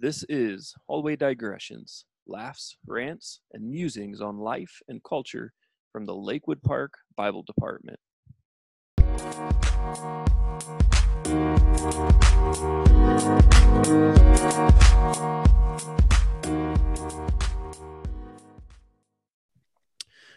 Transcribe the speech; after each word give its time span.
This 0.00 0.24
is 0.28 0.76
Hallway 0.86 1.16
Digressions, 1.16 2.04
laughs, 2.28 2.76
rants, 2.86 3.40
and 3.52 3.68
musings 3.68 4.20
on 4.20 4.38
life 4.38 4.80
and 4.86 5.02
culture 5.02 5.52
from 5.90 6.06
the 6.06 6.14
Lakewood 6.14 6.62
Park 6.62 6.92
Bible 7.16 7.42
Department. 7.42 7.98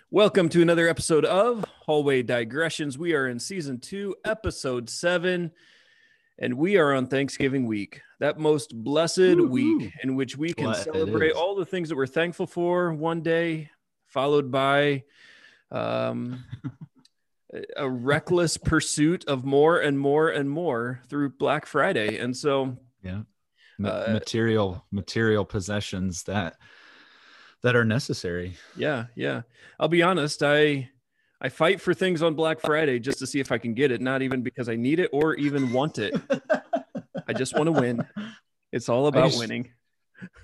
Welcome 0.10 0.50
to 0.50 0.64
another 0.64 0.88
episode 0.88 1.26
of 1.26 1.66
Hallway 1.86 2.24
Digressions. 2.24 2.98
We 2.98 3.14
are 3.14 3.28
in 3.28 3.38
season 3.38 3.80
two, 3.80 4.16
episode 4.26 4.90
seven, 4.90 5.52
and 6.42 6.56
we 6.56 6.76
are 6.78 6.94
on 6.94 7.06
Thanksgiving 7.08 7.66
week, 7.68 8.02
that 8.20 8.38
most 8.40 8.76
blessed 8.76 9.20
Woo-hoo. 9.20 9.48
week 9.48 9.94
in 10.04 10.16
which 10.16 10.36
we 10.36 10.54
can 10.54 10.66
Well, 10.66 10.74
celebrate 10.74 11.32
all 11.34 11.56
the 11.56 11.66
things 11.66 11.88
that 11.90 11.96
we're 11.96 12.08
thankful 12.08 12.48
for 12.48 12.94
one 12.94 13.22
day, 13.22 13.70
followed 14.08 14.52
by 14.52 15.04
um, 15.72 16.44
a- 17.78 17.90
reckless 17.90 18.58
pursuit 18.58 19.24
of 19.26 19.46
more 19.46 19.80
and 19.80 19.98
more 19.98 20.30
and 20.30 20.50
more 20.50 21.02
through 21.08 21.30
Black 21.30 21.66
Friday. 21.66 22.18
And 22.18 22.36
so, 22.36 22.78
yeah 23.04 23.22
Uh, 23.84 24.08
material 24.12 24.86
material 24.92 25.46
possessions 25.46 26.24
that 26.24 26.56
that 27.64 27.76
are 27.76 27.86
necessary 27.86 28.56
Yeah, 28.76 29.06
yeah. 29.16 29.42
I'll 29.80 29.88
be 29.88 30.04
honest, 30.04 30.44
I 30.44 30.90
I 31.42 31.50
fight 31.50 31.82
for 31.82 31.94
things 31.94 32.22
on 32.22 32.36
Black 32.36 32.60
Friday 32.62 33.00
just 33.00 33.18
to 33.20 33.28
see 33.28 33.40
if 33.40 33.52
I 33.52 33.58
can 33.58 33.74
get 33.74 33.92
it, 33.92 34.00
not 34.00 34.22
even 34.22 34.44
because 34.44 34.70
I 34.70 34.76
need 34.76 35.00
it 35.00 35.10
or 35.12 35.34
even 35.36 35.74
want 35.74 35.98
it. 35.98 36.14
I 37.28 37.34
just 37.34 37.56
want 37.56 37.66
to 37.68 37.72
win. 37.72 38.06
It's 38.74 38.88
all 38.88 39.08
about 39.08 39.26
just- 39.32 39.40
winning. 39.40 39.70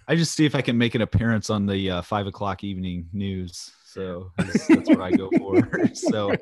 i 0.09 0.15
just 0.17 0.33
see 0.35 0.45
if 0.45 0.53
i 0.53 0.61
can 0.61 0.77
make 0.77 0.95
an 0.95 1.01
appearance 1.01 1.49
on 1.49 1.65
the 1.65 1.91
uh, 1.91 2.01
five 2.01 2.27
o'clock 2.27 2.61
evening 2.63 3.07
news 3.13 3.71
so 3.85 4.31
that's, 4.35 4.67
what 4.67 4.99
i 4.99 5.11
go 5.11 5.29
for 5.37 5.87
so 5.93 6.33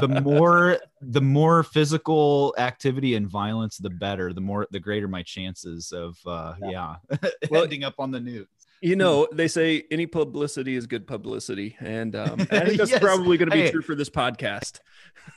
the 0.00 0.20
more 0.22 0.78
the 1.02 1.20
more 1.20 1.64
physical 1.64 2.54
activity 2.56 3.14
and 3.16 3.28
violence 3.28 3.76
the 3.76 3.90
better 3.90 4.32
the 4.32 4.40
more 4.40 4.66
the 4.70 4.80
greater 4.80 5.06
my 5.08 5.22
chances 5.22 5.92
of 5.92 6.16
uh 6.24 6.54
yeah, 6.62 6.94
Well- 7.50 7.64
ending 7.64 7.84
up 7.84 7.96
on 7.98 8.10
the 8.10 8.20
news 8.20 8.46
you 8.80 8.96
know, 8.96 9.26
they 9.32 9.48
say 9.48 9.84
any 9.90 10.06
publicity 10.06 10.76
is 10.76 10.86
good 10.86 11.06
publicity, 11.06 11.76
and 11.80 12.14
um, 12.16 12.40
I 12.50 12.60
think 12.60 12.76
that's 12.78 12.90
Yes. 12.90 13.00
probably 13.00 13.36
going 13.36 13.50
to 13.50 13.54
be 13.56 13.62
Hey. 13.62 13.70
true 13.70 13.82
for 13.82 13.94
this 13.94 14.10
podcast. 14.10 14.80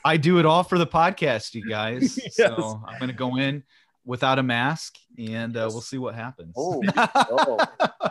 i 0.04 0.16
do 0.16 0.38
it 0.38 0.46
all 0.46 0.62
for 0.64 0.78
the 0.78 0.86
podcast 0.86 1.54
you 1.54 1.68
guys 1.68 2.18
Yes. 2.22 2.34
so 2.36 2.82
i'm 2.88 2.98
gonna 2.98 3.12
go 3.12 3.36
in 3.36 3.62
without 4.06 4.38
a 4.38 4.42
mask 4.42 4.96
and 5.18 5.54
uh, 5.54 5.68
we'll 5.70 5.82
see 5.82 5.98
what 5.98 6.14
happens 6.14 6.54
Oh, 6.56 6.82
oh, 6.96 7.58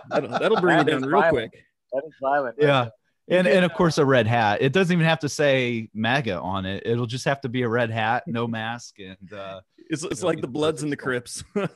That'll, 0.10 0.30
that'll 0.30 0.62
bring 0.62 0.78
you 0.78 0.84
down 0.84 1.02
real 1.02 1.20
violent. 1.22 1.52
quick. 1.52 1.64
that 1.92 2.04
is 2.06 2.14
violent. 2.22 2.56
right 2.60 2.68
yeah 2.68 2.90
there. 3.28 3.40
and 3.40 3.48
and 3.48 3.66
of 3.66 3.74
course 3.74 3.98
a 3.98 4.06
red 4.06 4.28
hat 4.28 4.62
it 4.62 4.74
doesn't 4.74 4.94
even 4.94 5.06
have 5.08 5.20
to 5.20 5.30
say 5.30 5.90
maga 5.94 6.40
on 6.40 6.66
it 6.68 6.84
it'll 6.86 7.08
just 7.08 7.26
have 7.26 7.42
to 7.42 7.50
be 7.50 7.64
a 7.64 7.68
red 7.70 7.90
hat 7.90 8.24
no 8.28 8.48
mask 8.48 9.00
and 9.00 9.34
uh 9.34 9.60
It's, 9.92 10.04
it's 10.04 10.24
like 10.24 10.40
the 10.42 10.48
Bloods 10.48 10.82
and 10.84 10.92
the 10.92 10.96
Crips. 10.98 11.44
it 11.56 11.68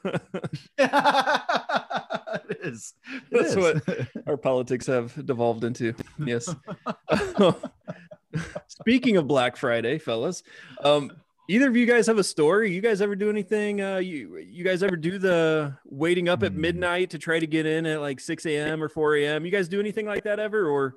is 2.63 2.94
It 3.13 3.23
That's 3.31 3.49
is. 3.49 3.55
what- 3.55 4.08
Our 4.27 4.38
politics 4.38 4.88
have 4.88 5.25
devolved 5.25 5.63
into. 5.63 5.94
Yes. 6.17 6.53
Speaking 8.67 9.17
of 9.17 9.27
Black 9.27 9.55
Friday, 9.58 9.97
fellas, 9.97 10.43
um, 10.83 11.11
either 11.49 11.67
of 11.69 11.75
you 11.77 11.86
guys 11.86 12.08
have 12.08 12.17
a 12.17 12.23
story? 12.23 12.73
You 12.73 12.81
guys 12.81 13.02
ever 13.02 13.16
do 13.16 13.30
anything? 13.30 13.81
Uh, 13.81 13.97
you 13.97 14.38
you 14.38 14.63
guys 14.63 14.83
ever 14.83 14.95
do 14.97 15.17
the 15.17 15.77
waiting 15.86 16.27
up 16.27 16.43
at 16.43 16.52
Hmm. 16.52 16.61
midnight 16.61 17.09
to 17.11 17.17
try 17.19 17.39
to 17.39 17.47
get 17.47 17.66
in 17.66 17.86
at 17.86 18.02
like 18.02 18.19
6 18.19 18.45
a.m. 18.45 18.83
or 18.83 18.89
4 18.89 19.16
a.m.? 19.17 19.45
You 19.45 19.52
guys 19.52 19.67
do 19.69 19.80
anything 19.80 20.05
like 20.05 20.23
that 20.25 20.39
ever, 20.39 20.67
or 20.69 20.95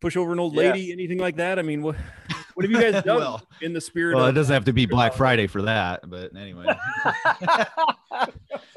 push 0.00 0.16
over 0.16 0.32
an 0.32 0.40
old 0.40 0.56
lady, 0.56 0.90
anything 0.92 1.18
like 1.18 1.36
that? 1.36 1.58
I 1.58 1.62
mean, 1.62 1.82
what 1.82 1.96
what 2.60 2.70
have 2.70 2.70
you 2.84 2.92
guys 2.92 3.02
done 3.04 3.16
Well- 3.18 3.42
in 3.62 3.72
the 3.72 3.80
spirit 3.80 4.16
well 4.16 4.26
it 4.26 4.32
doesn't 4.32 4.52
have 4.52 4.64
to 4.66 4.72
be 4.72 4.86
black 4.86 5.14
friday 5.14 5.46
for 5.46 5.62
that 5.62 6.08
but 6.08 6.34
anyway 6.36 6.66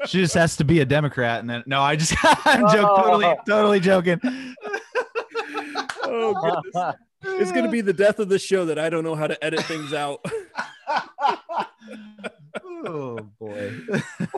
she 0.06 0.18
just 0.18 0.34
has 0.34 0.56
to 0.56 0.64
be 0.64 0.80
a 0.80 0.84
democrat 0.84 1.40
and 1.40 1.48
then 1.50 1.62
no 1.66 1.80
i 1.80 1.96
just 1.96 2.14
i'm 2.46 2.66
joking 2.68 3.02
totally 3.02 3.24
Oh. 3.26 3.36
totally 3.46 3.80
joking 3.80 4.20
Oh, 6.06 6.34
goodness. 6.62 6.94
It's 7.40 7.50
going 7.50 7.64
to 7.64 7.70
be 7.70 7.80
the 7.80 7.92
death 7.94 8.18
of 8.18 8.28
the 8.28 8.38
show 8.38 8.66
that 8.66 8.78
I 8.78 8.88
don't 8.90 9.02
know 9.02 9.14
how 9.14 9.26
to 9.26 9.42
edit 9.42 9.62
things 9.64 9.92
out. 9.94 10.20
oh 12.86 13.18
boy 13.40 13.72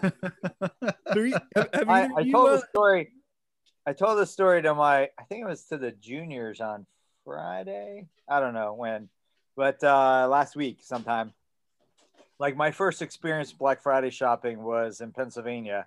Have, 0.00 1.16
you- 1.16 1.32
have- 1.54 1.68
have 1.74 1.88
I, 1.88 2.04
either 2.04 2.14
I 2.18 2.30
told 2.30 2.48
uh, 2.48 2.56
the 2.56 2.66
story. 2.70 3.12
I 3.86 3.92
told 3.92 4.18
the 4.18 4.26
story 4.26 4.62
to 4.62 4.74
my. 4.74 5.02
I 5.18 5.24
think 5.28 5.42
it 5.44 5.48
was 5.48 5.64
to 5.66 5.76
the 5.78 5.90
juniors 5.92 6.60
on 6.60 6.86
Friday. 7.24 8.06
I 8.28 8.40
don't 8.40 8.54
know 8.54 8.74
when, 8.74 9.08
but 9.56 9.82
uh, 9.82 10.28
last 10.30 10.54
week 10.54 10.78
sometime. 10.82 11.32
Like 12.38 12.54
my 12.54 12.70
first 12.70 13.00
experience 13.00 13.52
Black 13.52 13.82
Friday 13.82 14.10
shopping 14.10 14.62
was 14.62 15.00
in 15.00 15.10
Pennsylvania, 15.10 15.86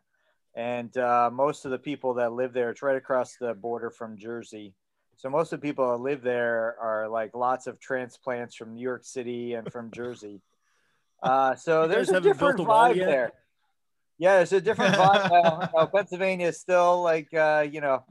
and 0.55 0.95
uh, 0.97 1.29
most 1.31 1.63
of 1.63 1.71
the 1.71 1.77
people 1.77 2.15
that 2.15 2.33
live 2.33 2.53
there, 2.53 2.71
it's 2.71 2.81
right 2.81 2.95
across 2.95 3.35
the 3.35 3.53
border 3.53 3.91
from 3.91 4.17
Jersey. 4.17 4.73
So 5.17 5.29
most 5.29 5.53
of 5.53 5.61
the 5.61 5.67
people 5.67 5.91
that 5.91 6.01
live 6.01 6.23
there 6.23 6.75
are 6.81 7.07
like 7.07 7.35
lots 7.35 7.67
of 7.67 7.79
transplants 7.79 8.55
from 8.55 8.73
New 8.73 8.81
York 8.81 9.03
City 9.05 9.53
and 9.53 9.71
from 9.71 9.91
Jersey. 9.91 10.41
Uh, 11.21 11.53
so 11.53 11.85
there's 11.85 12.07
a 12.07 12.21
different 12.21 12.57
a 12.61 12.63
vibe 12.63 12.95
yet? 12.95 13.05
there. 13.05 13.31
Yeah, 14.19 14.37
there's 14.37 14.53
a 14.53 14.61
different 14.61 14.95
vibe. 14.95 15.29
now. 15.29 15.69
No, 15.75 15.85
Pennsylvania 15.87 16.47
is 16.47 16.61
still 16.61 17.03
like 17.03 17.27
uh, 17.33 17.67
you 17.69 17.81
know, 17.81 18.05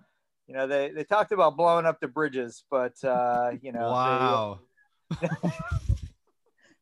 you 0.46 0.52
know 0.54 0.66
they, 0.66 0.90
they 0.90 1.04
talked 1.04 1.32
about 1.32 1.56
blowing 1.56 1.86
up 1.86 2.00
the 2.00 2.08
bridges, 2.08 2.64
but 2.70 3.02
uh, 3.02 3.52
you 3.62 3.72
know, 3.72 3.88
they- 3.88 3.94
wow 3.94 4.60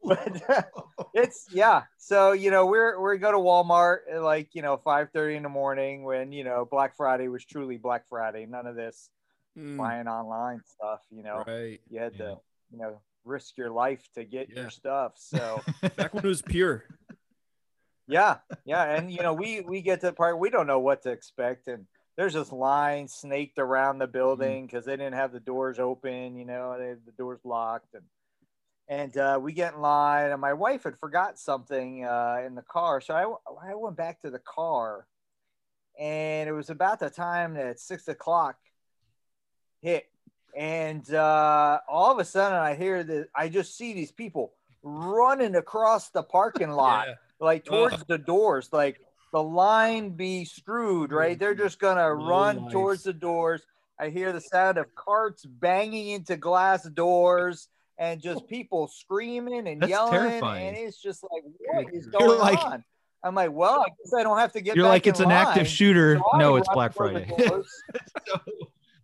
but 0.04 0.42
uh, 0.50 0.62
it's 1.14 1.47
yeah. 1.53 1.82
So 1.98 2.32
you 2.32 2.50
know, 2.50 2.66
we're 2.66 3.00
we 3.00 3.19
go 3.19 3.32
to 3.32 3.38
Walmart 3.38 3.98
at 4.12 4.22
like 4.22 4.54
you 4.54 4.62
know 4.62 4.76
five 4.76 5.10
thirty 5.12 5.37
in 5.37 5.42
the 5.42 5.48
morning 5.48 6.04
when 6.04 6.32
you 6.32 6.44
know 6.44 6.66
Black 6.70 6.97
Friday 6.97 7.28
was 7.28 7.44
truly 7.44 7.76
Black 7.76 8.09
Friday. 8.09 8.47
None 8.47 8.66
of 8.66 8.76
this 8.76 9.10
mm, 9.56 9.76
buying 9.78 10.06
online 10.09 10.62
stuff. 10.64 11.00
You 11.10 11.22
know, 11.22 11.44
right. 11.47 11.81
you 11.91 12.00
had 12.00 12.12
Yeah. 12.14 12.25
to 12.26 12.38
you 12.70 12.78
know 12.78 13.00
risk 13.25 13.56
your 13.56 13.70
life 13.70 14.09
to 14.14 14.25
get 14.25 14.48
Yeah. 14.50 14.62
your 14.62 14.70
stuff. 14.70 15.12
So 15.16 15.62
Back 15.97 16.14
when 16.14 16.25
it 16.25 16.28
was 16.28 16.43
pure. 16.43 16.84
yeah, 18.06 18.37
yeah, 18.64 18.84
and 18.97 19.10
you 19.10 19.22
know 19.22 19.34
we 19.34 19.60
we 19.60 19.82
get 19.82 20.00
to 20.00 20.06
the 20.06 20.12
part 20.12 20.38
we 20.38 20.50
don't 20.50 20.66
know 20.66 20.81
what 20.81 21.03
to 21.03 21.10
expect, 21.10 21.66
and 21.69 21.87
there's 22.16 22.34
this 22.34 22.53
line 22.53 23.08
snaked 23.08 23.58
around 23.58 23.98
the 23.98 24.06
building 24.06 24.66
because 24.66 24.84
they 24.84 24.97
didn't 24.97 25.14
have 25.14 25.32
the 25.32 25.41
doors 25.41 25.78
open. 25.78 26.37
You 26.37 26.44
know, 26.47 26.76
they, 26.78 26.94
the 27.04 27.12
doors 27.19 27.41
locked, 27.44 27.94
and 27.94 28.04
and 28.89 29.17
uh, 29.17 29.39
we 29.43 29.53
get 29.53 29.75
in 29.75 29.81
line, 29.81 30.31
and 30.31 30.41
my 30.41 30.53
wife 30.53 30.85
had 30.85 30.97
forgot 30.99 31.39
something 31.39 32.05
uh, 32.05 32.43
in 32.47 32.55
the 32.55 32.63
car, 32.63 33.01
so 33.01 33.15
I 33.15 33.71
I 33.71 33.75
went 33.75 33.97
back 33.97 34.21
to 34.23 34.31
the 34.31 34.39
car, 34.39 35.07
and 35.99 36.49
it 36.49 36.53
was 36.53 36.71
about 36.71 37.01
the 37.01 37.11
time 37.11 37.55
that 37.55 37.81
six 37.81 38.09
o'clock 38.09 38.57
hit, 39.83 40.09
and 40.57 41.13
uh, 41.13 41.81
all 41.89 42.13
of 42.13 42.19
a 42.19 42.25
sudden 42.25 42.59
I 42.59 42.75
hear 42.75 43.03
that 43.03 43.29
I 43.35 43.49
just 43.49 43.77
see 43.77 43.93
these 43.93 44.13
people 44.13 44.53
running 44.83 45.57
across 45.57 46.11
the 46.11 46.23
parking 46.23 46.71
lot 46.85 47.07
Yeah. 47.09 47.15
like 47.41 47.65
towards 47.65 48.05
the 48.05 48.19
doors 48.19 48.69
like 48.73 49.01
the 49.33 49.43
line 49.43 50.11
be 50.11 50.45
screwed 50.45 51.13
right 51.13 51.37
they're 51.39 51.57
just 51.57 51.81
gonna 51.81 52.09
Low 52.15 52.29
run 52.29 52.63
life. 52.63 52.73
towards 52.73 53.03
the 53.03 53.13
doors 53.13 53.67
i 53.99 54.09
hear 54.09 54.33
the 54.33 54.41
sound 54.41 54.79
of 54.79 54.95
carts 54.95 55.45
banging 55.45 56.09
into 56.11 56.37
glass 56.37 56.85
doors 56.85 57.69
and 57.99 58.21
just 58.21 58.47
people 58.49 58.89
screaming 58.89 59.67
and 59.69 59.81
That's 59.83 59.91
yelling 59.91 60.12
terrifying. 60.12 60.69
and 60.69 60.77
it's 60.77 61.01
just 61.01 61.23
like 61.23 61.43
what 61.45 61.87
Good 61.87 61.95
is 61.97 62.07
grief. 62.07 62.12
going 62.19 62.31
You're 62.31 62.39
like- 62.39 62.65
on 62.65 62.84
i'm 63.25 63.34
like 63.34 63.51
well 63.51 63.81
i 63.81 63.89
guess 63.89 64.12
i 64.15 64.23
don't 64.23 64.39
have 64.39 64.53
to 64.53 64.61
get 64.61 64.77
you're 64.77 64.84
back 64.84 64.91
like 64.91 65.06
in 65.06 65.11
it's 65.11 65.20
an 65.20 65.32
active 65.32 65.67
shooter 65.67 66.17
So 66.19 66.25
I 66.35 66.38
no 66.38 66.56
it's 66.56 66.69
black 66.73 66.93
friday 66.94 67.25
doors. 67.37 67.67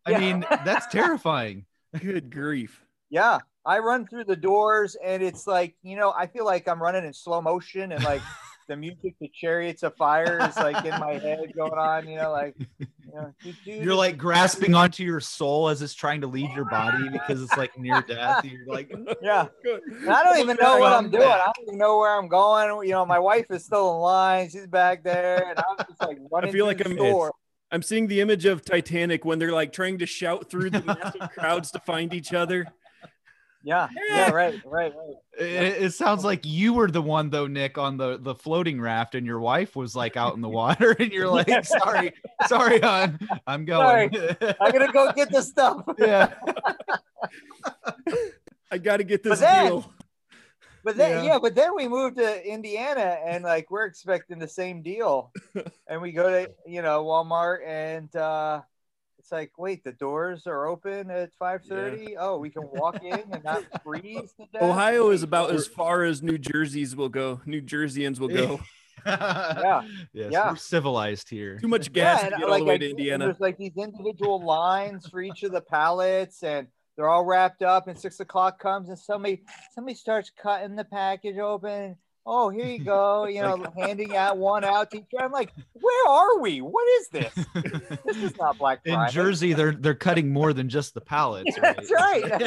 i 0.07 0.11
Yeah. 0.13 0.19
mean 0.19 0.45
that's 0.65 0.87
terrifying 0.93 1.65
Good 1.99 2.31
grief. 2.31 2.83
Yeah, 3.11 3.41
I 3.67 3.81
run 3.81 4.07
through 4.07 4.25
the 4.25 4.35
doors 4.37 4.97
and 5.05 5.23
it's 5.23 5.47
like, 5.47 5.75
you 5.83 5.95
know, 5.95 6.11
I 6.17 6.27
feel 6.27 6.47
like 6.47 6.67
I'm 6.67 6.81
running 6.83 7.05
in 7.05 7.13
slow 7.13 7.43
motion 7.43 7.93
and 7.93 8.03
like 8.03 8.23
the 8.69 8.77
music 8.77 9.15
the 9.21 9.29
Chariots 9.29 9.83
of 9.83 9.95
Fire 9.97 10.39
is 10.49 10.57
like 10.57 10.85
in 10.85 10.99
my 11.01 11.13
head 11.19 11.53
going 11.55 11.73
on, 11.73 12.09
you 12.09 12.17
know, 12.17 12.31
like, 12.31 12.55
you 12.79 12.87
know, 13.15 13.33
do- 13.43 13.53
do 13.65 13.73
You're 13.73 13.95
like 13.95 14.17
grasping 14.19 14.75
onto 14.75 15.03
your 15.05 15.21
soul 15.21 15.69
as 15.69 15.83
it's 15.83 15.95
trying 15.95 16.21
to 16.23 16.27
leave 16.27 16.51
your 16.55 16.65
body 16.65 17.09
because 17.09 17.43
it's 17.43 17.57
like 17.57 17.79
near 17.79 18.01
death. 18.03 18.45
You're 18.45 18.67
like, 18.67 18.93
yeah. 19.23 19.47
And 19.65 20.11
I 20.11 20.25
don't 20.25 20.39
even 20.39 20.57
know 20.61 20.79
what 20.79 20.93
I'm 20.93 21.05
Welcome 21.05 21.11
doing. 21.11 21.23
I 21.29 21.45
don't 21.57 21.67
even 21.69 21.79
know 21.79 21.99
where 21.99 22.19
I'm 22.19 22.29
going. 22.29 22.87
You 22.89 22.95
know, 22.95 23.07
my 23.07 23.19
wife 23.19 23.47
is 23.51 23.65
still 23.65 23.95
in 23.95 24.01
line. 24.01 24.49
She's 24.51 24.67
back 24.67 25.03
there, 25.05 25.49
and 25.51 25.59
I'm 25.59 25.87
just 25.87 26.01
like 26.01 26.19
running. 26.31 26.51
I 26.51 26.53
feel 26.53 26.67
like 26.67 26.85
I'm- 26.85 26.97
store. 26.97 27.33
I'm 27.71 27.83
seeing 27.83 28.07
the 28.07 28.21
image 28.21 28.45
of 28.45 28.63
Titanic 28.63 29.25
when 29.25 29.39
they're 29.39 29.51
like 29.53 29.73
trying 29.73 29.99
to 30.01 30.07
shout 30.07 30.51
through 30.51 30.69
the 30.69 30.83
massive 30.83 31.31
crowds 31.31 31.71
to 31.71 31.79
find 31.81 32.13
each 32.13 32.35
other. 32.35 32.67
Yeah, 33.65 33.89
yeah, 34.09 34.31
right, 34.31 34.61
right, 34.65 34.93
right. 34.95 35.15
It, 35.39 35.83
it 35.85 35.95
sounds 35.95 36.25
like 36.25 36.45
you 36.45 36.73
were 36.75 36.91
the 36.91 37.01
one 37.01 37.31
though, 37.31 37.47
Nick, 37.47 37.79
on 37.79 37.97
the 37.97 38.19
the 38.19 38.35
floating 38.35 38.81
raft, 38.81 39.15
and 39.15 39.25
your 39.25 39.39
wife 39.41 39.77
was 39.77 39.95
like 39.95 40.17
out 40.17 40.35
in 40.35 40.41
the 40.41 40.49
water, 40.49 40.93
and 40.99 41.13
you're 41.13 41.29
like, 41.31 41.49
"Sorry, 41.65 42.13
sorry, 42.49 42.81
hon, 42.81 43.19
I'm 43.47 43.65
going." 43.65 44.11
I'm 44.61 44.73
gonna 44.73 44.93
go 44.93 45.13
get 45.13 45.31
the 45.31 45.43
stuff. 45.43 45.83
yeah, 45.99 46.33
I 48.71 48.79
got 48.79 48.99
to 48.99 49.05
get 49.05 49.23
But 49.23 49.31
this 49.31 49.41
then- 49.41 49.67
deal. 49.67 49.93
But 50.85 50.97
then, 50.97 51.25
Yeah. 51.25 51.35
yeah. 51.35 51.39
but 51.39 51.55
then 51.55 51.77
we 51.77 51.87
moved 51.87 52.17
to 52.17 52.45
Indiana, 52.45 53.17
and 53.25 53.45
like 53.45 53.71
we're 53.71 53.85
expecting 53.87 54.41
the 54.41 54.49
same 54.49 54.83
deal, 54.83 55.31
and 55.87 56.03
we 56.03 56.11
go 56.11 56.29
to 56.29 56.51
you 56.67 56.83
know 56.83 57.05
Walmart, 57.05 57.65
and 57.65 58.15
uh, 58.17 58.63
it's 59.23 59.31
like, 59.31 59.53
wait, 59.57 59.85
the 59.85 59.93
doors 59.93 60.47
are 60.49 60.67
open 60.67 61.09
at 61.11 61.33
five 61.39 61.63
thirty. 61.65 62.17
Oh, 62.19 62.39
we 62.39 62.51
can 62.51 62.63
walk 62.73 63.03
in 63.05 63.23
and 63.31 63.45
not 63.45 63.63
freeze 63.85 64.33
to 64.41 64.47
death. 64.53 64.63
Ohio 64.63 65.11
is 65.11 65.23
about 65.23 65.53
as 65.53 65.67
far 65.69 66.03
as 66.03 66.23
New 66.23 66.39
Jersey's 66.39 66.97
will 66.97 67.09
go. 67.09 67.41
New 67.47 67.63
Jerseyans 67.63 68.19
will 68.19 68.29
go. 68.29 68.61
yeah, 69.07 69.83
yes, 70.13 70.33
Yeah. 70.33 70.51
we're 70.51 70.57
civilized 70.57 71.29
here. 71.29 71.59
Too 71.59 71.69
much 71.69 71.93
gas 71.93 72.23
Yeah, 72.23 72.29
to 72.31 72.35
and, 72.35 72.41
get 72.41 72.43
uh, 72.43 72.47
all 72.47 72.51
like, 72.51 72.61
the 72.61 72.67
way 72.67 72.75
I- 72.75 72.79
to 72.79 72.91
Indiana. 72.91 73.25
There's 73.27 73.41
like 73.41 73.59
these 73.59 73.77
individual 73.77 74.43
lines 74.45 75.07
for 75.09 75.21
each 75.23 75.45
of 75.45 75.53
the 75.53 75.61
pallets, 75.61 76.43
and 76.43 76.67
they're 76.97 77.09
all 77.09 77.25
wrapped 77.25 77.63
up. 77.63 77.87
And 77.89 77.97
six 77.99 78.19
o'clock 78.21 78.59
comes, 78.61 78.89
and 78.89 78.99
somebody 78.99 79.43
somebody 79.73 79.95
starts 79.95 80.31
cutting 80.37 80.75
the 80.75 80.85
package 80.85 81.39
open. 81.39 81.97
Oh, 82.25 82.51
here 82.51 82.67
you 82.67 82.79
go. 82.85 83.27
You 83.27 83.43
know, 83.43 83.65
handing 83.77 84.17
out 84.17 84.39
one 84.39 84.65
out 84.65 84.91
to 84.93 84.99
each. 84.99 85.05
I'm 85.19 85.33
like, 85.33 85.53
where 85.73 86.09
are 86.09 86.39
we? 86.41 86.61
What 86.61 86.87
is 87.01 87.09
this? 87.09 87.35
This 88.05 88.17
is 88.17 88.37
not 88.39 88.59
Black 88.59 88.81
Friday. 88.85 89.03
In 89.07 89.11
Jersey, 89.13 89.53
they're 89.55 89.73
they're 89.73 89.95
cutting 89.95 90.33
more 90.33 90.53
than 90.53 90.69
just 90.69 90.95
the 90.95 91.01
pallets. 91.01 91.57
That's 91.61 91.91
right. 91.91 92.23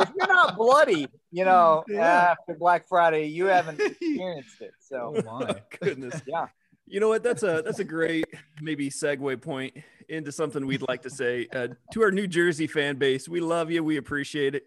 if 0.00 0.10
you're 0.16 0.28
not 0.28 0.56
bloody, 0.56 1.08
you 1.32 1.44
know, 1.44 1.84
Yeah. 1.88 2.34
after 2.38 2.54
Black 2.54 2.86
Friday, 2.88 3.26
you 3.26 3.46
haven't 3.46 3.80
experienced 3.80 4.60
it. 4.60 4.72
So 4.80 5.14
oh 5.16 5.38
my. 5.40 5.56
Goodness. 5.80 6.22
yeah. 6.26 6.46
You 6.86 7.00
know 7.00 7.08
what? 7.08 7.22
That's 7.22 7.42
a 7.42 7.62
that's 7.64 7.80
a 7.80 7.84
great 7.84 8.24
maybe 8.62 8.88
segue 8.88 9.42
point 9.42 9.76
into 10.08 10.32
something 10.32 10.64
we'd 10.66 10.86
like 10.88 11.02
to 11.02 11.10
say 11.10 11.46
uh, 11.52 11.68
to 11.92 12.02
our 12.02 12.10
New 12.10 12.26
Jersey 12.26 12.66
fan 12.66 12.96
base. 12.96 13.28
We 13.28 13.40
love 13.40 13.70
you. 13.70 13.82
We 13.84 13.96
appreciate 13.98 14.54
it. 14.54 14.64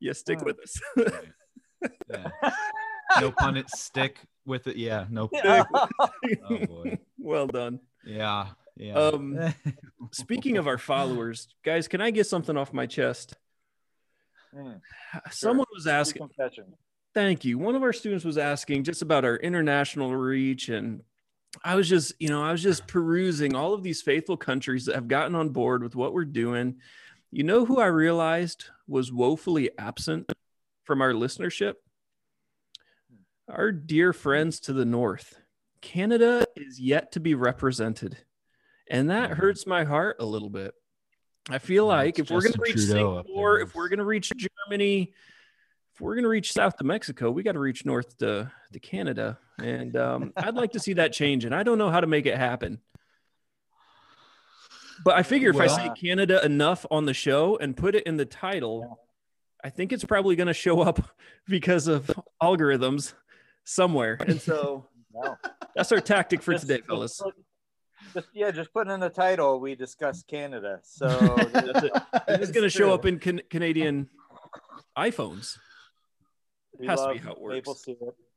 You 0.00 0.14
stick 0.14 0.38
Mm. 0.38 0.44
with 0.46 0.60
us. 0.60 0.80
Yeah. 2.10 2.50
No 3.20 3.30
pun 3.32 3.56
it 3.56 3.70
stick 3.70 4.18
with 4.44 4.66
it. 4.66 4.76
Yeah, 4.76 5.06
no. 5.10 5.28
Yeah. 5.32 5.64
Oh 6.50 6.66
boy. 6.66 6.98
well 7.18 7.46
done. 7.46 7.80
Yeah. 8.04 8.48
Yeah. 8.76 8.94
Um, 8.94 9.54
Speaking 10.12 10.56
of 10.56 10.66
our 10.66 10.78
followers, 10.78 11.48
guys, 11.64 11.88
can 11.88 12.00
I 12.00 12.10
get 12.10 12.26
something 12.26 12.56
off 12.56 12.72
my 12.72 12.86
chest? 12.86 13.34
Mm, 14.54 14.80
Someone 15.30 15.66
was 15.74 15.86
asking. 15.86 16.28
Thank 17.14 17.44
you. 17.44 17.58
One 17.58 17.74
of 17.74 17.82
our 17.82 17.92
students 17.92 18.24
was 18.24 18.38
asking 18.38 18.84
just 18.84 19.02
about 19.02 19.24
our 19.24 19.36
international 19.36 20.14
reach. 20.14 20.68
And 20.68 21.02
I 21.64 21.74
was 21.74 21.88
just, 21.88 22.12
you 22.20 22.28
know, 22.28 22.42
I 22.42 22.52
was 22.52 22.62
just 22.62 22.86
perusing 22.86 23.54
all 23.56 23.74
of 23.74 23.82
these 23.82 24.02
faithful 24.02 24.36
countries 24.36 24.84
that 24.86 24.94
have 24.94 25.08
gotten 25.08 25.34
on 25.34 25.48
board 25.48 25.82
with 25.82 25.96
what 25.96 26.12
we're 26.12 26.24
doing. 26.24 26.76
You 27.32 27.42
know 27.42 27.64
who 27.64 27.80
I 27.80 27.86
realized 27.86 28.66
was 28.86 29.12
woefully 29.12 29.70
absent 29.78 30.32
from 30.84 31.02
our 31.02 31.12
listenership? 31.12 31.74
Our 33.48 33.72
dear 33.72 34.12
friends 34.12 34.60
to 34.60 34.72
the 34.74 34.84
north. 34.84 35.40
Canada 35.80 36.46
is 36.56 36.78
yet 36.78 37.12
to 37.12 37.20
be 37.20 37.34
represented. 37.34 38.18
And 38.90 39.08
that 39.10 39.30
Mhm. 39.30 39.34
hurts 39.36 39.66
my 39.66 39.84
heart 39.84 40.16
a 40.20 40.24
little 40.26 40.50
bit. 40.50 40.74
I 41.48 41.58
feel 41.58 41.84
Yeah, 41.84 41.94
like 41.94 42.18
if 42.18 42.30
we're 42.30 42.42
going 42.42 42.52
to 42.52 42.60
reach 42.60 42.78
Singapore, 42.78 43.60
if 43.60 43.74
we're 43.74 43.88
going 43.88 44.00
to 44.00 44.04
reach 44.04 44.30
Germany, 44.36 45.14
if 45.94 46.00
we're 46.00 46.14
going 46.14 46.24
to 46.24 46.28
reach 46.28 46.52
south 46.52 46.76
to 46.76 46.84
Mexico, 46.84 47.30
we 47.30 47.42
got 47.42 47.52
to 47.52 47.58
reach 47.58 47.86
north 47.86 48.18
to, 48.18 48.52
to 48.72 48.80
Canada. 48.80 49.38
And 49.58 49.96
um, 49.96 50.32
I'd 50.36 50.54
like 50.54 50.72
to 50.72 50.80
see 50.80 50.92
that 50.94 51.14
change. 51.14 51.46
And 51.46 51.54
I 51.54 51.62
don't 51.62 51.78
know 51.78 51.90
how 51.90 52.00
to 52.00 52.06
make 52.06 52.26
it 52.26 52.36
happen. 52.36 52.80
But 55.02 55.16
I 55.16 55.22
figure 55.22 55.48
if 55.50 55.56
I 55.56 55.68
say 55.68 55.90
Canada 55.98 56.44
enough 56.44 56.84
on 56.90 57.06
the 57.06 57.14
show 57.14 57.56
and 57.56 57.74
put 57.76 57.94
it 57.94 58.04
in 58.04 58.16
the 58.18 58.26
title, 58.26 59.00
I 59.64 59.70
think 59.70 59.92
it's 59.92 60.04
probably 60.04 60.36
going 60.36 60.48
to 60.48 60.54
show 60.54 60.80
up 60.82 61.00
because 61.48 61.86
of 61.86 62.10
algorithms 62.42 63.14
somewhere. 63.68 64.16
And 64.26 64.40
so 64.40 64.86
No. 65.14 65.36
that's 65.74 65.92
our 65.92 66.00
tactic 66.00 66.42
for 66.42 66.52
Just- 66.52 66.66
today, 66.66 66.82
fellas. 66.86 67.20
Just, 68.14 68.28
yeah, 68.32 68.50
just 68.50 68.72
putting 68.72 68.92
in 68.92 69.00
the 69.00 69.10
title. 69.10 69.60
We 69.60 69.74
discuss 69.74 70.22
Canada. 70.22 70.80
So 70.82 71.08
That's 71.52 71.82
it. 71.84 71.92
It's 72.28 72.50
going 72.52 72.62
to 72.64 72.70
show 72.70 72.94
up 72.94 73.04
in 73.04 73.18
can- 73.18 73.42
Canadian 73.50 74.08
iPhones. 74.96 75.58
we 76.78 76.86
Has 76.86 77.00
to 77.02 77.12
be 77.12 77.18
how 77.18 77.32
it 77.32 77.40
works. 77.40 77.68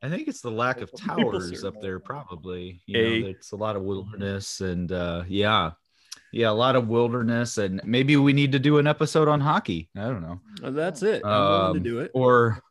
I 0.04 0.10
think 0.10 0.28
it's 0.28 0.42
the 0.42 0.51
lack 0.51 0.81
of 0.81 0.92
towers 0.98 1.63
up 1.63 1.75
there, 1.80 2.00
probably. 2.00 2.81
You 2.88 3.00
A- 3.00 3.19
know, 3.22 3.27
it's 3.27 3.51
a 3.51 3.56
lot 3.56 3.75
of 3.75 3.84
wilderness 3.84 4.62
and 4.62 4.92
uh 4.92 5.24
yeah. 5.27 5.72
Yeah, 6.34 6.50
a 6.50 6.51
lot 6.51 6.75
of 6.77 6.88
wilderness, 6.88 7.57
and 7.57 7.81
maybe 7.84 8.16
we 8.16 8.31
need 8.31 8.54
to 8.54 8.60
do 8.60 8.77
an 8.77 8.88
episode 8.88 9.27
on 9.27 9.42
hockey. 9.42 9.89
I 9.98 10.04
don't 10.04 10.22
know. 10.22 10.39
Uh, 10.63 10.72
That's 10.72 11.04
it. 11.04 11.22
I'm 11.25 11.31
willing 11.44 11.66
Um, 11.68 11.74
to 11.75 11.80
do 11.81 12.00
it. 12.00 12.12
Or 12.13 12.63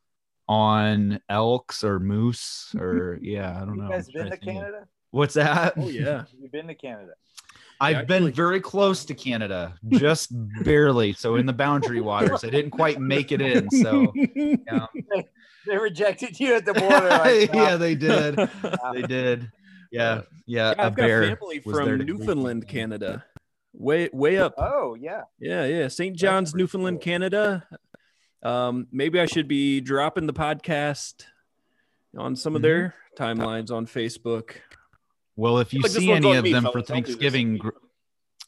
on 0.51 1.21
elks 1.29 1.85
or 1.85 2.01
moose 2.01 2.75
or 2.77 3.19
yeah, 3.23 3.57
I 3.57 3.61
don't 3.65 3.77
You 3.77 3.83
know. 3.83 3.89
guys 3.89 4.11
been 4.11 4.25
to 4.25 4.31
think 4.31 4.43
of- 4.43 4.49
Canada? 4.55 4.89
What's 5.13 5.35
that? 5.35 5.75
Oh, 5.77 5.89
yeah. 5.89 6.25
You've 6.41 6.51
been 6.51 6.67
to 6.67 6.75
Canada. 6.75 7.13
I've 7.81 7.97
actually- 7.99 8.21
been 8.27 8.33
very 8.33 8.61
close 8.61 9.05
to 9.07 9.15
Canada, 9.15 9.75
just 9.91 10.31
barely. 10.65 11.13
So 11.13 11.37
in 11.37 11.47
the 11.47 11.53
boundary 11.53 12.01
waters, 12.11 12.43
I 12.45 12.51
didn't 12.51 12.73
quite 12.73 13.01
make 13.01 13.31
it 13.33 13.41
in. 13.41 13.71
So 13.71 14.01
um, 14.09 14.13
yeah, 14.15 14.87
They 15.67 15.79
rejected 15.79 16.39
you 16.41 16.57
at 16.57 16.65
the 16.65 16.75
border. 16.75 17.09
Like, 17.09 17.55
yeah 17.55 17.77
they 17.77 17.95
did. 17.95 18.37
They 18.93 19.03
did. 19.03 19.51
Yeah, 19.93 20.15
yeah. 20.17 20.21
Yeah, 20.47 20.69
a 20.79 20.87
I've 20.87 20.95
got 20.95 20.97
bear 20.97 21.37
family 21.37 21.61
from 21.61 21.99
Newfoundland. 21.99 22.67
Canada. 22.67 23.25
Way 23.73 24.11
way 24.13 24.37
up. 24.39 24.55
Oh 24.59 24.95
yeah. 25.01 25.23
Yeah, 25.39 25.65
yeah. 25.65 25.87
St. 25.89 26.17
John's, 26.17 26.55
Newfoundland, 26.57 26.99
cool. 26.99 27.05
Canada. 27.05 27.67
Um, 28.43 28.87
maybe 28.91 29.21
I 29.21 29.27
should 29.27 29.49
be 29.49 29.81
dropping 29.81 30.27
the 30.27 30.33
podcast 30.33 31.25
on 32.17 32.37
some 32.37 32.57
of 32.57 32.63
their 32.63 32.95
timelines 33.19 33.71
on 33.71 33.87
Facebook. 33.87 34.53
Well, 35.37 35.59
if 35.59 35.73
you 35.75 35.81
Like, 35.81 35.93
see 35.93 36.11
any 36.11 36.35
of 36.37 36.45
me, 36.45 36.53
them 36.53 36.63
for 36.65 36.69
I'll 36.69 36.73
do 36.75 36.81
this. 36.81 36.89
Thanksgiving, 36.89 37.59
gr- 37.59 37.69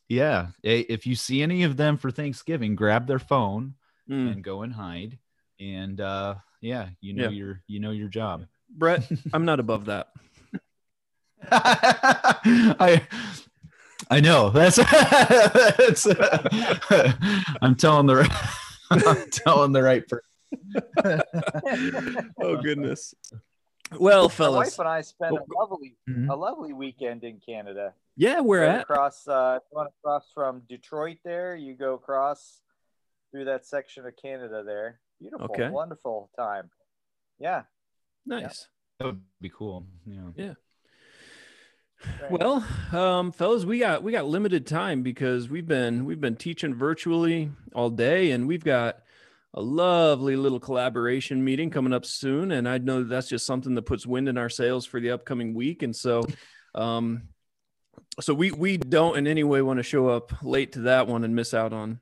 yeah, 0.09 0.49
eh, 0.65 0.85
if 0.89 1.07
you 1.07 1.15
see 1.15 1.43
any 1.43 1.63
of 1.63 1.77
them 1.77 1.97
for 1.97 2.11
Thanksgiving, 2.11 2.75
grab 2.75 3.07
their 3.07 3.19
phone 3.19 3.75
Mm. 4.11 4.33
and 4.33 4.45
go 4.45 4.63
and 4.63 4.73
hide. 4.73 5.19
And 5.61 6.01
uh, 6.01 6.35
yeah, 6.61 6.89
you 7.01 7.13
know 7.15 7.25
Yeah. 7.25 7.31
your 7.31 7.63
you 7.69 7.79
know 7.81 7.93
your 7.93 8.09
job. 8.09 8.47
Brett, 8.69 9.09
I'm 9.33 9.45
not 9.45 9.61
above 9.61 9.85
that. 9.87 10.09
I 11.51 13.07
I 14.11 14.21
know 14.21 14.51
that's, 14.51 14.77
that's 14.77 16.07
I'm 17.63 17.75
telling 17.77 18.07
the 18.07 18.29
I'm 19.07 19.31
telling 19.31 19.73
the 19.73 19.83
right 19.83 20.05
person. 20.07 20.23
Oh 22.41 22.57
goodness. 22.63 23.15
Well, 23.99 24.25
My 24.25 24.29
fellas. 24.35 24.57
wife 24.57 24.79
and 24.79 24.89
I 24.89 25.01
spent 25.03 25.33
Oh, 25.33 25.39
a 25.39 25.47
lovely, 25.61 25.97
Mhm. 26.09 26.31
a 26.31 26.35
lovely 26.35 26.73
weekend 26.73 27.25
in 27.25 27.41
Canada. 27.41 27.95
Yeah, 28.17 28.41
we're 28.41 28.61
Right 28.67 28.77
at. 28.77 28.81
across, 28.83 29.27
uh, 29.29 29.59
you 29.71 29.77
want 29.77 29.89
to 29.91 29.95
cross 30.03 30.31
from 30.35 30.61
Detroit. 30.69 31.19
There, 31.25 31.55
you 31.57 31.75
go 31.75 31.95
across 31.95 32.63
through 33.31 33.45
that 33.47 33.67
section 33.67 34.07
of 34.07 34.15
Canada. 34.17 34.63
There, 34.65 35.01
beautiful, 35.21 35.47
Okay. 35.51 35.69
wonderful 35.69 36.31
time. 36.39 36.71
Yeah. 37.39 37.65
Nice. 38.27 38.69
That 38.99 39.07
would 39.07 39.23
be 39.41 39.51
cool. 39.51 39.87
Yeah, 40.07 40.31
yeah. 40.37 40.55
Great. 42.19 42.31
Well, 42.31 42.67
um, 42.93 43.33
fellas, 43.33 43.65
we 43.65 43.79
got 43.79 44.03
we 44.03 44.13
got 44.13 44.27
limited 44.27 44.67
time 44.67 45.03
because 45.03 45.49
we've 45.49 45.67
been 45.67 46.05
we've 46.05 46.21
been 46.21 46.37
teaching 46.37 46.75
virtually 46.75 47.51
all 47.75 47.91
day, 47.91 48.31
and 48.31 48.47
we've 48.47 48.65
got 48.65 48.99
a 49.55 49.61
lovely 49.61 50.37
little 50.37 50.61
collaboration 50.61 51.45
meeting 51.45 51.71
coming 51.71 51.93
up 51.93 52.05
soon. 52.05 52.53
And 52.53 52.69
I 52.69 52.79
know 52.79 53.03
that's 53.03 53.29
just 53.29 53.47
something 53.47 53.75
that 53.75 53.83
puts 53.83 54.07
wind 54.07 54.29
in 54.29 54.39
our 54.39 54.49
sails 54.49 54.87
for 54.87 55.01
the 55.01 55.11
upcoming 55.11 55.55
week. 55.55 55.83
And 55.83 55.95
so, 55.95 56.23
um, 56.75 57.29
so 58.21 58.33
we 58.35 58.51
we 58.51 58.77
don't 58.77 59.17
in 59.17 59.27
any 59.27 59.45
way 59.45 59.63
want 59.63 59.79
to 59.79 59.83
show 59.83 60.09
up 60.09 60.33
late 60.43 60.73
to 60.73 60.81
that 60.83 61.07
one 61.07 61.25
and 61.25 61.35
miss 61.35 61.55
out 61.55 61.73
on 61.73 62.01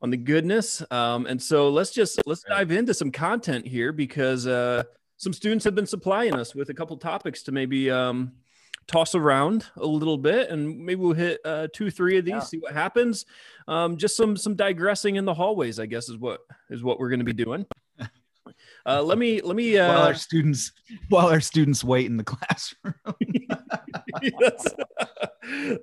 on 0.00 0.10
the 0.10 0.16
goodness. 0.16 0.82
Um, 0.90 1.26
and 1.26 1.42
so 1.42 1.70
let's 1.70 1.90
just 1.90 2.20
let's 2.26 2.42
dive 2.42 2.70
into 2.70 2.94
some 2.94 3.10
content 3.10 3.66
here 3.66 3.92
because 3.92 4.46
uh, 4.46 4.84
some 5.16 5.32
students 5.32 5.64
have 5.64 5.74
been 5.74 5.86
supplying 5.86 6.34
us 6.34 6.54
with 6.54 6.68
a 6.70 6.74
couple 6.74 6.96
topics 6.96 7.42
to 7.44 7.52
maybe 7.52 7.90
um, 7.90 8.32
toss 8.88 9.14
around 9.14 9.66
a 9.76 9.86
little 9.86 10.18
bit, 10.18 10.50
and 10.50 10.78
maybe 10.78 11.00
we'll 11.00 11.12
hit 11.12 11.40
uh, 11.44 11.68
two, 11.72 11.90
three 11.90 12.18
of 12.18 12.24
these, 12.24 12.32
Yeah. 12.34 12.40
see 12.40 12.58
what 12.58 12.72
happens. 12.72 13.24
Um, 13.68 13.96
just 13.96 14.16
some 14.16 14.36
some 14.36 14.54
digressing 14.54 15.16
in 15.16 15.24
the 15.24 15.34
hallways, 15.34 15.78
I 15.80 15.86
guess, 15.86 16.08
is 16.08 16.16
what 16.18 16.40
is 16.70 16.82
what 16.82 16.98
we're 17.00 17.08
going 17.10 17.20
to 17.20 17.24
be 17.24 17.32
doing. 17.32 17.66
Uh, 18.86 19.02
let 19.02 19.18
me 19.18 19.40
let 19.40 19.56
me. 19.56 19.74
while 19.76 20.02
Uh, 20.02 20.06
our 20.06 20.14
students 20.14 20.70
while 21.08 21.26
our 21.26 21.40
students 21.40 21.82
wait 21.82 22.06
in 22.06 22.16
the 22.16 22.22
classroom. 22.32 22.94
yes. 24.22 24.66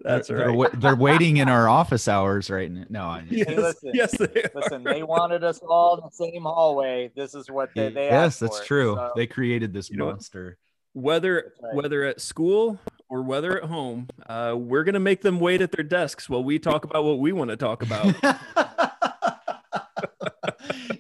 That's 0.04 0.30
they're, 0.30 0.50
right. 0.50 0.72
They're, 0.72 0.80
they're 0.80 0.96
waiting 0.96 1.38
in 1.38 1.50
our 1.50 1.68
office 1.68 2.08
hours 2.08 2.50
right 2.50 2.72
now. 2.72 2.86
No, 2.90 3.02
I, 3.04 3.26
yes, 3.30 3.48
listen, 3.50 3.92
yes, 3.94 4.18
they 4.18 4.44
are. 4.56 4.80
They 4.80 5.04
wanted 5.04 5.44
us 5.44 5.60
all 5.60 5.98
in 5.98 6.04
the 6.06 6.12
same 6.12 6.44
hallway. 6.44 7.12
This 7.16 7.36
is 7.36 7.52
what 7.52 7.70
they, 7.76 7.90
they 7.90 8.06
yes, 8.06 8.14
asked 8.14 8.40
that's 8.40 8.60
for. 8.60 8.66
true. 8.66 8.96
So, 8.96 9.12
They 9.18 9.28
created 9.28 9.74
this 9.74 9.90
You 9.90 9.98
know 9.98 10.06
monster. 10.06 10.58
whether 10.94 11.52
right. 11.62 11.76
whether 11.76 12.06
at 12.06 12.22
school 12.22 12.80
or 13.14 13.22
whether 13.22 13.56
at 13.62 13.70
home, 13.70 14.08
uh, 14.28 14.56
we're 14.58 14.84
gonna 14.84 15.00
make 15.00 15.22
them 15.22 15.40
wait 15.40 15.62
at 15.62 15.72
their 15.72 15.84
desks 15.84 16.28
while 16.28 16.44
we 16.44 16.58
talk 16.58 16.84
about 16.84 17.04
what 17.04 17.20
we 17.20 17.32
want 17.32 17.52
to 17.52 17.56
talk 17.56 17.84
about. 17.84 18.16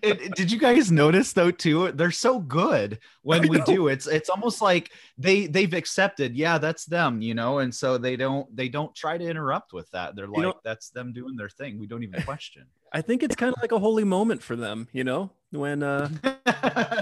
It- 0.01 0.21
it- 0.21 0.35
did 0.35 0.51
you 0.51 0.59
guys 0.59 0.91
notice 0.91 1.31
though 1.31 1.49
too? 1.49 1.91
They're 1.93 2.11
so 2.11 2.37
good 2.39 2.99
when 3.21 3.47
we 3.47 3.61
do. 3.61 3.87
It's 3.87 4.05
it's 4.05 4.29
almost 4.29 4.61
like 4.61 4.91
they 5.17 5.47
they've 5.47 5.73
accepted. 5.73 6.35
Yeah, 6.35 6.57
that's 6.57 6.83
them, 6.85 7.21
you 7.21 7.33
know, 7.33 7.59
and 7.59 7.73
so 7.73 7.97
they 7.97 8.17
don't 8.17 8.53
they 8.55 8.67
don't 8.67 8.93
try 8.93 9.17
to 9.17 9.25
interrupt 9.25 9.71
with 9.71 9.89
that. 9.91 10.15
They're 10.15 10.27
like 10.27 10.41
know- 10.41 10.59
that's 10.63 10.89
them 10.89 11.13
doing 11.13 11.37
their 11.37 11.49
thing. 11.49 11.79
We 11.79 11.87
don't 11.87 12.03
even 12.03 12.21
question. 12.23 12.65
I 12.91 13.01
think 13.01 13.23
it's 13.23 13.35
kind 13.35 13.53
of 13.55 13.61
like 13.61 13.71
a 13.71 13.79
holy 13.79 14.03
moment 14.03 14.43
for 14.43 14.55
them, 14.57 14.87
you 14.91 15.03
know, 15.05 15.31
when 15.53 15.83
uh, 15.83 16.09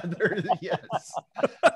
they're, 0.03 0.43
yes, 0.61 1.13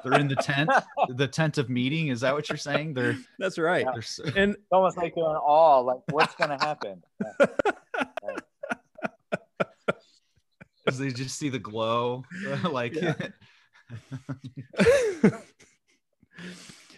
they're 0.03 0.19
in 0.19 0.27
the 0.27 0.35
tent, 0.35 0.69
the 1.09 1.27
tent 1.27 1.57
of 1.57 1.69
meeting. 1.69 2.09
Is 2.09 2.21
that 2.21 2.33
what 2.33 2.49
you're 2.49 2.57
saying? 2.57 2.93
They're 2.93 3.17
that's 3.39 3.57
right. 3.57 3.85
Yeah. 3.85 3.91
they're 3.93 4.01
so, 4.01 4.23
And 4.35 4.51
It's 4.53 4.61
almost 4.71 4.97
like 4.97 5.15
they're 5.15 5.23
in 5.23 5.29
awe. 5.31 5.79
Like, 5.79 6.01
what's 6.11 6.35
going 6.35 6.57
to 6.57 6.65
happen? 6.65 7.01
because 10.85 10.99
they 10.99 11.09
just 11.09 11.37
see 11.39 11.49
the 11.49 11.59
glow, 11.59 12.23
like 12.69 12.95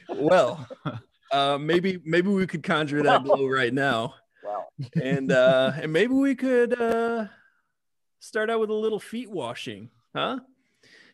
well, 0.09 0.67
uh, 1.31 1.57
maybe 1.59 2.01
maybe 2.03 2.29
we 2.29 2.47
could 2.47 2.63
conjure 2.63 3.03
that 3.03 3.23
glow 3.23 3.47
right 3.47 3.73
now, 3.73 4.15
Wow. 4.43 4.65
and 5.01 5.31
uh, 5.31 5.71
and 5.75 5.93
maybe 5.93 6.13
we 6.13 6.35
could 6.35 6.79
uh, 6.79 7.27
start 8.19 8.49
out 8.49 8.59
with 8.59 8.69
a 8.69 8.73
little 8.73 8.99
feet 8.99 9.29
washing, 9.29 9.89
huh? 10.15 10.39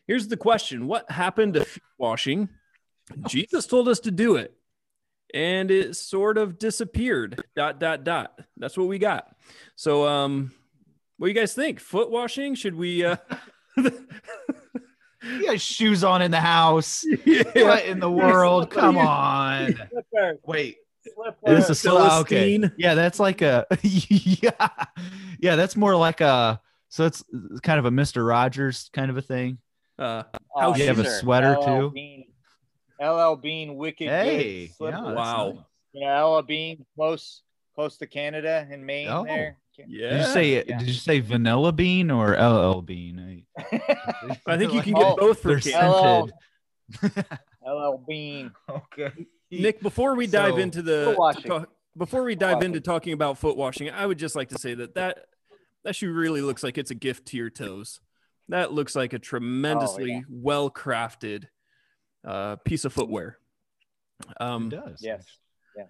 Here's 0.06 0.28
the 0.28 0.36
question: 0.36 0.86
What 0.86 1.10
happened 1.10 1.54
to 1.54 1.64
feet 1.64 1.82
washing? 1.98 2.48
Jesus 3.26 3.66
told 3.66 3.88
us 3.88 4.00
to 4.00 4.10
do 4.10 4.36
it, 4.36 4.54
and 5.32 5.70
it 5.70 5.96
sort 5.96 6.38
of 6.38 6.58
disappeared. 6.58 7.42
Dot 7.56 7.78
dot 7.80 8.04
dot. 8.04 8.38
That's 8.56 8.76
what 8.76 8.88
we 8.88 8.98
got. 8.98 9.34
So, 9.76 10.06
um, 10.06 10.52
what 11.18 11.26
do 11.26 11.32
you 11.32 11.38
guys 11.38 11.54
think? 11.54 11.80
Foot 11.80 12.10
washing? 12.10 12.54
Should 12.54 12.74
we? 12.74 13.04
Uh, 13.04 13.16
you 13.76 15.46
got 15.46 15.60
shoes 15.60 16.04
on 16.04 16.22
in 16.22 16.30
the 16.30 16.40
house. 16.40 17.04
yeah. 17.24 17.42
What 17.54 17.84
in 17.86 18.00
the 18.00 18.10
world? 18.10 18.70
Come 18.70 18.98
on. 18.98 19.74
Wait, 20.44 20.76
slipper. 21.14 21.52
is 21.52 21.68
this 21.68 21.84
a 21.84 21.90
sl- 21.90 21.98
okay? 22.20 22.70
Yeah, 22.76 22.94
that's 22.94 23.18
like 23.18 23.42
a 23.42 23.66
yeah, 23.82 24.68
yeah. 25.38 25.56
That's 25.56 25.76
more 25.76 25.96
like 25.96 26.20
a 26.20 26.60
so 26.94 27.04
it's 27.06 27.24
kind 27.62 27.78
of 27.80 27.86
a 27.86 27.90
Mister 27.90 28.24
Rogers 28.24 28.88
kind 28.92 29.10
of 29.10 29.16
a 29.16 29.22
thing. 29.22 29.58
Uh, 29.98 30.22
Oh, 30.54 30.76
You 30.76 30.86
have 30.86 31.00
a 31.00 31.04
sweater, 31.10 31.56
LL 31.58 31.64
too? 31.64 31.90
Bean, 31.90 32.24
LL 33.02 33.34
Bean, 33.34 33.74
wicked 33.76 34.08
Hey, 34.08 34.70
yeah, 34.80 35.00
Wow. 35.00 35.46
nice. 35.52 35.56
You 35.92 36.00
know, 36.06 36.36
LL 36.38 36.42
Bean, 36.42 36.86
close, 36.94 37.42
close 37.74 37.96
to 37.98 38.06
Canada 38.06 38.66
and 38.70 38.86
Maine. 38.86 39.08
Oh. 39.08 39.24
there. 39.24 39.56
yeah. 39.76 40.10
Did 40.10 40.18
you 40.20 40.26
say 40.32 40.54
Yeah. 40.66 40.78
did 40.78 40.86
you 40.86 40.94
say 40.94 41.18
vanilla 41.20 41.72
bean 41.72 42.10
or 42.12 42.36
LL 42.36 42.80
bean? 42.82 43.44
I 44.46 44.56
think 44.56 44.72
you 44.72 44.80
can 44.86 44.94
Oh, 44.96 45.00
get 45.00 45.16
both 45.18 45.40
for 45.42 45.48
They're 45.60 45.72
Canada. 45.72 46.32
scented. 47.00 47.24
LL 47.66 48.04
Bean. 48.06 48.52
okay. 48.70 49.10
Nick, 49.50 49.80
before 49.80 50.14
we 50.14 50.26
dive 50.26 50.54
So- 50.54 50.58
into 50.58 50.82
the 50.82 51.04
Foot 51.06 51.18
washing. 51.18 51.42
to 51.42 51.48
talk- 51.48 51.68
before 51.96 52.22
we 52.24 52.34
dive 52.34 52.62
into 52.62 52.80
talking 52.80 53.12
about 53.12 53.38
foot 53.38 53.56
washing, 53.56 53.88
I 53.90 54.04
would 54.04 54.18
just 54.18 54.34
like 54.34 54.48
to 54.48 54.58
say 54.58 54.74
that 54.74 54.94
that 54.96 55.26
that 55.84 55.94
shoe 55.96 56.12
really 56.12 56.40
looks 56.40 56.62
like 56.62 56.78
it's 56.78 56.90
a 56.90 56.94
gift 56.94 57.26
to 57.28 57.36
your 57.36 57.50
toes. 57.50 58.00
That 58.48 58.72
looks 58.72 58.94
like 58.94 59.12
a 59.12 59.18
tremendously 59.18 60.24
well 60.28 60.70
crafted 60.70 61.44
uh, 62.26 62.56
piece 62.56 62.84
of 62.84 62.92
footwear. 62.92 63.38
It 64.28 64.36
Um, 64.40 64.68
does. 64.68 64.98
Yes. 65.00 65.26
Yeah. 65.76 65.84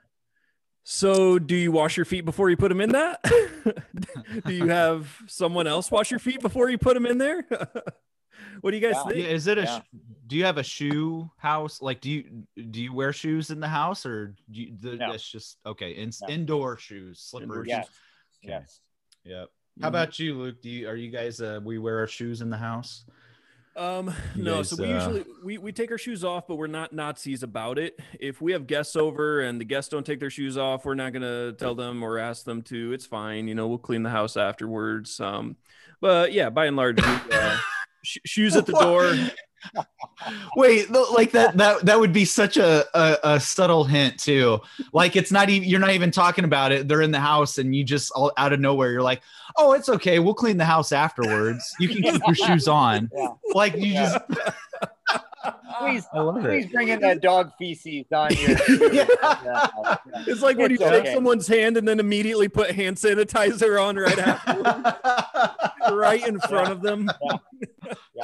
So, 0.85 1.39
do 1.39 1.55
you 1.57 1.73
wash 1.73 1.97
your 1.97 2.05
feet 2.07 2.25
before 2.25 2.51
you 2.51 2.57
put 2.57 2.69
them 2.69 2.81
in 2.81 2.91
that? 2.91 3.23
do 4.47 4.53
you 4.53 4.69
have 4.69 5.17
someone 5.27 5.67
else 5.67 5.91
wash 5.91 6.11
your 6.11 6.21
feet 6.21 6.41
before 6.41 6.71
you 6.71 6.79
put 6.79 6.95
them 6.95 7.07
in 7.07 7.19
there? 7.19 7.43
what 8.61 8.71
do 8.71 8.77
you 8.77 8.81
guys 8.83 8.95
Yeah. 8.97 9.05
think? 9.05 9.17
Yeah, 9.27 9.33
is 9.33 9.47
it 9.47 9.59
a? 9.59 9.63
Yeah. 9.63 9.79
sh- 9.81 9.97
Do 10.27 10.37
you 10.37 10.45
have 10.45 10.59
a 10.59 10.63
shoe 10.63 11.31
house? 11.39 11.81
Like, 11.83 12.01
do 12.01 12.11
you 12.11 12.47
do 12.71 12.83
you 12.83 12.93
wear 12.93 13.13
shoes 13.13 13.51
in 13.51 13.61
the 13.61 13.69
house, 13.69 14.05
or 14.07 14.35
do 14.51 14.61
you, 14.61 14.75
the, 14.79 14.97
No. 14.97 15.13
it's 15.13 15.29
just 15.29 15.59
okay? 15.67 15.93
In, 15.93 16.11
No. 16.23 16.29
Indoor 16.29 16.77
shoes, 16.77 17.31
Indoor 17.35 17.47
slippers. 17.47 17.67
Yes. 17.69 17.87
Okay. 18.45 18.53
Yes. 18.53 18.81
Yep. 19.25 19.49
How 19.81 19.87
Mhm. 19.87 19.89
about 19.89 20.19
you, 20.19 20.35
Luke? 20.39 20.63
Do 20.63 20.71
you 20.71 20.89
are 20.89 20.95
you 20.97 21.11
guys? 21.11 21.41
Uh, 21.41 21.61
we 21.63 21.79
wear 21.79 21.99
our 21.99 22.07
shoes 22.07 22.41
in 22.41 22.51
the 22.51 22.57
house. 22.57 23.05
Um, 23.77 24.15
You 24.37 24.45
no, 24.45 24.57
guys, 24.59 24.69
so 24.71 24.77
we 24.81 24.93
uh, 24.93 24.95
usually 24.95 25.25
we, 25.43 25.59
we 25.59 25.73
take 25.73 25.91
our 25.91 25.99
shoes 25.99 26.23
off, 26.25 26.47
but 26.47 26.57
we're 26.57 26.69
not 26.69 26.93
Nazis 26.93 27.43
about 27.43 27.77
it. 27.77 27.99
If 28.21 28.41
we 28.41 28.53
have 28.53 28.69
guests 28.69 28.95
over 28.95 29.41
and 29.41 29.61
the 29.61 29.65
guests 29.65 29.89
don't 29.91 30.07
take 30.07 30.21
their 30.21 30.31
shoes 30.31 30.57
off, 30.57 30.85
we're 30.85 30.95
not 30.95 31.13
gonna 31.13 31.53
tell 31.55 31.75
them 31.75 32.03
or 32.05 32.19
ask 32.19 32.45
them 32.45 32.63
to. 32.63 32.93
It's 32.93 33.05
fine, 33.07 33.49
you 33.49 33.57
know. 33.57 33.67
We'll 33.67 33.79
clean 33.79 34.05
the 34.05 34.11
house 34.11 34.37
afterwards. 34.37 35.19
Um, 35.19 35.57
but 36.01 36.33
yeah, 36.33 36.51
by 36.51 36.67
and 36.67 36.77
large, 36.77 37.01
we, 37.05 37.13
uh, 37.33 37.57
sh- 38.05 38.19
shoes 38.25 38.55
at 38.55 38.67
the 38.67 38.73
door. 38.75 39.13
Wait, 40.57 40.91
no, 40.91 41.03
like 41.13 41.33
that 41.33 41.57
that 41.57 41.85
that 41.85 41.99
would 41.99 42.13
be 42.13 42.25
such 42.25 42.57
a, 42.57 42.85
a 42.95 43.19
a 43.35 43.41
subtle 43.41 43.85
hint 43.85 44.19
too. 44.19 44.61
Like 44.93 45.17
it's 45.17 45.33
not 45.33 45.51
even 45.51 45.69
you're 45.69 45.81
not 45.81 45.91
even 45.91 46.11
talking 46.11 46.45
about 46.45 46.73
it. 46.73 46.89
They're 46.89 47.03
in 47.03 47.11
the 47.11 47.21
house 47.21 47.59
and 47.59 47.75
you 47.75 47.85
just 47.85 48.11
all 48.13 48.33
out 48.37 48.53
of 48.53 48.61
nowhere 48.61 48.91
you're 48.93 49.03
like, 49.03 49.23
"Oh, 49.57 49.73
it's 49.73 49.89
okay. 49.89 50.19
We'll 50.21 50.35
clean 50.35 50.57
the 50.57 50.65
house 50.65 50.93
afterwards. 50.93 51.65
You 51.81 51.89
can 51.89 52.03
keep 52.03 52.23
your 52.27 52.35
shoes 52.35 52.69
on." 52.69 53.11
Yeah. 53.17 53.29
Like 53.55 53.75
you 53.77 53.93
Yeah. 53.93 54.19
just 54.29 54.41
Please, 55.81 56.07
please 56.13 56.65
it. 56.65 56.73
bring 56.73 56.89
in 56.89 57.01
that 57.01 57.21
dog 57.21 57.51
feces 57.59 58.07
on 58.13 58.33
your. 58.35 58.57
shoes. 58.59 58.81
Yeah. 58.95 59.07
Yeah. 59.23 59.97
It's 60.27 60.41
like 60.41 60.57
when 60.57 60.71
It's 60.73 60.81
you 60.81 60.89
shake 60.89 61.07
someone's 61.09 61.47
hand 61.47 61.77
and 61.77 61.87
then 61.87 62.01
immediately 62.01 62.49
put 62.49 62.71
hand 62.71 62.97
sanitizer 62.97 63.83
on 63.83 63.97
right 63.97 64.19
after, 64.19 65.95
right 65.95 66.27
in 66.27 66.41
front 66.41 66.71
of 66.71 66.81
them. 66.81 67.11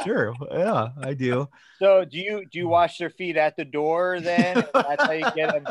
Yeah. 0.00 0.04
Sure. 0.04 0.34
Yeah, 0.50 0.88
I 1.02 1.14
do. 1.14 1.48
So, 1.78 2.04
do 2.04 2.18
you 2.18 2.44
do 2.50 2.58
you 2.58 2.68
wash 2.68 2.98
their 2.98 3.10
feet 3.10 3.36
at 3.36 3.56
the 3.56 3.64
door? 3.64 4.20
Then 4.20 4.64
that's 4.72 5.04
how 5.04 5.12
you 5.12 5.24
get 5.34 5.52
them 5.52 5.64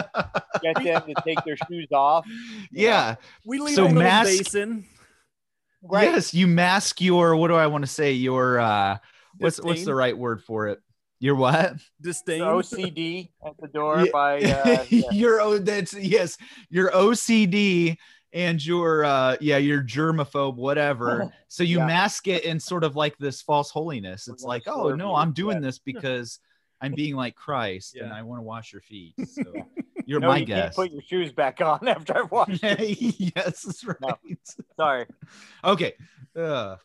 get 0.62 0.75
them 0.83 1.03
to 1.07 1.13
take 1.25 1.43
their 1.45 1.57
shoes 1.69 1.88
off. 1.91 2.25
Yeah. 2.71 3.15
We 3.45 3.59
leave 3.59 3.75
So 3.75 3.83
a 3.83 3.86
little 3.86 4.01
mask- 4.01 4.29
basin. 4.29 4.86
Right. 5.81 6.09
Yes, 6.12 6.33
you 6.33 6.45
mask 6.48 7.00
your 7.00 7.36
what 7.36 7.48
do 7.48 7.55
I 7.55 7.67
want 7.67 7.83
to 7.86 7.89
say? 7.91 8.12
Your 8.13 8.59
uh 8.59 8.98
what's 9.38 9.62
what's 9.62 9.86
the 9.86 9.95
right 9.95 10.17
word 10.17 10.43
for 10.43 10.67
it? 10.67 10.79
Your 11.21 11.36
what? 11.36 11.74
Disdain. 12.01 12.39
The 12.39 12.45
OCD 12.45 13.29
at 13.45 13.53
the 13.59 13.67
door 13.67 14.01
Yeah. 14.05 14.12
by 14.12 14.38
uh, 14.41 14.86
yeah. 14.89 15.03
your 15.12 15.39
oh 15.41 15.57
that's 15.57 15.93
yes 15.93 16.38
your 16.69 16.91
ocd 16.91 17.98
and 18.33 18.63
your 18.63 19.03
uh 19.03 19.36
yeah 19.41 19.57
your 19.57 19.81
germaphobe 19.81 20.55
whatever 20.55 21.31
so 21.48 21.63
you 21.63 21.77
Yeah. 21.79 21.86
mask 21.88 22.27
it 22.27 22.43
in 22.45 22.59
sort 22.59 22.83
of 22.83 22.95
like 22.95 23.17
this 23.17 23.41
false 23.41 23.71
holiness 23.71 24.27
it's 24.27 24.43
like 24.43 24.63
oh 24.67 24.93
no 24.95 25.15
i'm 25.15 25.31
doing 25.33 25.55
Yeah. 25.57 25.67
this 25.67 25.79
because 25.91 26.39
i'm 26.81 26.93
being 26.93 27.15
like 27.15 27.36
christ 27.36 27.95
and 27.95 28.13
i 28.13 28.21
want 28.21 28.39
to 28.39 28.43
wash 28.43 28.71
your 28.71 28.81
feet 28.81 29.15
so 29.27 29.67
you're 30.05 30.19
no, 30.19 30.27
my 30.27 30.38
you 30.38 30.45
guest 30.45 30.75
put 30.75 30.91
your 30.91 31.01
shoes 31.01 31.31
back 31.31 31.59
on 31.62 31.88
after 31.88 32.17
I've 32.17 32.31
washed. 32.31 32.62
yes 32.63 33.62
that's 33.63 33.83
right 33.83 33.98
No. 34.01 34.15
Sorry. 34.77 35.05
okay 35.63 35.93
uh, 36.36 36.75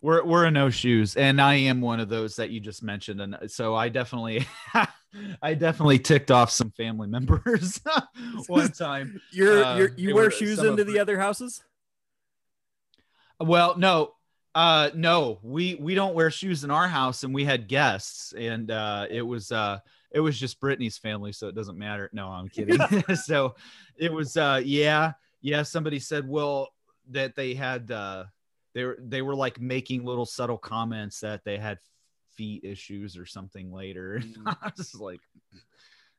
we're 0.00 0.24
we're 0.24 0.44
a 0.44 0.50
no 0.50 0.70
shoes 0.70 1.16
and 1.16 1.40
i 1.40 1.54
am 1.54 1.80
one 1.80 1.98
of 1.98 2.08
those 2.08 2.36
that 2.36 2.50
you 2.50 2.60
just 2.60 2.82
mentioned 2.84 3.20
and 3.20 3.36
so 3.50 3.74
i 3.74 3.88
definitely 3.88 4.46
i 5.42 5.54
definitely 5.54 5.98
ticked 5.98 6.30
off 6.30 6.50
some 6.50 6.70
family 6.72 7.06
members 7.08 7.80
one 8.46 8.70
time. 8.72 9.20
You're, 9.32 9.64
Uh, 9.64 9.76
you're, 9.78 9.90
you 9.96 10.14
wear 10.14 10.30
shoes 10.30 10.58
into 10.62 10.84
the 10.84 10.98
other 10.98 11.18
houses? 11.18 11.62
well 13.40 13.76
no 13.76 14.12
uh 14.54 14.90
no 14.94 15.38
we 15.42 15.74
we 15.76 15.94
don't 15.94 16.14
wear 16.14 16.30
shoes 16.30 16.62
in 16.64 16.70
our 16.70 16.86
house 16.86 17.24
and 17.24 17.34
we 17.34 17.44
had 17.44 17.66
guests 17.68 18.32
and 18.38 18.70
uh 18.70 19.06
it 19.10 19.22
was 19.22 19.50
uh 19.50 19.78
it 20.12 20.20
was 20.20 20.38
just 20.38 20.60
brittany's 20.60 20.96
family 20.96 21.32
so 21.32 21.48
it 21.48 21.54
doesn't 21.56 21.76
matter. 21.76 22.08
No 22.12 22.28
i'm 22.28 22.48
kidding. 22.56 22.78
So 23.16 23.56
it 23.96 24.12
was 24.12 24.36
uh 24.36 24.62
yeah 24.64 25.12
yeah 25.42 25.62
somebody 25.64 25.98
said 25.98 26.28
well 26.28 26.68
that 27.10 27.34
they 27.34 27.54
had 27.54 27.90
uh 27.90 28.24
they 28.74 28.84
were 28.84 28.96
they 29.00 29.22
were 29.22 29.34
like 29.34 29.60
making 29.60 30.04
little 30.04 30.26
subtle 30.26 30.58
comments 30.58 31.20
that 31.20 31.44
they 31.44 31.58
had 31.58 31.78
feet 32.36 32.64
issues 32.64 33.16
or 33.16 33.26
something 33.26 33.72
later 33.72 34.22
Mm. 34.24 34.56
i 34.62 34.70
was 34.76 34.94
like 34.94 35.20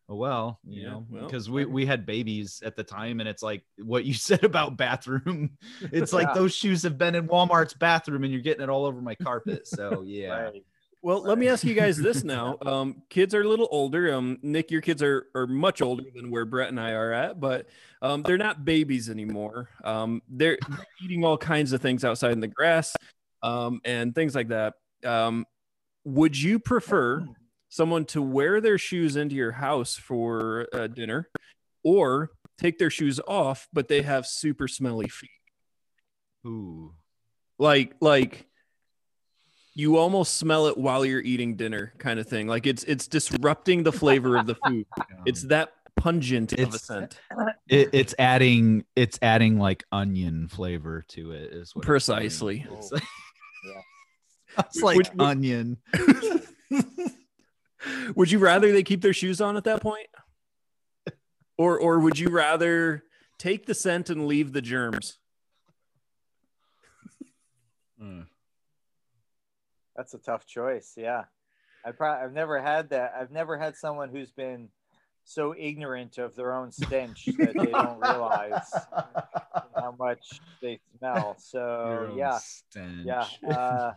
oh 0.09 0.15
well 0.15 0.59
you 0.63 0.83
Yeah, 0.83 0.89
know 0.89 1.05
well, 1.09 1.25
because 1.25 1.49
we 1.49 1.65
we 1.65 1.85
had 1.85 2.05
babies 2.05 2.61
at 2.65 2.75
the 2.75 2.83
time 2.83 3.19
and 3.19 3.27
it's 3.29 3.43
like 3.43 3.63
what 3.77 4.05
you 4.05 4.13
said 4.29 4.43
about 4.43 4.77
bathroom 4.77 5.57
it's 5.91 6.13
like 6.13 6.27
Yeah. 6.27 6.33
those 6.33 6.53
shoes 6.55 6.83
have 6.83 6.97
been 6.97 7.15
in 7.15 7.27
walmart's 7.27 7.73
bathroom 7.73 8.23
and 8.23 8.31
you're 8.31 8.41
getting 8.41 8.63
it 8.63 8.69
all 8.69 8.85
over 8.85 9.01
my 9.01 9.15
carpet 9.15 9.67
so 9.67 10.03
yeah 10.05 10.29
Right. 10.43 10.63
Well, 11.01 11.21
let 11.21 11.37
me 11.37 11.47
ask 11.49 11.63
you 11.63 11.75
guys 11.75 11.97
this 11.97 12.23
now. 12.23 12.57
Um, 12.65 13.03
kids 13.11 13.35
are 13.35 13.41
a 13.43 13.47
little 13.47 13.67
older. 13.69 14.11
Um, 14.11 14.39
Nick, 14.41 14.71
your 14.71 14.81
kids 14.81 15.03
are, 15.03 15.27
are 15.35 15.45
much 15.45 15.83
older 15.83 16.01
than 16.15 16.31
where 16.31 16.45
Brett 16.45 16.69
and 16.69 16.79
I 16.79 16.93
are 16.93 17.13
at, 17.13 17.39
but 17.39 17.67
um, 18.01 18.23
they're 18.23 18.39
not 18.39 18.65
babies 18.65 19.07
anymore. 19.07 19.69
Um, 19.83 20.23
they're, 20.27 20.57
they're 20.67 20.85
eating 21.03 21.23
all 21.23 21.37
kinds 21.37 21.73
of 21.73 21.81
things 21.81 22.03
outside 22.03 22.31
in 22.31 22.39
the 22.39 22.47
grass 22.47 22.95
um, 23.43 23.81
and 23.85 24.15
things 24.15 24.33
like 24.33 24.47
that. 24.47 24.73
Um, 25.05 25.45
would 26.05 26.39
you 26.41 26.59
prefer 26.59 27.25
someone 27.69 28.05
to 28.05 28.21
wear 28.21 28.61
their 28.61 28.77
shoes 28.77 29.15
into 29.17 29.35
your 29.35 29.51
house 29.51 29.95
for 29.95 30.67
uh, 30.71 30.87
dinner 30.87 31.27
or 31.83 32.29
take 32.57 32.77
their 32.77 32.89
shoes 32.89 33.19
off, 33.27 33.67
but 33.73 33.87
they 33.89 34.01
have 34.03 34.25
super 34.25 34.67
smelly 34.67 35.09
feet? 35.09 35.29
Ooh. 36.45 36.93
Like, 37.57 37.95
like, 38.01 38.45
you 39.73 39.97
almost 39.97 40.35
smell 40.37 40.67
it 40.67 40.77
while 40.77 41.03
you're 41.05 41.19
eating 41.21 41.55
dinner 41.57 41.91
kind 41.97 42.17
of 42.19 42.27
thing. 42.27 42.47
Like 42.47 42.65
it's 42.65 42.83
it's 42.85 43.07
disrupting 43.07 43.83
the 43.83 43.91
flavor 43.91 44.37
of 44.37 44.45
the 44.47 44.55
food. 44.65 44.85
It's 45.25 45.41
that 45.47 45.73
pungent 45.97 46.53
of 46.53 46.59
a 46.59 46.61
It's- 46.63 46.83
scent. 46.85 47.19
It, 47.67 47.89
it's 47.91 48.15
adding 48.17 48.85
it's 48.95 49.19
adding 49.21 49.57
like 49.59 49.83
onion 49.91 50.47
flavor 50.47 51.03
to 51.09 51.31
it 51.31 51.51
is 51.51 51.75
what 51.75 51.81
it's 51.81 51.87
precisely 51.87 52.65
It's, 54.59 54.81
like 54.81 54.97
Which- 54.97 55.09
onion. 55.19 55.77
would 58.15 58.31
you 58.31 58.39
rather 58.39 58.71
they 58.71 58.83
keep 58.83 59.01
their 59.01 59.13
shoes 59.13 59.39
on 59.41 59.57
at 59.57 59.63
that 59.65 59.81
point 59.81 60.07
or 61.57 61.77
or 61.79 61.99
would 61.99 62.17
you 62.17 62.29
rather 62.29 63.03
take 63.37 63.65
the 63.67 63.73
scent 63.75 64.09
and 64.09 64.25
leave 64.27 64.53
the 64.53 64.61
germs 64.61 65.19
Mm. 68.01 68.25
That's 69.95 70.13
a 70.13 70.17
tough 70.17 70.45
choice. 70.45 70.93
Yeah. 70.97 71.23
I 71.85 71.91
probably 71.91 72.25
I've 72.25 72.33
never 72.33 72.61
had 72.61 72.89
that. 72.89 73.13
I've 73.17 73.31
never 73.31 73.57
had 73.57 73.75
someone 73.77 74.09
who's 74.09 74.31
been 74.31 74.69
so 75.23 75.55
ignorant 75.57 76.17
of 76.17 76.35
their 76.35 76.53
own 76.53 76.71
stench 76.71 77.25
that 77.37 77.53
they 77.53 77.65
don't 77.67 77.99
realize 78.01 78.69
how 79.75 79.95
much 79.97 80.41
they 80.61 80.79
smell. 80.97 81.35
So 81.39 81.59
Your 81.59 82.07
own 82.11 82.17
yeah, 82.17 82.37
stench. 82.39 83.05
yeah. 83.05 83.25
Uh, 83.49 83.91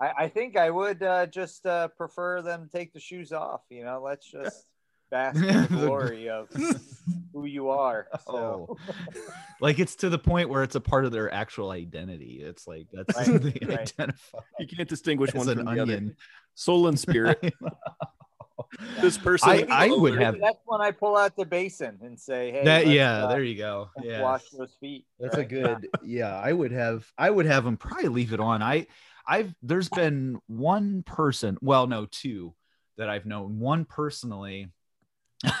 I, 0.00 0.12
I 0.24 0.28
think 0.28 0.56
I 0.56 0.70
would 0.70 1.02
uh, 1.02 1.26
just 1.26 1.64
uh, 1.66 1.88
prefer 1.88 2.42
them 2.42 2.68
take 2.72 2.92
the 2.92 3.00
shoes 3.00 3.32
off. 3.32 3.62
You 3.70 3.84
know, 3.84 4.02
let's 4.04 4.30
just 4.30 4.66
bask 5.10 5.36
in 5.42 5.62
the 5.62 5.68
glory 5.68 6.28
of 6.28 6.48
who 7.32 7.44
you 7.44 7.70
are. 7.70 8.08
So 8.26 8.76
Oh. 8.76 8.76
like 9.60 9.78
it's 9.78 9.94
to 9.96 10.08
the 10.08 10.18
point 10.18 10.48
where 10.48 10.62
it's 10.62 10.74
a 10.74 10.80
part 10.80 11.04
of 11.04 11.12
their 11.12 11.32
actual 11.32 11.70
identity. 11.70 12.40
It's 12.42 12.66
like 12.66 12.88
that's 12.92 13.16
Right, 13.28 13.40
they 13.42 13.66
right. 13.66 13.78
identify 13.98 14.38
you 14.58 14.66
can't 14.66 14.88
distinguish 14.88 15.30
as 15.30 15.34
one 15.46 15.48
an 15.50 15.56
from 15.58 15.66
the 15.66 15.82
other 15.82 15.92
onion. 15.94 16.16
soul 16.54 16.88
and 16.88 16.98
spirit 16.98 17.54
this 19.00 19.16
person 19.18 19.48
I- 19.50 19.66
I 19.70 19.88
would 19.88 20.14
Maybe 20.14 20.24
have- 20.24 20.40
that's 20.40 20.58
when 20.66 20.80
I 20.80 20.90
pull 20.90 21.16
out 21.16 21.36
the 21.36 21.44
basin 21.44 21.98
and 22.02 22.18
say, 22.18 22.50
"Hey, 22.50 22.64
that 22.64 22.86
yeah, 22.86 23.24
uh, 23.24 23.28
there 23.28 23.42
you 23.42 23.56
go. 23.56 23.90
Yeah. 24.02 24.22
wash 24.22 24.48
those 24.50 24.74
feet." 24.80 25.06
That's 25.20 25.36
a 25.36 25.44
good. 25.44 25.88
Yeah, 26.02 26.34
I 26.36 26.52
would 26.52 26.72
have. 26.72 27.06
I 27.16 27.30
would 27.30 27.46
have 27.46 27.64
them 27.64 27.76
probably 27.76 28.08
leave 28.08 28.32
it 28.32 28.40
on. 28.40 28.62
I, 28.62 28.86
I've. 29.26 29.54
There's 29.62 29.88
been 29.88 30.38
one 30.46 31.02
person. 31.02 31.58
Well, 31.60 31.86
no, 31.86 32.06
two 32.06 32.54
that 32.96 33.08
I've 33.08 33.26
known. 33.26 33.58
One 33.58 33.84
personally, 33.84 34.68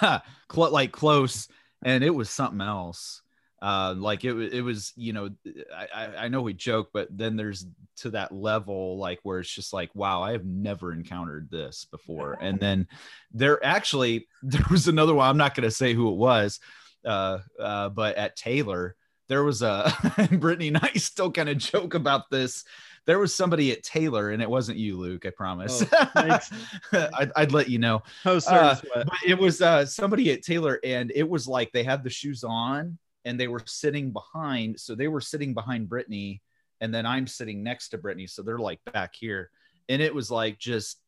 like 0.56 0.92
close, 0.92 1.48
and 1.84 2.02
it 2.04 2.14
was 2.14 2.30
something 2.30 2.60
else. 2.60 3.22
Uh, 3.62 3.94
like 3.96 4.24
it, 4.24 4.34
it 4.52 4.62
was. 4.62 4.92
You 4.96 5.12
know, 5.12 5.30
I, 5.74 5.86
I, 5.94 6.16
I 6.24 6.28
know 6.28 6.42
we 6.42 6.54
joke, 6.54 6.90
but 6.92 7.08
then 7.10 7.36
there's 7.36 7.66
to 7.98 8.10
that 8.10 8.32
level, 8.32 8.98
like 8.98 9.20
where 9.22 9.40
it's 9.40 9.50
just 9.50 9.72
like, 9.72 9.94
wow, 9.94 10.22
I 10.22 10.32
have 10.32 10.44
never 10.44 10.92
encountered 10.92 11.48
this 11.50 11.86
before. 11.90 12.38
And 12.40 12.60
then 12.60 12.86
there 13.32 13.64
actually 13.64 14.28
there 14.42 14.64
was 14.70 14.88
another 14.88 15.14
one. 15.14 15.28
I'm 15.28 15.36
not 15.36 15.54
going 15.54 15.68
to 15.68 15.74
say 15.74 15.94
who 15.94 16.10
it 16.10 16.16
was, 16.16 16.60
uh, 17.04 17.38
uh, 17.58 17.88
but 17.88 18.16
at 18.16 18.36
Taylor 18.36 18.96
there 19.28 19.44
was 19.44 19.62
a 19.62 19.92
Brittany 20.32 20.68
and 20.68 20.78
I 20.78 20.92
still 20.94 21.32
kind 21.32 21.48
of 21.48 21.58
joke 21.58 21.94
about 21.94 22.30
this. 22.30 22.64
There 23.06 23.18
was 23.18 23.34
somebody 23.34 23.72
at 23.72 23.82
Taylor, 23.82 24.30
and 24.30 24.42
it 24.42 24.50
wasn't 24.50 24.78
you, 24.78 24.98
Luke. 24.98 25.26
I 25.26 25.30
promise. 25.30 25.84
Oh. 25.92 26.10
I'd, 27.14 27.32
I'd 27.36 27.52
let 27.52 27.68
you 27.68 27.78
know. 27.78 28.02
oh 28.24 28.40
Uh, 28.46 28.76
But 28.94 29.18
it 29.24 29.38
was 29.38 29.62
uh, 29.62 29.86
somebody 29.86 30.32
at 30.32 30.42
Taylor, 30.42 30.80
and 30.84 31.12
it 31.14 31.28
was 31.28 31.46
like 31.46 31.72
they 31.72 31.84
had 31.84 32.02
the 32.02 32.10
shoes 32.10 32.44
on, 32.44 32.98
and 33.24 33.38
they 33.38 33.48
were 33.48 33.62
sitting 33.64 34.12
behind. 34.12 34.78
So 34.80 34.94
they 34.94 35.08
were 35.08 35.20
sitting 35.20 35.54
behind 35.54 35.88
Brittany, 35.88 36.42
and 36.80 36.92
then 36.92 37.06
I'm 37.06 37.26
sitting 37.26 37.62
next 37.62 37.90
to 37.90 37.98
Brittany. 37.98 38.26
So 38.26 38.42
they're 38.42 38.58
like 38.58 38.80
back 38.92 39.14
here, 39.14 39.50
and 39.88 40.02
it 40.02 40.14
was 40.14 40.30
like 40.30 40.58
just 40.58 40.98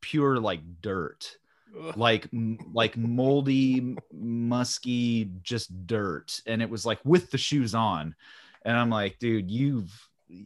pure 0.00 0.38
like 0.38 0.60
dirt 0.80 1.36
like 1.94 2.26
like 2.72 2.96
moldy 2.96 3.96
musky 4.12 5.30
just 5.42 5.86
dirt 5.86 6.40
and 6.46 6.62
it 6.62 6.68
was 6.68 6.84
like 6.84 6.98
with 7.04 7.30
the 7.30 7.38
shoes 7.38 7.74
on 7.74 8.14
and 8.64 8.76
i'm 8.76 8.90
like 8.90 9.18
dude 9.20 9.50
you've 9.50 9.92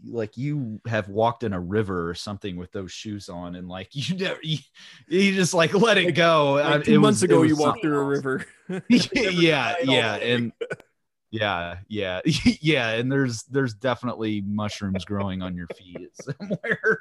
like 0.06 0.36
you 0.36 0.80
have 0.86 1.08
walked 1.08 1.42
in 1.42 1.52
a 1.52 1.60
river 1.60 2.08
or 2.08 2.14
something 2.14 2.56
with 2.56 2.72
those 2.72 2.90
shoes 2.92 3.28
on 3.28 3.54
and 3.54 3.68
like 3.68 3.88
you 3.92 4.16
never 4.16 4.38
you, 4.42 4.58
you 5.08 5.34
just 5.34 5.54
like 5.54 5.74
let 5.74 5.98
it 5.98 6.12
go 6.12 6.58
I- 6.58 6.76
Like 6.76 6.84
two 6.84 6.94
it 6.94 6.98
months 6.98 7.16
was- 7.18 7.22
ago, 7.24 7.40
was 7.40 7.50
you 7.50 7.56
walked 7.56 7.78
something. 7.78 7.82
through 7.90 7.98
a 7.98 8.04
river. 8.04 8.44
yeah 8.88 9.74
yeah 9.82 10.14
and 10.16 10.52
yeah 11.30 11.76
yeah 11.88 12.20
yeah 12.24 12.90
and 12.90 13.10
there's 13.10 13.42
there's 13.44 13.74
definitely 13.74 14.40
mushrooms 14.46 15.04
growing 15.04 15.42
on 15.42 15.54
your 15.56 15.66
feet 15.76 16.10
somewhere 16.20 16.98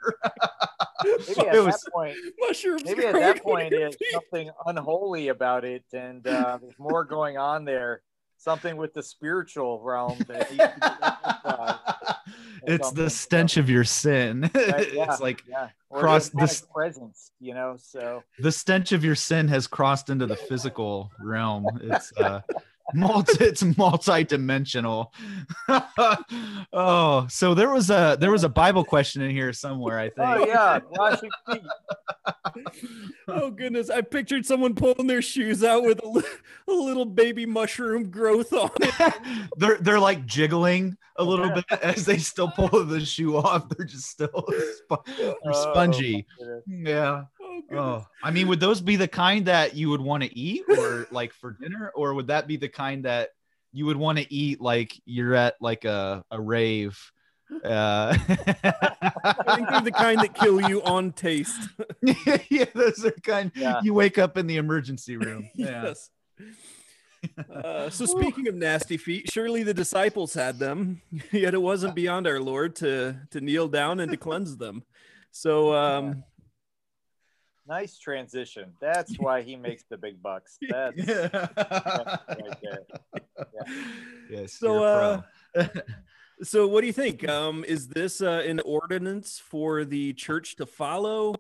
Maybe 1.05 1.47
at 1.49 1.55
It 1.55 1.63
was- 1.63 1.81
that 1.81 1.91
point, 1.93 2.15
Mushrooms. 2.39 2.83
maybe 2.85 3.05
at 3.05 3.13
that 3.13 3.43
point, 3.43 3.71
your 3.71 3.87
it's 3.87 3.97
something 4.11 4.49
unholy 4.65 5.27
about 5.27 5.65
it, 5.65 5.83
and 5.93 6.25
uh, 6.25 6.57
there's 6.61 6.79
more 6.79 7.03
going 7.03 7.37
on 7.37 7.65
there. 7.65 8.01
Something 8.37 8.77
with 8.77 8.93
the 8.93 9.03
spiritual 9.03 9.81
realm 9.83 10.17
that 10.27 10.49
needs 10.51 10.63
to 10.63 10.79
be 10.79 11.45
reconciled. 11.45 11.79
It's 12.67 12.91
the 12.91 13.09
so- 13.09 13.15
stench 13.15 13.57
of 13.57 13.69
your 13.69 13.83
sin 13.83 14.49
Right, 14.55 14.93
yeah. 14.93 15.05
it's 15.11 15.21
like 15.21 15.43
Yeah, 15.47 15.69
cross 15.91 16.29
this- 16.29 16.61
presence, 16.73 17.31
you 17.39 17.53
know. 17.53 17.75
So 17.79 18.23
the 18.39 18.51
stench 18.51 18.91
of 18.91 19.03
your 19.03 19.15
sin 19.15 19.47
has 19.49 19.67
crossed 19.67 20.09
into 20.09 20.25
the 20.25 20.35
physical 20.35 21.11
realm. 21.19 21.65
It's 21.81 22.11
uh 22.17 22.41
multi 22.93 23.43
it's 23.43 23.63
multi-dimensional. 23.77 25.13
oh, 26.73 27.27
so 27.29 27.53
there 27.53 27.69
was 27.69 27.89
a 27.89 28.17
there 28.19 28.31
was 28.31 28.43
a 28.43 28.49
Bible 28.49 28.83
question 28.83 29.21
in 29.21 29.31
here 29.31 29.53
somewhere, 29.53 29.99
I 29.99 30.07
oh, 30.07 30.09
think. 30.09 30.19
oh 30.19 30.45
yeah, 30.47 30.79
wash 30.91 31.19
your 31.21 31.31
feet. 31.55 31.63
Oh 33.27 33.51
goodness! 33.51 33.89
I 33.89 34.01
pictured 34.01 34.45
someone 34.45 34.75
pulling 34.75 35.07
their 35.07 35.21
shoes 35.21 35.63
out 35.63 35.83
with 35.83 36.03
a, 36.03 36.07
li- 36.07 36.23
a 36.67 36.71
little 36.71 37.05
baby 37.05 37.45
mushroom 37.45 38.09
growth 38.09 38.53
on 38.53 38.69
it. 38.81 39.13
they're 39.57 39.77
they're 39.77 39.99
like 39.99 40.25
jiggling 40.25 40.97
a 41.17 41.23
little 41.23 41.49
bit 41.51 41.65
as 41.81 42.05
they 42.05 42.17
still 42.17 42.49
pull 42.49 42.85
the 42.85 42.99
shoe 43.05 43.37
off. 43.37 43.69
They're 43.69 43.85
just 43.85 44.07
still 44.07 44.45
sp- 44.49 45.05
they're 45.17 45.35
Oh, 45.45 45.71
spongy. 45.71 46.25
my. 46.39 46.59
Yeah. 46.67 47.23
Oh! 47.71 47.77
Oh, 47.77 48.05
I 48.23 48.31
mean, 48.31 48.47
would 48.47 48.59
those 48.59 48.81
be 48.81 48.95
the 48.95 49.07
kind 49.07 49.45
that 49.45 49.75
you 49.75 49.89
would 49.89 50.01
want 50.01 50.23
to 50.23 50.37
eat, 50.37 50.63
or 50.67 51.07
like 51.11 51.33
for 51.33 51.51
dinner, 51.51 51.91
or 51.95 52.13
would 52.13 52.27
that 52.27 52.47
be 52.47 52.57
the 52.57 52.69
kind 52.69 53.05
that 53.05 53.29
you 53.71 53.85
would 53.85 53.97
want 53.97 54.17
to 54.19 54.33
eat 54.33 54.61
like 54.61 54.93
you're 55.05 55.33
at 55.33 55.55
like 55.61 55.85
a 55.85 56.23
a 56.31 56.39
rave? 56.39 56.99
Uh, 57.63 58.17
I 58.27 59.55
think 59.55 59.69
they're 59.69 59.81
the 59.81 59.91
kind 59.91 60.19
that 60.21 60.33
kill 60.33 60.59
you 60.61 60.81
on 60.81 61.11
taste. 61.11 61.69
yeah, 62.49 62.65
those 62.73 63.05
are 63.05 63.11
kind. 63.11 63.51
Yeah. 63.53 63.79
You 63.83 63.93
wake 63.93 64.17
up 64.17 64.37
in 64.37 64.47
the 64.47 64.57
emergency 64.57 65.17
room. 65.17 65.47
Yeah. 65.53 65.83
yes. 65.83 66.09
Uh, 67.53 67.91
so 67.91 68.07
speaking 68.07 68.47
of 68.47 68.55
nasty 68.55 68.97
feet, 68.97 69.31
surely 69.31 69.61
the 69.61 69.73
disciples 69.73 70.33
had 70.33 70.57
them, 70.57 71.01
yet 71.31 71.53
it 71.53 71.61
wasn't 71.61 71.93
beyond 71.93 72.25
our 72.25 72.39
Lord 72.39 72.75
to 72.77 73.17
to 73.29 73.39
kneel 73.39 73.67
down 73.67 73.99
and 73.99 74.11
to 74.11 74.17
cleanse 74.17 74.57
them. 74.57 74.83
So 75.31 75.75
um, 75.75 76.23
Nice 77.67 77.97
transition. 77.97 78.73
That's 78.81 79.17
why 79.17 79.41
he 79.41 79.55
makes 79.55 79.83
the 79.89 79.97
big 79.97 80.21
bucks. 80.21 80.57
That's 80.69 80.97
Yeah. 80.97 81.29
right 81.57 82.57
there. 82.61 82.79
Yes. 84.29 84.53
So, 84.53 84.73
you're 84.73 84.87
a 84.87 85.25
uh. 85.55 85.67
So, 86.41 86.67
what 86.67 86.81
do 86.81 86.87
you 86.87 86.93
think? 86.93 87.27
Um, 87.29 87.63
is 87.63 87.87
this 87.87 88.21
uh, 88.21 88.43
an 88.45 88.59
ordinance 88.65 89.39
for 89.39 89.85
the 89.85 90.13
church 90.13 90.57
to 90.57 90.65
follow? 90.65 91.35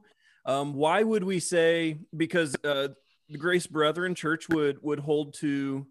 Um, 0.45 0.73
why 0.73 1.03
would 1.03 1.23
we 1.23 1.39
say? 1.39 1.97
Because 2.15 2.55
uh, 2.63 2.89
the 3.27 3.37
Grace 3.37 3.67
Brethren 3.67 4.15
Church 4.15 4.47
would 4.49 4.77
would 4.81 4.99
hold 4.99 5.33
to 5.35 5.85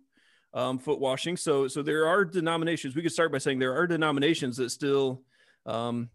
um, 0.55 0.79
foot 0.79 0.99
washing. 0.99 1.37
So, 1.37 1.69
so 1.69 1.83
there 1.83 2.07
are 2.07 2.25
denominations. 2.25 2.95
We 2.95 3.03
could 3.03 3.13
start 3.13 3.33
by 3.33 3.39
saying 3.39 3.59
there 3.59 3.75
are 3.75 3.87
denominations 3.87 4.57
that 4.59 4.71
still 4.71 5.23
um, 5.67 6.11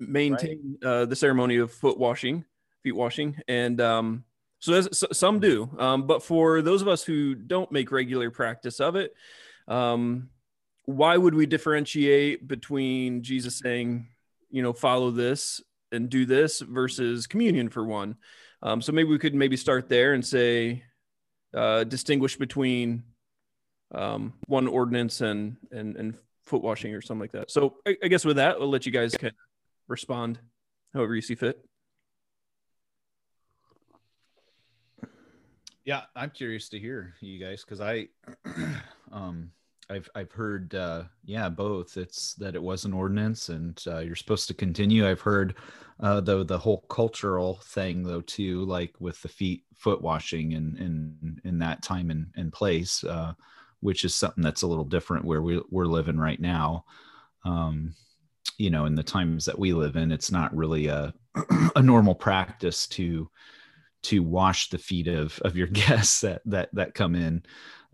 maintain 0.00 0.78
uh, 0.84 1.04
the 1.04 1.16
ceremony 1.16 1.56
of 1.56 1.72
foot 1.72 1.98
washing, 1.98 2.44
feet 2.86 2.96
washing, 2.96 3.36
and 3.48 3.80
um, 3.80 4.24
so, 4.60 4.80
that's, 4.80 4.98
so 4.98 5.08
some 5.12 5.40
do. 5.40 5.68
Um, 5.78 6.06
but 6.06 6.22
for 6.22 6.62
those 6.62 6.82
of 6.82 6.88
us 6.88 7.02
who 7.02 7.34
don't 7.34 7.72
make 7.72 7.90
regular 7.90 8.30
practice 8.30 8.78
of 8.80 8.94
it, 8.94 9.12
um, 9.66 10.30
why 10.84 11.16
would 11.16 11.34
we 11.34 11.46
differentiate 11.46 12.46
between 12.46 13.22
Jesus 13.22 13.58
saying, 13.58 14.06
you 14.50 14.62
know, 14.62 14.72
follow 14.72 15.10
this 15.10 15.60
and 15.90 16.08
do 16.08 16.26
this 16.26 16.60
versus 16.60 17.26
communion 17.26 17.68
for 17.68 17.84
one. 17.84 18.16
Um, 18.62 18.80
so 18.80 18.92
maybe 18.92 19.08
we 19.08 19.18
could 19.18 19.34
maybe 19.34 19.56
start 19.56 19.88
there 19.88 20.14
and 20.14 20.24
say 20.24 20.84
uh, 21.54 21.82
distinguish 21.84 22.36
between 22.36 23.02
um, 23.92 24.34
one 24.46 24.68
ordinance 24.68 25.20
and 25.20 25.56
and 25.72 25.96
and 25.96 26.14
foot 26.44 26.62
washing 26.62 26.94
or 26.94 27.00
something 27.00 27.20
like 27.20 27.32
that. 27.32 27.50
So 27.50 27.76
I, 27.86 27.96
I 28.04 28.08
guess 28.08 28.24
with 28.24 28.36
that, 28.36 28.56
I'll 28.60 28.70
let 28.70 28.86
you 28.86 28.92
guys 28.92 29.12
kind 29.12 29.32
of 29.32 29.38
respond 29.88 30.38
however 30.94 31.14
you 31.14 31.22
see 31.22 31.34
fit. 31.34 31.58
Yeah, 35.86 36.02
I'm 36.16 36.30
curious 36.30 36.68
to 36.70 36.80
hear 36.80 37.14
you 37.20 37.38
guys 37.38 37.64
because 37.64 37.80
I, 37.80 38.08
um, 39.12 39.52
I've 39.88 40.10
I've 40.16 40.32
heard, 40.32 40.74
uh, 40.74 41.04
yeah, 41.24 41.48
both. 41.48 41.96
It's 41.96 42.34
that 42.34 42.56
it 42.56 42.62
was 42.62 42.84
an 42.84 42.92
ordinance, 42.92 43.50
and 43.50 43.80
uh, 43.86 44.00
you're 44.00 44.16
supposed 44.16 44.48
to 44.48 44.54
continue. 44.54 45.08
I've 45.08 45.20
heard, 45.20 45.54
uh, 46.00 46.20
though, 46.22 46.42
the 46.42 46.58
whole 46.58 46.84
cultural 46.90 47.60
thing, 47.66 48.02
though, 48.02 48.20
too, 48.20 48.64
like 48.64 48.96
with 48.98 49.22
the 49.22 49.28
feet 49.28 49.62
foot 49.76 50.02
washing 50.02 50.54
and 50.54 50.76
in 50.76 51.40
in 51.44 51.58
that 51.60 51.84
time 51.84 52.10
and, 52.10 52.32
and 52.34 52.52
place, 52.52 53.04
uh, 53.04 53.34
which 53.78 54.04
is 54.04 54.12
something 54.12 54.42
that's 54.42 54.62
a 54.62 54.66
little 54.66 54.84
different 54.84 55.24
where 55.24 55.40
we 55.40 55.62
we're 55.70 55.86
living 55.86 56.18
right 56.18 56.40
now. 56.40 56.84
Um, 57.44 57.94
you 58.58 58.70
know, 58.70 58.86
in 58.86 58.96
the 58.96 59.04
times 59.04 59.44
that 59.44 59.58
we 59.58 59.72
live 59.72 59.94
in, 59.94 60.10
it's 60.10 60.32
not 60.32 60.56
really 60.56 60.88
a 60.88 61.14
a 61.76 61.82
normal 61.82 62.16
practice 62.16 62.88
to 62.88 63.30
to 64.04 64.22
wash 64.22 64.70
the 64.70 64.78
feet 64.78 65.08
of 65.08 65.38
of 65.44 65.56
your 65.56 65.66
guests 65.82 66.20
that 66.20 66.42
that 66.46 66.68
that 66.72 66.94
come 66.94 67.14
in 67.14 67.42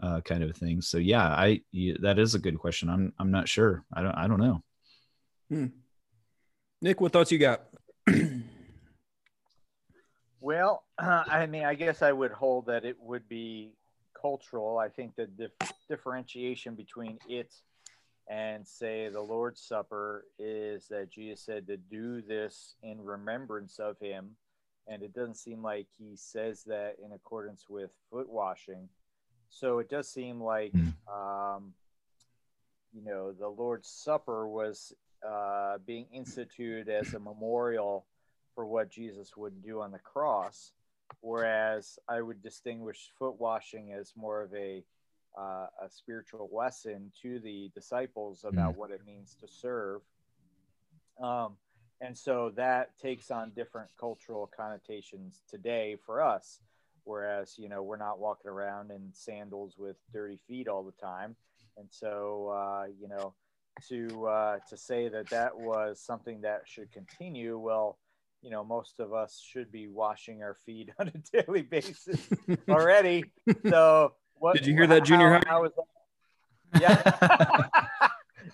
uh, 0.03 0.21
kind 0.21 0.43
of 0.43 0.51
a 0.51 0.55
thing. 0.55 0.83
So 0.83 0.99
yeah 0.99 1.27
i 1.27 1.63
that 2.01 2.19
is 2.19 2.35
a 2.35 2.39
good 2.39 2.59
question. 2.59 2.89
I'm 2.89 3.13
i'm 3.19 3.31
not 3.31 3.49
sure. 3.49 3.85
I 3.93 4.03
don't 4.03 4.15
i 4.15 4.27
don't 4.27 4.41
know. 4.41 4.63
Hmm. 5.49 5.67
nick 6.81 7.01
what 7.01 7.13
thoughts 7.13 7.33
you 7.33 7.39
got? 7.39 7.63
Well 10.45 10.83
uh, 10.99 11.23
i 11.29 11.47
mean 11.47 11.65
i 11.65 11.75
guess 11.75 12.03
i 12.03 12.11
would 12.11 12.33
hold 12.33 12.67
that 12.67 12.85
it 12.85 12.97
would 13.01 13.29
be 13.29 13.75
cultural. 14.21 14.79
I 14.79 14.89
think 14.89 15.15
the 15.15 15.27
dif- 15.27 15.73
differentiation 15.89 16.75
between 16.75 17.19
it 17.29 17.55
and 18.29 18.67
say 18.67 19.09
the 19.09 19.21
lord's 19.21 19.61
supper 19.61 20.27
is 20.39 20.87
that 20.89 21.11
jesus 21.11 21.45
said 21.45 21.67
to 21.67 21.77
do 21.77 22.23
this 22.23 22.77
in 22.83 23.03
remembrance 23.03 23.79
of 23.79 23.99
him 23.99 24.31
and 24.89 25.03
it 25.03 25.15
doesn't 25.15 25.37
seem 25.37 25.63
like 25.63 25.87
he 25.97 26.17
says 26.17 26.65
that 26.65 26.97
in 27.05 27.13
accordance 27.13 27.67
with 27.69 27.91
foot 28.11 28.29
washing. 28.29 28.89
So 29.51 29.79
it 29.79 29.89
does 29.89 30.09
seem 30.09 30.41
like, 30.41 30.73
mm. 30.73 30.93
um, 31.13 31.73
you 32.93 33.03
know, 33.05 33.33
the 33.33 33.49
Lord's 33.49 33.89
Supper 33.89 34.49
was 34.49 34.93
uh, 35.27 35.79
being 35.87 36.07
instituted 36.13 36.89
as 36.89 37.15
a 37.15 37.19
memorial 37.19 38.07
for 38.55 38.67
what 38.67 38.91
Jesus 38.91 39.37
would 39.37 39.63
do 39.63 39.81
on 39.81 39.93
the 39.93 39.99
cross, 39.99 40.73
whereas 41.21 41.99
I 42.09 42.21
would 42.21 42.43
distinguish 42.43 43.11
foot 43.19 43.41
washing 43.41 43.93
as 43.93 44.13
more 44.17 44.43
of 44.43 44.55
a 44.55 44.85
uh, 45.39 45.67
a 45.83 45.89
spiritual 45.89 46.51
lesson 46.53 47.11
to 47.23 47.39
the 47.39 47.71
disciples 47.75 48.45
about 48.45 48.75
mm. 48.75 48.77
what 48.77 48.91
it 48.91 49.01
means 49.07 49.35
to 49.41 49.49
serve. 49.49 50.03
Um, 51.19 51.57
and 52.03 52.19
so 52.19 52.53
that 52.57 52.99
takes 52.99 53.31
on 53.31 53.53
different 53.55 53.89
cultural 53.99 54.51
connotations 54.55 55.43
today 55.49 55.97
for 56.05 56.21
us. 56.21 56.61
Whereas 57.05 57.55
you 57.57 57.69
know 57.69 57.83
we're 57.83 57.97
not 57.97 58.19
walking 58.19 58.51
around 58.51 58.91
in 58.91 59.09
sandals 59.13 59.77
with 59.79 59.97
dirty 60.13 60.39
feet 60.47 60.69
all 60.69 60.83
the 60.83 60.93
time. 60.93 61.37
And 61.77 61.87
so 61.91 62.49
uh, 62.49 62.87
you 63.01 63.09
know 63.09 63.35
to 63.89 64.27
uh, 64.27 64.59
to 64.69 64.77
say 64.77 65.09
that 65.09 65.31
that 65.31 65.57
was 65.57 66.01
something 66.01 66.41
that 66.43 66.63
should 66.67 66.93
continue 66.93 67.59
well 67.59 67.99
you 68.43 68.51
know 68.51 68.65
most 68.65 68.99
of 68.99 69.13
us 69.13 69.41
should 69.45 69.71
be 69.73 69.89
washing 69.89 70.43
our 70.43 70.57
feet 70.67 70.91
on 70.99 71.09
a 71.09 71.43
daily 71.43 71.63
basis 71.63 72.29
already. 72.69 73.25
So 73.69 74.15
what 74.35 74.57
did 74.57 74.67
you 74.67 74.75
hear 74.75 74.89
that 74.89 75.05
junior 75.05 75.31
how, 75.31 75.35
high? 75.35 75.43
how 75.47 75.63
that? 75.63 75.85
yeah 76.81 77.69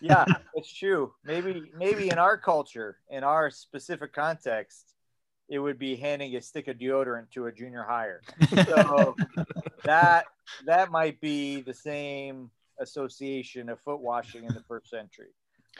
yeah, 0.01 0.25
it's 0.55 0.73
true. 0.73 1.13
Maybe 1.25 1.73
maybe 1.77 2.11
in 2.11 2.19
our 2.19 2.37
culture, 2.37 2.99
in 3.11 3.25
our 3.25 3.51
specific 3.51 4.13
context, 4.13 4.95
it 5.49 5.59
would 5.59 5.79
be 5.79 5.97
handing 5.97 6.37
a 6.37 6.43
stick 6.43 6.69
of 6.69 6.77
deodorant 6.79 7.31
to 7.33 7.47
a 7.47 7.53
junior 7.53 7.83
higher. 7.83 8.23
So 8.67 9.17
that 9.85 10.27
that 10.67 10.91
might 10.91 11.21
be 11.21 11.63
the 11.63 11.75
same 11.75 12.51
association 12.81 13.69
of 13.69 13.81
foot 13.81 14.01
washing 14.01 14.45
in 14.45 14.55
the 14.55 14.63
first 14.69 14.91
century. 14.91 15.31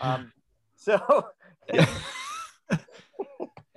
Um, 0.01 0.33
so 0.77 1.27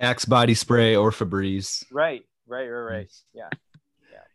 Axe 0.00 0.24
body 0.24 0.54
spray 0.54 0.96
or 0.96 1.10
Febreze. 1.10 1.84
Right, 1.92 2.24
right, 2.46 2.68
right, 2.68 2.92
right. 2.92 3.12
Yeah, 3.32 3.48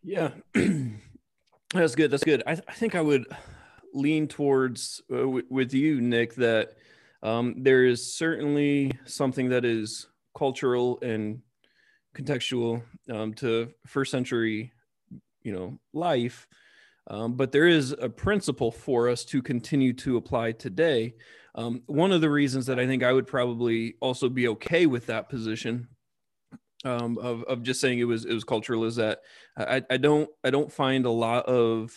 yeah, 0.04 0.32
yeah. 0.56 0.70
That's 1.74 1.96
good. 1.96 2.12
That's 2.12 2.24
good. 2.24 2.44
I, 2.48 2.56
th- 2.56 2.66
I 2.68 2.74
think 2.74 2.96
I 2.96 3.02
would 3.02 3.26
lean 3.98 4.28
towards 4.28 5.02
uh, 5.12 5.18
w- 5.18 5.46
with 5.50 5.74
you, 5.74 6.02
Nick, 6.02 6.36
that 6.36 6.74
um, 7.24 7.56
there 7.58 7.86
is 7.86 8.14
certainly 8.14 8.92
something 9.06 9.50
that 9.50 9.66
is 9.66 10.08
cultural 10.38 11.00
and 11.02 11.42
contextual 12.16 12.82
um, 13.12 13.34
to 13.36 13.70
first 13.86 14.12
century, 14.12 14.72
you 15.42 15.52
know, 15.52 15.80
life. 15.94 16.48
Um, 17.10 17.36
but 17.36 17.52
there 17.52 17.68
is 17.68 17.92
a 17.92 18.10
principle 18.10 18.72
for 18.72 19.10
us 19.10 19.24
to 19.26 19.42
continue 19.42 19.94
to 19.94 20.18
apply 20.18 20.52
today. 20.52 21.16
Um, 21.56 21.82
one 21.88 22.12
of 22.12 22.22
the 22.22 22.30
reasons 22.30 22.66
that 22.68 22.80
I 22.80 22.86
think 22.86 23.02
I 23.02 23.14
would 23.14 23.28
probably 23.28 23.96
also 24.00 24.30
be 24.30 24.48
okay 24.50 24.86
with 24.86 25.08
that 25.08 25.30
position 25.30 25.88
um, 26.86 27.18
of, 27.18 27.44
of 27.44 27.64
just 27.64 27.82
saying 27.82 28.00
it 28.00 28.04
was 28.04 28.26
it 28.26 28.34
was 28.34 28.44
cultural 28.44 28.84
is 28.84 28.98
that 28.98 29.22
I, 29.58 29.82
I 29.90 29.98
don't 29.98 30.30
I 30.44 30.50
don't 30.50 30.72
find 30.72 31.06
a 31.06 31.12
lot 31.12 31.46
of 31.46 31.92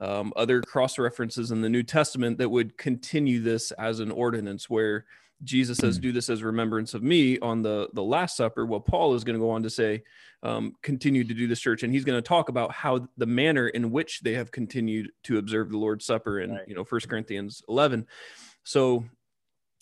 um, 0.00 0.32
other 0.36 0.60
cross 0.62 0.98
references 0.98 1.50
in 1.50 1.60
the 1.60 1.68
New 1.68 1.82
Testament 1.82 2.38
that 2.38 2.48
would 2.48 2.76
continue 2.76 3.40
this 3.40 3.70
as 3.72 4.00
an 4.00 4.10
ordinance 4.10 4.68
where 4.68 5.04
Jesus 5.42 5.78
says, 5.78 5.96
hmm. 5.96 6.02
"Do 6.02 6.12
this 6.12 6.30
as 6.30 6.42
remembrance 6.42 6.94
of 6.94 7.02
me." 7.02 7.38
On 7.40 7.62
the 7.62 7.88
the 7.92 8.02
Last 8.02 8.36
Supper, 8.36 8.66
well, 8.66 8.80
Paul 8.80 9.14
is 9.14 9.24
going 9.24 9.34
to 9.34 9.40
go 9.40 9.50
on 9.50 9.62
to 9.62 9.70
say, 9.70 10.02
um, 10.42 10.74
"Continue 10.82 11.24
to 11.24 11.34
do 11.34 11.46
this, 11.46 11.60
church," 11.60 11.82
and 11.82 11.92
he's 11.92 12.04
going 12.04 12.18
to 12.18 12.26
talk 12.26 12.48
about 12.48 12.72
how 12.72 13.08
the 13.16 13.26
manner 13.26 13.68
in 13.68 13.90
which 13.90 14.20
they 14.20 14.34
have 14.34 14.50
continued 14.50 15.10
to 15.24 15.38
observe 15.38 15.70
the 15.70 15.78
Lord's 15.78 16.06
Supper 16.06 16.40
in 16.40 16.52
right. 16.52 16.68
you 16.68 16.74
know 16.74 16.84
First 16.84 17.08
Corinthians 17.08 17.62
eleven. 17.68 18.06
So, 18.62 19.04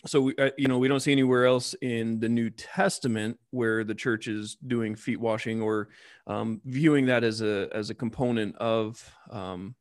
so 0.07 0.23
we, 0.23 0.37
uh, 0.37 0.51
you 0.57 0.69
know 0.69 0.79
we 0.79 0.89
don't 0.89 1.01
see 1.01 1.13
anywhere 1.13 1.47
else 1.47 1.75
in 1.83 2.19
the 2.19 2.29
New 2.29 2.51
Testament 2.51 3.39
where 3.51 3.85
the 3.85 3.95
church 3.95 4.29
is 4.29 4.57
doing 4.67 4.97
feet 4.97 5.21
washing 5.21 5.61
or 5.61 5.91
um, 6.27 6.61
viewing 6.65 7.07
that 7.07 7.25
as 7.25 7.43
a 7.43 7.69
as 7.73 7.91
a 7.91 7.95
component 7.95 8.57
of 8.57 9.05
um, 9.31 9.75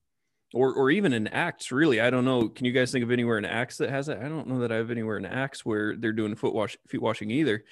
or 0.53 0.73
or 0.73 0.89
even 0.89 1.13
in 1.13 1.27
acts 1.27 1.71
really 1.71 2.01
i 2.01 2.09
don't 2.09 2.25
know 2.25 2.47
can 2.47 2.65
you 2.65 2.71
guys 2.71 2.91
think 2.91 3.03
of 3.03 3.11
anywhere 3.11 3.37
in 3.37 3.45
acts 3.45 3.77
that 3.77 3.89
has 3.89 4.09
it 4.09 4.17
i 4.19 4.27
don't 4.27 4.47
know 4.47 4.59
that 4.59 4.71
i 4.71 4.75
have 4.75 4.91
anywhere 4.91 5.17
in 5.17 5.25
acts 5.25 5.65
where 5.65 5.95
they're 5.95 6.11
doing 6.11 6.35
foot 6.35 6.53
wash 6.53 6.77
feet 6.87 7.01
washing 7.01 7.31
either 7.31 7.63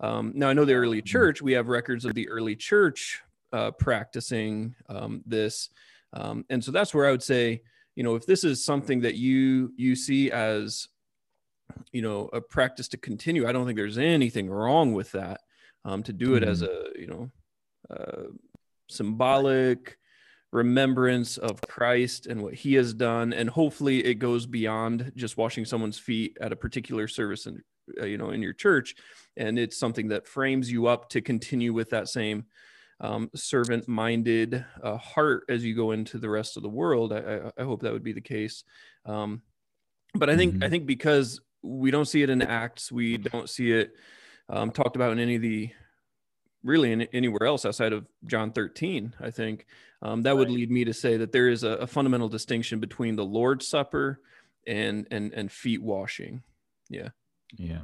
um, 0.00 0.32
now 0.34 0.48
i 0.48 0.52
know 0.52 0.64
the 0.64 0.74
early 0.74 0.98
mm-hmm. 0.98 1.06
church 1.06 1.40
we 1.40 1.52
have 1.52 1.68
records 1.68 2.04
of 2.04 2.14
the 2.14 2.28
early 2.28 2.56
church 2.56 3.22
uh, 3.52 3.70
practicing 3.70 4.74
um, 4.88 5.22
this 5.24 5.70
um, 6.12 6.44
and 6.50 6.62
so 6.62 6.70
that's 6.70 6.94
where 6.94 7.06
i 7.06 7.10
would 7.10 7.22
say 7.22 7.62
you 7.94 8.02
know 8.02 8.14
if 8.14 8.26
this 8.26 8.44
is 8.44 8.64
something 8.64 9.00
that 9.00 9.14
you 9.14 9.72
you 9.76 9.96
see 9.96 10.30
as 10.30 10.88
you 11.92 12.02
know 12.02 12.28
a 12.32 12.40
practice 12.40 12.88
to 12.88 12.96
continue 12.96 13.46
i 13.48 13.52
don't 13.52 13.66
think 13.66 13.76
there's 13.76 13.98
anything 13.98 14.48
wrong 14.50 14.92
with 14.92 15.10
that 15.12 15.40
um, 15.84 16.02
to 16.02 16.12
do 16.12 16.34
it 16.34 16.42
mm-hmm. 16.42 16.50
as 16.50 16.62
a 16.62 16.84
you 16.96 17.06
know 17.06 17.30
uh, 17.90 18.28
symbolic 18.88 19.96
remembrance 20.52 21.36
of 21.38 21.60
Christ 21.62 22.26
and 22.26 22.42
what 22.42 22.54
he 22.54 22.74
has 22.74 22.94
done 22.94 23.32
and 23.32 23.50
hopefully 23.50 24.04
it 24.04 24.14
goes 24.14 24.46
beyond 24.46 25.12
just 25.16 25.36
washing 25.36 25.64
someone's 25.64 25.98
feet 25.98 26.36
at 26.40 26.52
a 26.52 26.56
particular 26.56 27.08
service 27.08 27.46
and, 27.46 27.62
uh, 28.00 28.06
you 28.06 28.16
know 28.16 28.30
in 28.30 28.42
your 28.42 28.52
church 28.52 28.94
and 29.36 29.58
it's 29.58 29.78
something 29.78 30.08
that 30.08 30.26
frames 30.26 30.70
you 30.70 30.86
up 30.86 31.08
to 31.10 31.20
continue 31.20 31.72
with 31.72 31.90
that 31.90 32.08
same 32.08 32.44
um, 33.00 33.28
servant 33.34 33.86
minded 33.88 34.64
uh, 34.82 34.96
heart 34.96 35.44
as 35.48 35.64
you 35.64 35.74
go 35.74 35.90
into 35.90 36.16
the 36.16 36.30
rest 36.30 36.56
of 36.56 36.62
the 36.62 36.68
world 36.68 37.12
I, 37.12 37.18
I, 37.18 37.62
I 37.62 37.64
hope 37.64 37.82
that 37.82 37.92
would 37.92 38.04
be 38.04 38.12
the 38.12 38.20
case 38.20 38.64
um, 39.04 39.42
but 40.14 40.30
I 40.30 40.36
think 40.36 40.54
mm-hmm. 40.54 40.64
I 40.64 40.68
think 40.68 40.86
because 40.86 41.40
we 41.62 41.90
don't 41.90 42.06
see 42.06 42.22
it 42.22 42.30
in 42.30 42.40
Acts 42.40 42.90
we 42.90 43.18
don't 43.18 43.50
see 43.50 43.72
it 43.72 43.92
um, 44.48 44.70
talked 44.70 44.96
about 44.96 45.12
in 45.12 45.18
any 45.18 45.34
of 45.34 45.42
the 45.42 45.70
really 46.66 46.92
in, 46.92 47.02
anywhere 47.12 47.46
else 47.46 47.64
outside 47.64 47.92
of 47.92 48.06
John 48.26 48.52
13, 48.52 49.14
I 49.20 49.30
think. 49.30 49.66
Um, 50.02 50.22
that 50.22 50.30
right. 50.30 50.38
would 50.38 50.50
lead 50.50 50.70
me 50.70 50.84
to 50.84 50.92
say 50.92 51.16
that 51.16 51.32
there 51.32 51.48
is 51.48 51.64
a, 51.64 51.70
a, 51.70 51.86
fundamental 51.86 52.28
distinction 52.28 52.80
between 52.80 53.16
the 53.16 53.24
Lord's 53.24 53.66
Supper 53.66 54.20
and 54.66 55.06
and 55.10 55.32
and 55.32 55.50
feet 55.50 55.82
washing. 55.82 56.42
Yeah. 56.88 57.08
Yeah. 57.56 57.80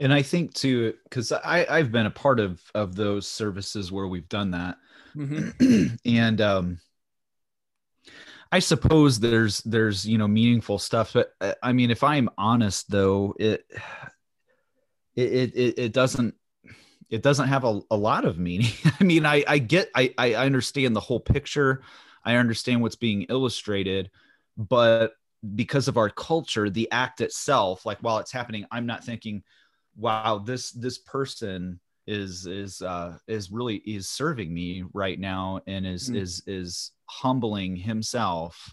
And 0.00 0.12
I 0.12 0.22
think 0.22 0.54
too, 0.54 0.94
because 1.04 1.30
I 1.32 1.66
I've 1.68 1.92
been 1.92 2.06
a 2.06 2.10
part 2.10 2.40
of 2.40 2.60
of 2.74 2.96
those 2.96 3.28
services 3.28 3.92
where 3.92 4.06
we've 4.06 4.28
done 4.28 4.50
that, 4.52 4.76
mm-hmm. 5.14 5.94
and 6.04 6.40
um, 6.40 6.80
I 8.50 8.58
suppose 8.58 9.20
there's 9.20 9.58
there's 9.58 10.06
you 10.06 10.18
know 10.18 10.28
meaningful 10.28 10.78
stuff, 10.78 11.12
but 11.12 11.32
uh, 11.40 11.54
I 11.62 11.72
mean 11.72 11.90
if 11.90 12.02
I'm 12.02 12.28
honest 12.36 12.90
though, 12.90 13.34
it 13.38 13.64
it 15.14 15.54
it, 15.54 15.78
it 15.78 15.92
doesn't 15.92 16.34
it 17.10 17.22
doesn't 17.22 17.48
have 17.48 17.64
a, 17.64 17.80
a 17.90 17.96
lot 17.96 18.24
of 18.24 18.38
meaning. 18.38 18.72
I 19.00 19.04
mean, 19.04 19.26
I, 19.26 19.44
I 19.46 19.58
get, 19.58 19.90
I, 19.94 20.14
I 20.16 20.34
understand 20.34 20.94
the 20.94 21.00
whole 21.00 21.20
picture. 21.20 21.82
I 22.24 22.36
understand 22.36 22.80
what's 22.80 22.96
being 22.96 23.22
illustrated, 23.24 24.10
but 24.56 25.14
because 25.54 25.88
of 25.88 25.96
our 25.96 26.10
culture, 26.10 26.70
the 26.70 26.90
act 26.92 27.20
itself, 27.20 27.84
like 27.84 27.98
while 28.00 28.18
it's 28.18 28.32
happening, 28.32 28.66
I'm 28.70 28.86
not 28.86 29.04
thinking, 29.04 29.42
wow, 29.96 30.38
this, 30.38 30.70
this 30.70 30.98
person 30.98 31.80
is, 32.06 32.46
is, 32.46 32.82
uh, 32.82 33.16
is 33.26 33.50
really, 33.50 33.76
is 33.76 34.08
serving 34.08 34.52
me 34.52 34.84
right 34.92 35.18
now 35.18 35.60
and 35.66 35.86
is, 35.86 36.10
mm. 36.10 36.16
is, 36.16 36.42
is 36.46 36.92
humbling 37.06 37.74
himself, 37.74 38.72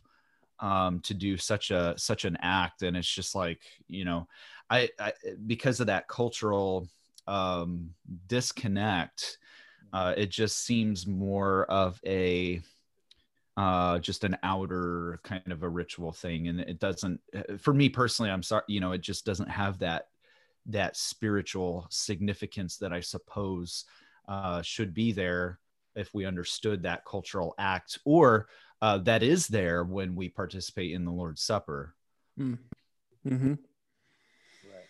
um, 0.59 0.99
to 1.01 1.13
do 1.13 1.37
such 1.37 1.71
a, 1.71 1.93
such 1.97 2.25
an 2.25 2.37
act. 2.41 2.81
And 2.81 2.97
it's 2.97 3.07
just 3.07 3.33
like, 3.33 3.61
you 3.87 4.05
know, 4.05 4.27
I, 4.69 4.89
I 4.99 5.13
because 5.45 5.79
of 5.79 5.87
that 5.87 6.07
cultural, 6.07 6.87
um, 7.27 7.91
disconnect, 8.27 9.37
uh, 9.93 10.13
it 10.17 10.29
just 10.29 10.65
seems 10.65 11.07
more 11.07 11.65
of 11.65 11.99
a 12.05 12.61
uh, 13.57 13.97
just 13.97 14.23
an 14.23 14.37
outer 14.43 15.19
kind 15.23 15.51
of 15.51 15.63
a 15.63 15.69
ritual 15.69 16.11
thing, 16.11 16.47
and 16.47 16.59
it 16.59 16.79
doesn't. 16.79 17.19
For 17.57 17.73
me 17.73 17.89
personally, 17.89 18.29
I'm 18.29 18.43
sorry, 18.43 18.63
you 18.67 18.79
know, 18.79 18.91
it 18.91 19.01
just 19.01 19.25
doesn't 19.25 19.49
have 19.49 19.79
that 19.79 20.09
that 20.67 20.95
spiritual 20.95 21.87
significance 21.89 22.77
that 22.77 22.93
I 22.93 22.99
suppose 22.99 23.85
uh, 24.27 24.61
should 24.61 24.93
be 24.93 25.11
there 25.11 25.59
if 25.95 26.13
we 26.13 26.25
understood 26.25 26.83
that 26.83 27.05
cultural 27.05 27.55
act, 27.57 27.97
or 28.05 28.47
uh, 28.81 28.99
that 28.99 29.23
is 29.23 29.47
there 29.47 29.83
when 29.83 30.15
we 30.15 30.29
participate 30.29 30.91
in 30.91 31.03
the 31.03 31.11
Lord's 31.11 31.41
Supper. 31.41 31.95
Mm. 32.39 32.59
Mm-hmm. 33.27 33.53
Right, 34.69 34.89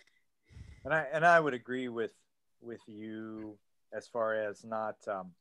and 0.84 0.94
I 0.94 1.06
and 1.14 1.26
I 1.26 1.40
would 1.40 1.54
agree 1.54 1.88
with 1.88 2.12
with 2.62 2.82
you 2.88 3.58
as 3.94 4.08
far 4.08 4.36
as 4.36 4.64
not 4.64 4.96
um, 5.08 5.32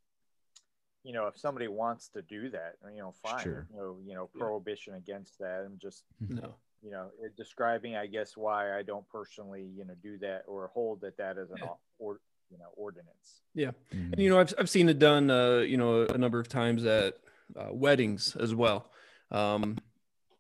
you 1.03 1.13
know 1.13 1.27
if 1.27 1.39
somebody 1.39 1.69
wants 1.69 2.09
to 2.09 2.23
do 2.23 2.51
that 2.51 2.75
you 2.93 2.99
know 2.99 3.13
fine 3.23 3.43
sure. 3.43 3.67
you 3.73 3.79
know 3.79 3.97
you 4.05 4.15
know 4.15 4.29
prohibition 4.37 4.93
yeah. 4.93 4.99
against 4.99 5.39
that 5.39 5.63
and 5.65 5.81
just 5.81 6.05
no 6.29 6.55
you 6.83 6.91
know 6.91 7.09
describing 7.37 7.97
i 7.97 8.07
guess 8.07 8.37
why 8.37 8.77
i 8.77 8.83
don't 8.83 9.09
personally 9.09 9.69
you 9.77 9.85
know 9.85 9.95
do 10.03 10.19
that 10.19 10.43
or 10.47 10.71
hold 10.75 11.01
that 11.01 11.17
that 11.17 11.39
as 11.39 11.51
an 11.51 11.59
yeah. 11.61 11.69
or 11.99 12.21
you 12.51 12.59
know 12.59 12.67
ordinance 12.77 13.41
yeah 13.55 13.71
mm-hmm. 13.95 14.13
and 14.13 14.19
you 14.19 14.29
know 14.29 14.39
i've, 14.39 14.53
I've 14.59 14.71
seen 14.71 14.89
it 14.89 14.99
done 14.99 15.31
uh 15.31 15.59
you 15.59 15.77
know 15.77 16.03
a 16.03 16.19
number 16.19 16.41
of 16.41 16.49
times 16.49 16.85
at 16.85 17.17
uh, 17.57 17.69
weddings 17.71 18.37
as 18.37 18.55
well 18.55 18.91
um 19.31 19.79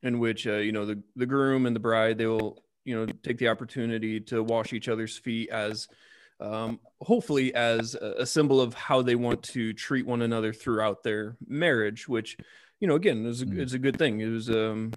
in 0.02 0.18
which 0.18 0.46
uh, 0.46 0.56
you 0.56 0.72
know 0.72 0.84
the 0.84 1.00
the 1.14 1.26
groom 1.26 1.66
and 1.66 1.74
the 1.74 1.80
bride 1.80 2.18
they 2.18 2.26
will 2.26 2.62
you 2.84 2.94
know 2.94 3.12
take 3.22 3.38
the 3.38 3.48
opportunity 3.48 4.20
to 4.20 4.42
wash 4.42 4.72
each 4.72 4.88
other's 4.88 5.16
feet 5.16 5.48
as 5.50 5.88
um, 6.40 6.80
hopefully 7.00 7.54
as 7.54 7.94
a, 7.94 8.26
symbol 8.26 8.60
of 8.60 8.74
how 8.74 9.02
they 9.02 9.14
want 9.14 9.42
to 9.42 9.72
treat 9.72 10.06
one 10.06 10.22
another 10.22 10.52
throughout 10.52 11.02
their 11.02 11.36
marriage, 11.46 12.08
which, 12.08 12.36
you 12.80 12.88
know, 12.88 12.94
again, 12.94 13.24
is 13.24 13.42
a, 13.42 13.46
mm. 13.46 13.58
is 13.58 13.74
a 13.74 13.78
good 13.78 13.98
thing. 13.98 14.20
It 14.20 14.28
was, 14.28 14.50
um, 14.50 14.92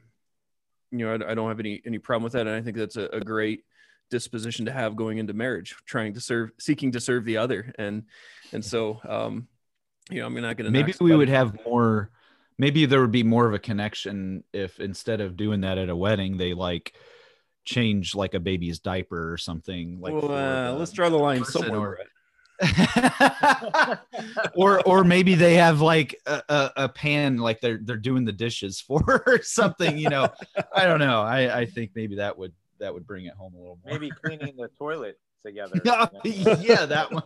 you 0.92 1.00
know, 1.00 1.12
I, 1.14 1.32
I, 1.32 1.34
don't 1.36 1.48
have 1.48 1.60
any 1.60 1.82
any 1.86 1.98
problem 1.98 2.24
with 2.24 2.34
that, 2.34 2.48
and 2.48 2.56
I 2.56 2.62
think 2.62 2.76
that's 2.76 2.98
a, 2.98 3.06
a, 3.08 3.22
great 3.22 3.64
disposition 4.10 4.66
to 4.66 4.72
have 4.72 4.96
going 4.96 5.18
into 5.18 5.34
marriage, 5.34 5.76
trying 5.86 6.14
to 6.16 6.22
serve, 6.22 6.52
seeking 6.60 6.92
to 6.94 7.00
serve 7.00 7.26
the 7.26 7.38
other, 7.38 7.74
and 7.78 8.04
and 8.52 8.66
so, 8.66 9.00
um, 9.08 9.48
you 10.10 10.20
know, 10.20 10.26
I'm 10.26 10.34
not 10.34 10.58
going 10.58 10.66
to. 10.66 10.72
Maybe 10.72 10.94
we 11.00 11.16
would 11.16 11.30
have 11.30 11.58
more. 11.66 12.10
Maybe 12.58 12.86
there 12.86 13.00
would 13.00 13.12
be 13.12 13.24
more 13.24 13.48
of 13.48 13.54
a 13.54 13.60
connection 13.60 14.44
if 14.52 14.82
instead 14.82 15.22
of 15.22 15.38
doing 15.38 15.62
that 15.62 15.78
at 15.78 15.88
a 15.88 15.96
wedding, 15.96 16.36
they 16.36 16.54
like 16.54 16.94
change 17.70 18.16
like 18.16 18.34
a 18.34 18.40
baby's 18.40 18.80
diaper 18.80 19.32
or 19.32 19.38
something 19.38 20.00
like 20.02 20.14
well, 20.14 20.32
uh, 20.32 20.74
let's 20.74 20.92
draw 20.92 21.08
the 21.08 21.18
line 21.18 21.46
somewhere 21.46 21.80
or, 21.80 22.00
or 24.56 24.82
or 24.88 25.04
maybe 25.04 25.36
they 25.36 25.54
have 25.54 25.80
like 25.80 26.20
a, 26.26 26.42
a, 26.50 26.72
a, 26.78 26.90
pan 26.90 27.38
like 27.38 27.62
they're 27.62 27.80
they're 27.84 27.96
doing 27.96 28.26
the 28.26 28.32
dishes 28.32 28.82
for 28.88 29.24
or 29.28 29.42
something 29.44 29.98
you 29.98 30.10
know? 30.10 30.28
I 30.74 30.86
don't 30.86 31.00
know. 31.00 31.22
I 31.22 31.60
i 31.60 31.66
think 31.66 31.92
maybe 31.96 32.16
that 32.16 32.38
would 32.38 32.54
that 32.80 32.92
would 32.94 33.06
bring 33.06 33.26
it 33.26 33.34
home 33.36 33.54
a 33.54 33.58
little 33.58 33.80
more. 33.86 33.94
Maybe 33.94 34.10
cleaning 34.10 34.56
the 34.58 34.70
toilet 34.78 35.20
together 35.46 35.80
yeah, 35.86 36.08
yeah 36.60 36.86
that 36.86 37.12
one. 37.12 37.24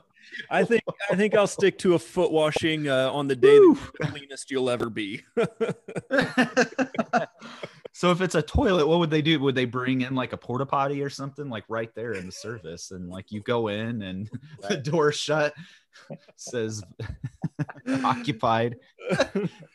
I 0.49 0.63
think 0.65 0.84
I 1.10 1.15
think 1.15 1.36
I'll 1.36 1.47
stick 1.47 1.79
to 1.79 1.95
a 1.95 1.99
foot 1.99 2.32
washing 2.32 2.89
uh, 2.89 3.12
on 3.12 3.27
the 3.27 3.36
day 3.36 3.58
the 3.58 4.08
cleanest 4.08 4.51
you'll 4.51 4.69
ever 4.69 4.89
be. 4.89 5.23
So 7.93 8.10
if 8.10 8.21
it's 8.21 8.36
a 8.36 8.41
toilet, 8.41 8.88
what 8.88 8.99
would 8.99 9.12
they 9.12 9.21
do? 9.21 9.39
Would 9.39 9.53
they 9.53 9.65
bring 9.65 10.01
in 10.01 10.15
like 10.15 10.34
a 10.34 10.38
porta 10.38 10.65
potty 10.65 11.03
or 11.03 11.10
something 11.10 11.47
like 11.47 11.63
right 11.69 11.93
there 11.93 12.13
in 12.13 12.25
the 12.25 12.32
service? 12.32 12.89
And 12.89 13.08
like 13.08 13.32
you 13.32 13.39
go 13.41 13.67
in 13.67 14.01
and 14.01 14.29
right. 14.63 14.69
the 14.69 14.77
door 14.77 15.12
shut 15.12 15.53
says 16.36 16.84
occupied. 18.03 18.77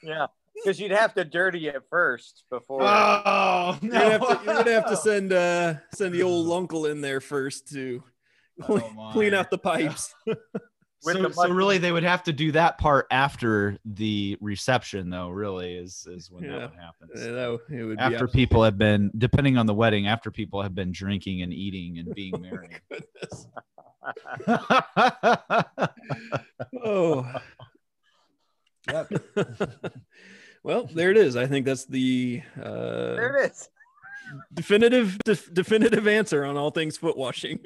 Yeah. 0.03 0.27
Because 0.55 0.81
you'd 0.81 0.91
have 0.91 1.15
to 1.15 1.25
dirty 1.25 1.69
it 1.69 1.83
first 1.89 2.43
before. 2.51 2.83
Oh, 2.83 3.79
no. 3.81 4.03
you'd, 4.03 4.13
have 4.13 4.21
to, 4.21 4.41
you'd 4.45 4.67
have 4.67 4.89
to 4.89 4.97
send 4.97 5.33
uh, 5.33 5.75
send 5.95 6.13
the 6.13 6.25
old 6.25 6.51
uncle 6.51 6.87
in 6.87 7.01
there 7.01 7.21
first 7.21 7.69
to 7.69 8.03
oh 8.69 9.11
clean 9.13 9.35
out 9.35 9.51
the 9.51 9.59
pipes. 9.59 10.13
So, 11.01 11.31
so 11.31 11.49
really 11.51 11.79
they 11.79 11.93
would 11.93 12.03
have 12.03 12.23
to 12.25 12.33
do 12.33 12.53
that 12.53 12.79
part 12.79 13.07
after 13.11 13.79
the 13.85 14.37
reception 14.41 15.11
though 15.11 15.29
really 15.29 15.75
is 15.75 16.07
is 16.11 16.31
when 16.31 16.45
yeah. 16.45 16.59
that 16.59 16.73
happens 16.75 17.11
yeah, 17.15 17.31
that, 17.31 17.59
it 17.71 17.85
would 17.85 17.99
after 18.01 18.27
people 18.27 18.65
have 18.65 18.77
been 18.77 19.11
depending 19.17 19.57
on 19.57 19.67
the 19.67 19.75
wedding 19.75 20.09
after 20.09 20.31
people 20.31 20.63
have 20.63 20.75
been 20.75 20.91
drinking 20.93 21.43
and 21.43 21.53
eating 21.53 21.99
and 21.99 22.15
being 22.15 22.35
married 22.41 22.81
oh. 26.85 27.27
Yep. 28.89 29.13
well 30.63 30.85
there 30.93 31.11
it 31.11 31.17
is. 31.17 31.37
I 31.37 31.47
think 31.47 31.67
that's 31.67 31.85
the 31.85 32.43
uh 32.57 33.15
there 33.15 33.37
it 33.37 33.51
is. 33.51 33.69
definitive 34.55 35.19
def- 35.25 35.53
definitive 35.53 36.07
answer 36.09 36.45
on 36.45 36.57
all 36.57 36.71
things 36.71 36.97
foot 36.97 37.17
washing 37.17 37.61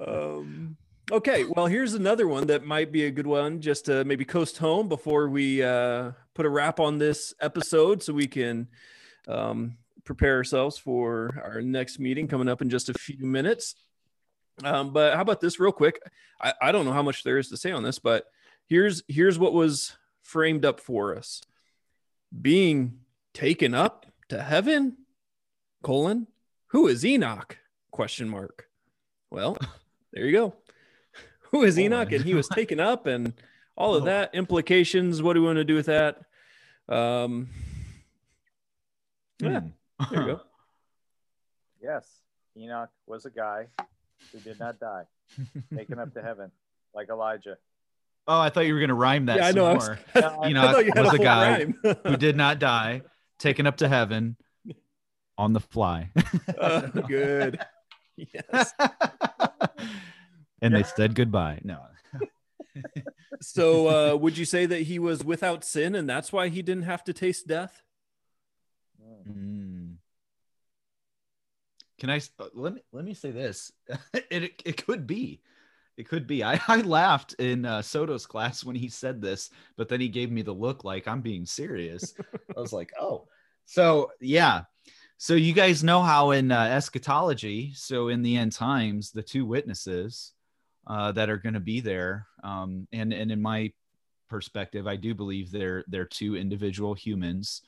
um, 0.00 0.76
okay, 1.10 1.44
well, 1.44 1.66
here's 1.66 1.94
another 1.94 2.28
one 2.28 2.46
that 2.48 2.64
might 2.64 2.92
be 2.92 3.04
a 3.04 3.10
good 3.10 3.26
one 3.26 3.60
just 3.60 3.86
to 3.86 4.04
maybe 4.04 4.24
coast 4.24 4.58
home 4.58 4.88
before 4.88 5.28
we 5.28 5.62
uh, 5.62 6.12
put 6.34 6.46
a 6.46 6.50
wrap 6.50 6.80
on 6.80 6.98
this 6.98 7.34
episode 7.40 8.02
so 8.02 8.12
we 8.12 8.26
can 8.26 8.68
um, 9.26 9.76
prepare 10.04 10.36
ourselves 10.36 10.78
for 10.78 11.40
our 11.44 11.60
next 11.60 11.98
meeting 11.98 12.28
coming 12.28 12.48
up 12.48 12.62
in 12.62 12.70
just 12.70 12.88
a 12.88 12.94
few 12.94 13.24
minutes. 13.24 13.74
Um, 14.64 14.92
but 14.92 15.14
how 15.14 15.22
about 15.22 15.40
this 15.40 15.60
real 15.60 15.72
quick? 15.72 16.00
I, 16.40 16.52
I 16.60 16.72
don't 16.72 16.84
know 16.84 16.92
how 16.92 17.02
much 17.02 17.22
there 17.22 17.38
is 17.38 17.48
to 17.48 17.56
say 17.56 17.72
on 17.72 17.82
this, 17.82 17.98
but 17.98 18.26
here's 18.66 19.02
here's 19.08 19.38
what 19.38 19.52
was 19.52 19.96
framed 20.22 20.64
up 20.64 20.80
for 20.80 21.16
us. 21.16 21.42
Being 22.40 23.00
taken 23.34 23.74
up 23.74 24.06
to 24.28 24.42
heaven, 24.42 24.96
colon, 25.82 26.26
who 26.68 26.86
is 26.88 27.04
Enoch? 27.04 27.58
Question 27.90 28.28
mark. 28.28 28.67
Well, 29.30 29.56
there 30.12 30.26
you 30.26 30.32
go. 30.32 30.54
Who 31.50 31.62
is 31.62 31.78
Enoch? 31.78 32.12
And 32.12 32.24
he 32.24 32.34
was 32.34 32.48
taken 32.52 32.80
up, 32.80 33.06
and 33.06 33.34
all 33.76 33.94
of 33.94 34.02
oh. 34.02 34.06
that 34.06 34.34
implications. 34.34 35.22
What 35.22 35.34
do 35.34 35.40
we 35.40 35.46
want 35.46 35.56
to 35.56 35.64
do 35.64 35.74
with 35.74 35.86
that? 35.86 36.18
Um, 36.88 37.48
yeah, 39.40 39.60
hmm. 39.60 39.68
there 40.10 40.20
you 40.20 40.26
go. 40.26 40.40
Yes, 41.80 42.04
Enoch 42.56 42.90
was 43.06 43.24
a 43.24 43.30
guy 43.30 43.68
who 44.32 44.40
did 44.40 44.58
not 44.58 44.80
die, 44.80 45.04
taken 45.72 46.00
up 46.00 46.12
to 46.14 46.20
heaven 46.20 46.50
like 46.92 47.08
Elijah. 47.08 47.56
Oh, 48.26 48.40
I 48.40 48.50
thought 48.50 48.66
you 48.66 48.74
were 48.74 48.80
going 48.80 48.88
to 48.88 48.94
rhyme 48.94 49.26
that. 49.26 49.36
Yeah, 49.36 49.46
I 49.46 49.52
know. 49.52 49.66
More. 49.66 49.98
Was, 50.12 50.24
Enoch 50.44 50.94
was 50.96 51.12
a, 51.12 51.16
a 51.16 51.18
guy 51.18 51.66
who 52.04 52.16
did 52.16 52.36
not 52.36 52.58
die, 52.58 53.02
taken 53.38 53.64
up 53.64 53.76
to 53.76 53.88
heaven 53.88 54.36
on 55.38 55.52
the 55.52 55.60
fly. 55.60 56.10
uh, 56.58 56.80
good. 56.80 57.60
Yes. 58.32 58.72
and 60.62 60.74
they 60.74 60.82
said 60.82 61.14
goodbye. 61.14 61.60
No. 61.62 61.80
so, 63.40 63.88
uh, 63.88 64.16
would 64.16 64.36
you 64.36 64.44
say 64.44 64.66
that 64.66 64.82
he 64.82 64.98
was 64.98 65.24
without 65.24 65.64
sin, 65.64 65.94
and 65.94 66.08
that's 66.08 66.32
why 66.32 66.48
he 66.48 66.62
didn't 66.62 66.84
have 66.84 67.04
to 67.04 67.12
taste 67.12 67.46
death? 67.46 67.82
Mm. 69.28 69.96
Can 71.98 72.10
I 72.10 72.20
uh, 72.38 72.46
let 72.54 72.74
me 72.74 72.82
let 72.92 73.04
me 73.04 73.14
say 73.14 73.30
this? 73.30 73.72
it, 74.14 74.24
it, 74.30 74.62
it 74.64 74.86
could 74.86 75.06
be, 75.06 75.40
it 75.96 76.08
could 76.08 76.26
be. 76.26 76.44
I, 76.44 76.60
I 76.68 76.80
laughed 76.82 77.34
in 77.34 77.64
uh, 77.64 77.82
Soto's 77.82 78.26
class 78.26 78.64
when 78.64 78.76
he 78.76 78.88
said 78.88 79.20
this, 79.20 79.50
but 79.76 79.88
then 79.88 80.00
he 80.00 80.08
gave 80.08 80.30
me 80.30 80.42
the 80.42 80.52
look 80.52 80.84
like 80.84 81.08
I'm 81.08 81.20
being 81.20 81.44
serious. 81.46 82.14
I 82.56 82.60
was 82.60 82.72
like, 82.72 82.92
oh, 83.00 83.26
so 83.64 84.12
yeah, 84.20 84.62
so 85.18 85.34
you 85.34 85.52
guys 85.52 85.82
know 85.82 86.00
how 86.00 86.30
in 86.30 86.52
uh, 86.52 86.62
eschatology, 86.62 87.72
so 87.74 88.08
in 88.08 88.22
the 88.22 88.36
end 88.36 88.52
times, 88.52 89.10
the 89.10 89.22
two 89.22 89.44
witnesses 89.44 90.32
uh, 90.86 91.10
that 91.12 91.28
are 91.28 91.36
going 91.36 91.54
to 91.54 91.60
be 91.60 91.80
there, 91.80 92.28
um, 92.44 92.86
and 92.92 93.12
and 93.12 93.32
in 93.32 93.42
my 93.42 93.72
perspective, 94.28 94.86
I 94.86 94.94
do 94.94 95.14
believe 95.14 95.50
they're 95.50 95.84
they're 95.88 96.04
two 96.04 96.36
individual 96.36 96.94
humans 96.94 97.62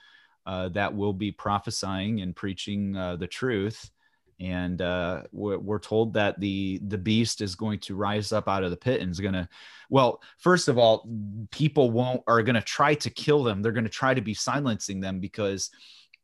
uh, 0.47 0.69
that 0.71 0.95
will 0.95 1.13
be 1.13 1.33
prophesying 1.33 2.21
and 2.21 2.37
preaching 2.37 2.97
uh, 2.97 3.17
the 3.17 3.27
truth. 3.27 3.91
And 4.39 4.81
uh, 4.81 5.25
we're, 5.33 5.59
we're 5.59 5.81
told 5.81 6.15
that 6.15 6.39
the 6.39 6.81
the 6.87 6.99
beast 6.99 7.41
is 7.41 7.57
going 7.57 7.81
to 7.81 7.97
rise 7.97 8.33
up 8.33 8.49
out 8.49 8.63
of 8.63 8.71
the 8.71 8.77
pit 8.77 9.01
and 9.01 9.11
is 9.11 9.21
going 9.21 9.35
to 9.35 9.49
well 9.91 10.23
first 10.39 10.69
of 10.69 10.79
all 10.79 11.07
people 11.51 11.91
won't 11.91 12.23
are 12.27 12.43
going 12.43 12.55
to 12.55 12.63
try 12.63 12.95
to 12.95 13.11
kill 13.11 13.43
them. 13.43 13.61
They're 13.61 13.73
going 13.73 13.85
to 13.85 13.91
try 13.91 14.15
to 14.15 14.23
be 14.23 14.35
silencing 14.35 15.01
them 15.01 15.19
because 15.19 15.71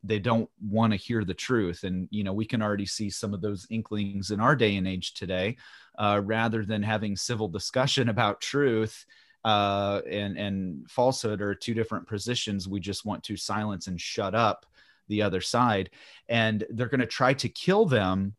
they 0.07 0.19
don't 0.19 0.49
want 0.61 0.93
to 0.93 0.97
hear 0.97 1.25
the 1.25 1.35
truth. 1.35 1.85
And 1.85 2.09
you 2.11 2.25
know 2.25 2.33
we 2.33 2.45
can 2.45 2.63
already 2.63 2.87
see 2.87 3.11
some 3.11 3.35
of 3.35 3.41
those 3.41 3.67
inklings 3.71 4.31
in 4.31 4.41
our 4.41 4.57
day 4.57 4.77
and 4.77 4.89
age 4.89 5.15
today 5.15 5.57
uh, 5.99 6.21
rather 6.25 6.65
than 6.65 6.83
having 6.83 7.17
civil 7.17 7.49
discussion 7.49 8.09
about 8.11 8.41
truth 8.41 9.05
uh, 9.45 10.01
and 10.11 10.37
and 10.37 10.91
falsehood 10.91 11.41
are 11.41 11.55
two 11.55 11.75
different 11.75 12.07
positions 12.07 12.69
we 12.69 12.81
just 12.81 13.05
want 13.05 13.23
to 13.25 13.37
silence 13.37 13.87
and 13.87 14.01
shut 14.01 14.35
up 14.35 14.67
the 15.09 15.23
other 15.23 15.41
side. 15.41 15.91
And 16.29 16.65
they're 16.71 16.89
going 16.89 17.01
to 17.01 17.07
try 17.07 17.35
to 17.35 17.49
kill 17.49 17.87
them 17.87 18.35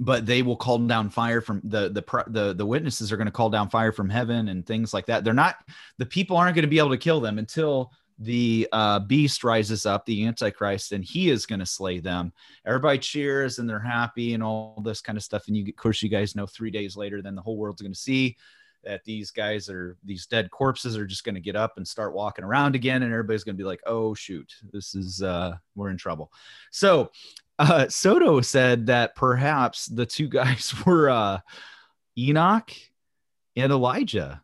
but 0.00 0.26
they 0.26 0.42
will 0.42 0.56
call 0.56 0.78
down 0.78 1.10
fire 1.10 1.40
from 1.40 1.60
the 1.64 1.88
the 1.88 2.24
the, 2.28 2.54
the 2.54 2.66
witnesses 2.66 3.12
are 3.12 3.16
going 3.16 3.26
to 3.26 3.32
call 3.32 3.50
down 3.50 3.70
fire 3.70 3.92
from 3.92 4.10
heaven 4.10 4.48
and 4.48 4.66
things 4.66 4.92
like 4.92 5.06
that. 5.06 5.24
They're 5.24 5.34
not 5.34 5.56
the 5.98 6.06
people 6.06 6.36
aren't 6.36 6.54
going 6.54 6.62
to 6.62 6.68
be 6.68 6.78
able 6.78 6.90
to 6.90 6.98
kill 6.98 7.20
them 7.20 7.38
until 7.38 7.92
the 8.18 8.68
uh, 8.72 9.00
beast 9.00 9.42
rises 9.42 9.86
up 9.86 10.06
the 10.06 10.26
antichrist 10.26 10.92
and 10.92 11.04
he 11.04 11.30
is 11.30 11.46
going 11.46 11.58
to 11.58 11.66
slay 11.66 11.98
them. 11.98 12.32
Everybody 12.66 12.98
cheers 12.98 13.58
and 13.58 13.68
they're 13.68 13.80
happy 13.80 14.34
and 14.34 14.42
all 14.42 14.80
this 14.84 15.00
kind 15.00 15.18
of 15.18 15.24
stuff. 15.24 15.48
And 15.48 15.56
you 15.56 15.64
of 15.68 15.76
course 15.76 16.02
you 16.02 16.08
guys 16.08 16.36
know 16.36 16.46
three 16.46 16.70
days 16.70 16.96
later 16.96 17.22
then 17.22 17.34
the 17.34 17.42
whole 17.42 17.56
world's 17.56 17.82
going 17.82 17.92
to 17.92 17.98
see 17.98 18.36
that 18.84 19.02
these 19.04 19.30
guys 19.30 19.68
are 19.68 19.96
these 20.04 20.26
dead 20.26 20.50
corpses 20.50 20.96
are 20.96 21.06
just 21.06 21.24
going 21.24 21.34
to 21.34 21.40
get 21.40 21.56
up 21.56 21.76
and 21.76 21.88
start 21.88 22.14
walking 22.14 22.44
around 22.44 22.74
again. 22.74 23.02
And 23.02 23.12
everybody's 23.12 23.44
going 23.44 23.56
to 23.56 23.62
be 23.62 23.66
like 23.66 23.82
oh 23.86 24.14
shoot 24.14 24.52
this 24.72 24.94
is 24.94 25.22
uh 25.22 25.56
we're 25.74 25.90
in 25.90 25.98
trouble. 25.98 26.32
So 26.70 27.10
uh 27.58 27.88
soto 27.88 28.40
said 28.40 28.86
that 28.86 29.16
perhaps 29.16 29.86
the 29.86 30.06
two 30.06 30.28
guys 30.28 30.72
were 30.86 31.10
uh 31.10 31.40
enoch 32.16 32.70
and 33.56 33.72
elijah 33.72 34.43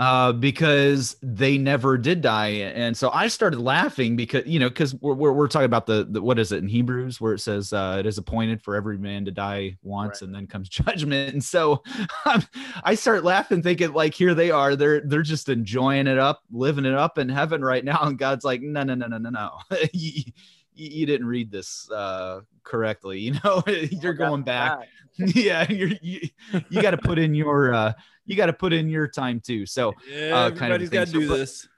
uh, 0.00 0.32
because 0.32 1.14
they 1.22 1.58
never 1.58 1.98
did 1.98 2.22
die. 2.22 2.48
And 2.48 2.96
so 2.96 3.10
I 3.10 3.28
started 3.28 3.60
laughing 3.60 4.16
because, 4.16 4.46
you 4.46 4.58
know, 4.58 4.70
because 4.70 4.94
we're, 4.94 5.12
we're, 5.12 5.32
we're, 5.32 5.46
talking 5.46 5.66
about 5.66 5.84
the, 5.84 6.08
the, 6.08 6.22
what 6.22 6.38
is 6.38 6.52
it 6.52 6.62
in 6.62 6.68
Hebrews 6.68 7.20
where 7.20 7.34
it 7.34 7.40
says 7.40 7.74
uh, 7.74 7.98
it 8.00 8.06
is 8.06 8.16
appointed 8.16 8.62
for 8.62 8.74
every 8.74 8.96
man 8.96 9.26
to 9.26 9.30
die 9.30 9.76
once 9.82 10.22
right. 10.22 10.22
and 10.22 10.34
then 10.34 10.46
comes 10.46 10.68
judgment. 10.70 11.34
And 11.34 11.44
so 11.44 11.82
um, 12.24 12.42
I 12.82 12.94
start 12.94 13.24
laughing, 13.24 13.62
thinking 13.62 13.92
like, 13.92 14.14
here 14.14 14.32
they 14.32 14.50
are, 14.50 14.74
they're, 14.74 15.02
they're 15.02 15.20
just 15.20 15.50
enjoying 15.50 16.06
it 16.06 16.18
up, 16.18 16.44
living 16.50 16.86
it 16.86 16.94
up 16.94 17.18
in 17.18 17.28
heaven 17.28 17.62
right 17.62 17.84
now. 17.84 18.00
And 18.00 18.18
God's 18.18 18.42
like, 18.42 18.62
no, 18.62 18.82
no, 18.82 18.94
no, 18.94 19.06
no, 19.06 19.18
no, 19.18 19.28
no. 19.28 19.50
you, 19.92 20.22
you 20.72 21.04
didn't 21.04 21.26
read 21.26 21.50
this 21.50 21.90
uh, 21.90 22.40
correctly. 22.62 23.20
You 23.30 23.34
know, 23.44 23.62
you're 23.66 24.14
going 24.14 24.44
back. 24.44 24.78
yeah. 25.18 25.70
You're, 25.70 25.90
you, 26.00 26.20
you 26.70 26.80
got 26.80 26.92
to 26.92 26.96
put 26.96 27.18
in 27.18 27.34
your, 27.34 27.74
uh, 27.74 27.92
you 28.30 28.36
got 28.36 28.46
to 28.46 28.52
put 28.52 28.72
in 28.72 28.88
your 28.88 29.08
time 29.08 29.40
too. 29.40 29.66
So 29.66 29.92
yeah, 30.08 30.44
uh, 30.44 30.46
everybody's 30.46 30.88
got 30.88 31.08
to 31.08 31.12
do 31.12 31.26
so, 31.26 31.36
this. 31.36 31.68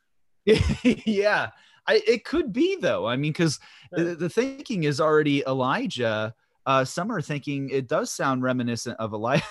yeah, 1.07 1.51
I, 1.87 2.03
it 2.07 2.25
could 2.25 2.53
be 2.53 2.77
though. 2.77 3.07
I 3.07 3.17
mean, 3.17 3.33
because 3.33 3.59
the, 3.91 4.15
the, 4.15 4.29
thinking 4.29 4.85
is 4.85 5.01
already 5.01 5.43
Elijah. 5.47 6.35
Uh, 6.67 6.85
some 6.85 7.11
are 7.11 7.23
thinking 7.23 7.71
it 7.71 7.89
does 7.89 8.11
sound 8.11 8.43
reminiscent 8.43 8.99
of 8.99 9.15
Elijah. 9.15 9.45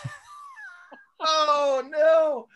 oh 1.20 1.84
no! 1.90 2.48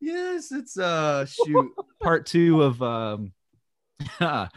Yes, 0.00 0.52
it's 0.52 0.78
uh 0.78 1.26
shoot 1.26 1.70
part 2.00 2.24
two 2.24 2.62
of 2.62 2.82
um 2.82 3.32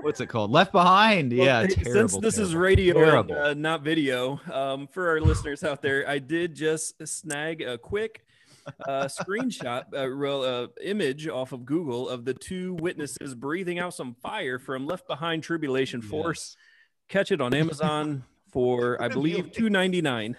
what's 0.00 0.20
it 0.20 0.28
called? 0.28 0.50
Left 0.50 0.72
Behind. 0.72 1.32
Well, 1.32 1.46
yeah, 1.46 1.66
terrible, 1.66 2.08
since 2.08 2.16
this 2.18 2.34
terrible, 2.36 2.50
is 2.50 2.54
radio, 2.56 3.20
and, 3.20 3.30
uh, 3.30 3.54
not 3.54 3.82
video, 3.82 4.40
um, 4.50 4.86
for 4.86 5.10
our 5.10 5.20
listeners 5.20 5.62
out 5.62 5.82
there, 5.82 6.08
I 6.08 6.18
did 6.18 6.54
just 6.54 7.06
snag 7.06 7.62
a 7.62 7.78
quick 7.78 8.24
uh, 8.88 9.04
screenshot, 9.04 9.84
a 9.92 10.02
uh, 10.02 10.06
real 10.06 10.42
uh, 10.42 10.66
image 10.82 11.28
off 11.28 11.52
of 11.52 11.64
Google 11.64 12.08
of 12.08 12.24
the 12.24 12.34
two 12.34 12.74
witnesses 12.74 13.34
breathing 13.34 13.78
out 13.78 13.94
some 13.94 14.14
fire 14.22 14.58
from 14.58 14.86
Left 14.86 15.06
Behind 15.06 15.42
Tribulation 15.42 16.02
Force. 16.02 16.56
Yes. 16.56 16.66
Catch 17.08 17.32
it 17.32 17.40
on 17.40 17.54
Amazon 17.54 18.24
for 18.52 19.00
I 19.02 19.08
believe 19.08 19.52
two 19.52 19.70
ninety 19.70 20.00
nine. 20.02 20.36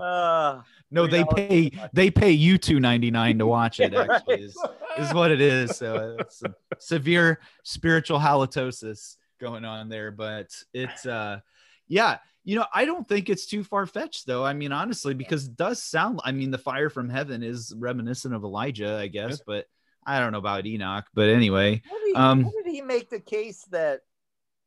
Uh, 0.00 0.60
no, 0.90 1.06
they 1.06 1.24
pay 1.34 1.72
they 1.92 2.10
pay 2.10 2.32
you 2.32 2.58
two 2.58 2.80
ninety 2.80 3.10
nine 3.10 3.38
to 3.38 3.46
watch 3.46 3.80
it. 3.80 3.94
Actually, 3.94 4.42
is, 4.42 4.56
is 4.98 5.14
what 5.14 5.30
it 5.30 5.40
is. 5.40 5.76
So 5.76 6.16
it's 6.18 6.42
a 6.42 6.54
severe 6.78 7.40
spiritual 7.62 8.18
halitosis 8.18 9.16
going 9.40 9.64
on 9.64 9.88
there, 9.88 10.10
but 10.10 10.48
it's 10.72 11.06
uh, 11.06 11.40
yeah 11.88 12.18
you 12.44 12.56
know, 12.56 12.66
I 12.74 12.84
don't 12.84 13.08
think 13.08 13.28
it's 13.28 13.46
too 13.46 13.62
far 13.62 13.86
fetched, 13.86 14.26
though. 14.26 14.44
I 14.44 14.52
mean, 14.52 14.72
honestly, 14.72 15.14
because 15.14 15.46
it 15.46 15.56
does 15.56 15.82
sound. 15.82 16.20
I 16.24 16.32
mean, 16.32 16.50
the 16.50 16.58
fire 16.58 16.90
from 16.90 17.08
heaven 17.08 17.42
is 17.42 17.72
reminiscent 17.76 18.34
of 18.34 18.42
Elijah, 18.42 18.96
I 18.96 19.06
guess, 19.06 19.38
yeah. 19.38 19.44
but 19.46 19.66
I 20.04 20.18
don't 20.18 20.32
know 20.32 20.38
about 20.38 20.66
Enoch. 20.66 21.06
But 21.14 21.28
anyway, 21.28 21.82
how 21.84 21.98
did, 21.98 22.06
he, 22.08 22.14
um, 22.14 22.44
how 22.44 22.50
did 22.50 22.66
he 22.66 22.80
make 22.82 23.10
the 23.10 23.20
case 23.20 23.64
that 23.70 24.00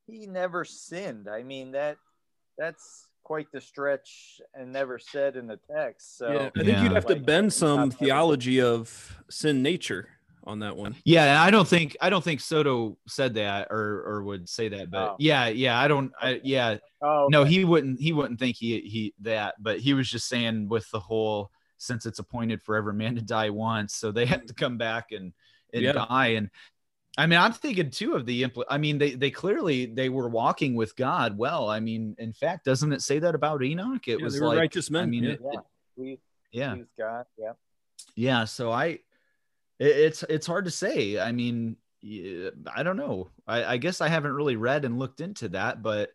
he 0.07 0.25
never 0.25 0.63
sinned? 0.63 1.27
I 1.27 1.43
mean 1.43 1.73
that 1.73 1.97
that's 2.57 3.07
quite 3.23 3.51
the 3.51 3.59
stretch 3.59 4.39
and 4.53 4.71
never 4.71 4.99
said 4.99 5.35
in 5.35 5.47
the 5.47 5.59
text. 5.75 6.17
So 6.17 6.31
yeah, 6.31 6.49
I 6.55 6.63
think 6.63 6.67
yeah. 6.67 6.83
you'd 6.83 6.91
have 6.93 7.07
to 7.07 7.15
bend 7.15 7.51
some 7.51 7.91
theology 7.91 8.61
of 8.61 9.17
sin 9.29 9.61
nature 9.61 10.09
on 10.45 10.60
that 10.60 10.75
one. 10.75 10.95
Yeah, 11.03 11.41
I 11.41 11.49
don't 11.51 11.67
think 11.67 11.95
I 12.01 12.10
don't 12.10 12.23
think 12.23 12.39
Soto 12.39 12.97
said 13.08 13.36
that 13.36 13.67
or 13.71 14.03
or 14.05 14.23
would 14.23 14.47
say 14.47 14.69
that, 14.69 14.91
but 14.91 15.12
oh. 15.12 15.15
yeah, 15.19 15.47
yeah, 15.47 15.79
I 15.79 15.88
don't. 15.88 16.12
I, 16.21 16.39
yeah, 16.43 16.77
oh, 17.01 17.23
okay. 17.23 17.31
no, 17.31 17.43
he 17.43 17.65
wouldn't. 17.65 17.99
He 17.99 18.13
wouldn't 18.13 18.39
think 18.39 18.58
he 18.58 18.79
he 18.81 19.13
that, 19.21 19.55
but 19.60 19.79
he 19.79 19.93
was 19.93 20.10
just 20.10 20.27
saying 20.27 20.69
with 20.69 20.89
the 20.91 20.99
whole 20.99 21.51
since 21.77 22.05
it's 22.05 22.19
appointed 22.19 22.62
for 22.63 22.75
every 22.75 22.93
man 22.93 23.15
to 23.15 23.21
die 23.21 23.49
once, 23.49 23.95
so 23.95 24.12
they 24.12 24.25
have 24.25 24.45
to 24.45 24.53
come 24.53 24.77
back 24.77 25.12
and 25.12 25.34
and 25.73 25.84
yeah. 25.84 25.91
die. 25.93 26.27
And 26.27 26.49
I 27.17 27.27
mean, 27.27 27.39
I'm 27.39 27.53
thinking 27.53 27.91
too 27.91 28.15
of 28.15 28.25
the 28.25 28.43
impl. 28.43 28.63
I 28.69 28.77
mean, 28.77 28.97
they 28.97 29.12
they 29.12 29.31
clearly 29.31 29.86
they 29.86 30.10
were 30.10 30.29
walking 30.29 30.75
with 30.75 30.95
God. 30.95 31.38
Well, 31.38 31.69
I 31.69 31.79
mean, 31.79 32.15
in 32.19 32.34
fact, 32.34 32.65
doesn't 32.65 32.91
it 32.91 33.01
say 33.01 33.19
that 33.19 33.36
about 33.36 33.63
Enoch? 33.63 34.08
It 34.08 34.19
yeah, 34.19 34.23
was 34.23 34.39
like 34.39 34.58
righteous 34.58 34.89
men. 34.89 35.03
I 35.03 35.05
mean, 35.08 35.23
yeah. 35.23 35.31
It, 35.31 35.41
yeah. 35.43 35.60
We, 35.95 36.19
yeah. 36.51 36.75
God. 36.97 37.25
Yeah. 37.38 37.51
Yeah. 38.15 38.45
So 38.45 38.71
I 38.71 38.99
it's 39.79 40.23
it's 40.23 40.47
hard 40.47 40.65
to 40.65 40.71
say. 40.71 41.19
I 41.19 41.31
mean, 41.31 41.77
I 42.73 42.83
don't 42.83 42.97
know. 42.97 43.29
I, 43.47 43.63
I 43.63 43.77
guess 43.77 44.01
I 44.01 44.07
haven't 44.07 44.33
really 44.33 44.55
read 44.55 44.85
and 44.85 44.99
looked 44.99 45.21
into 45.21 45.49
that, 45.49 45.81
but 45.81 46.11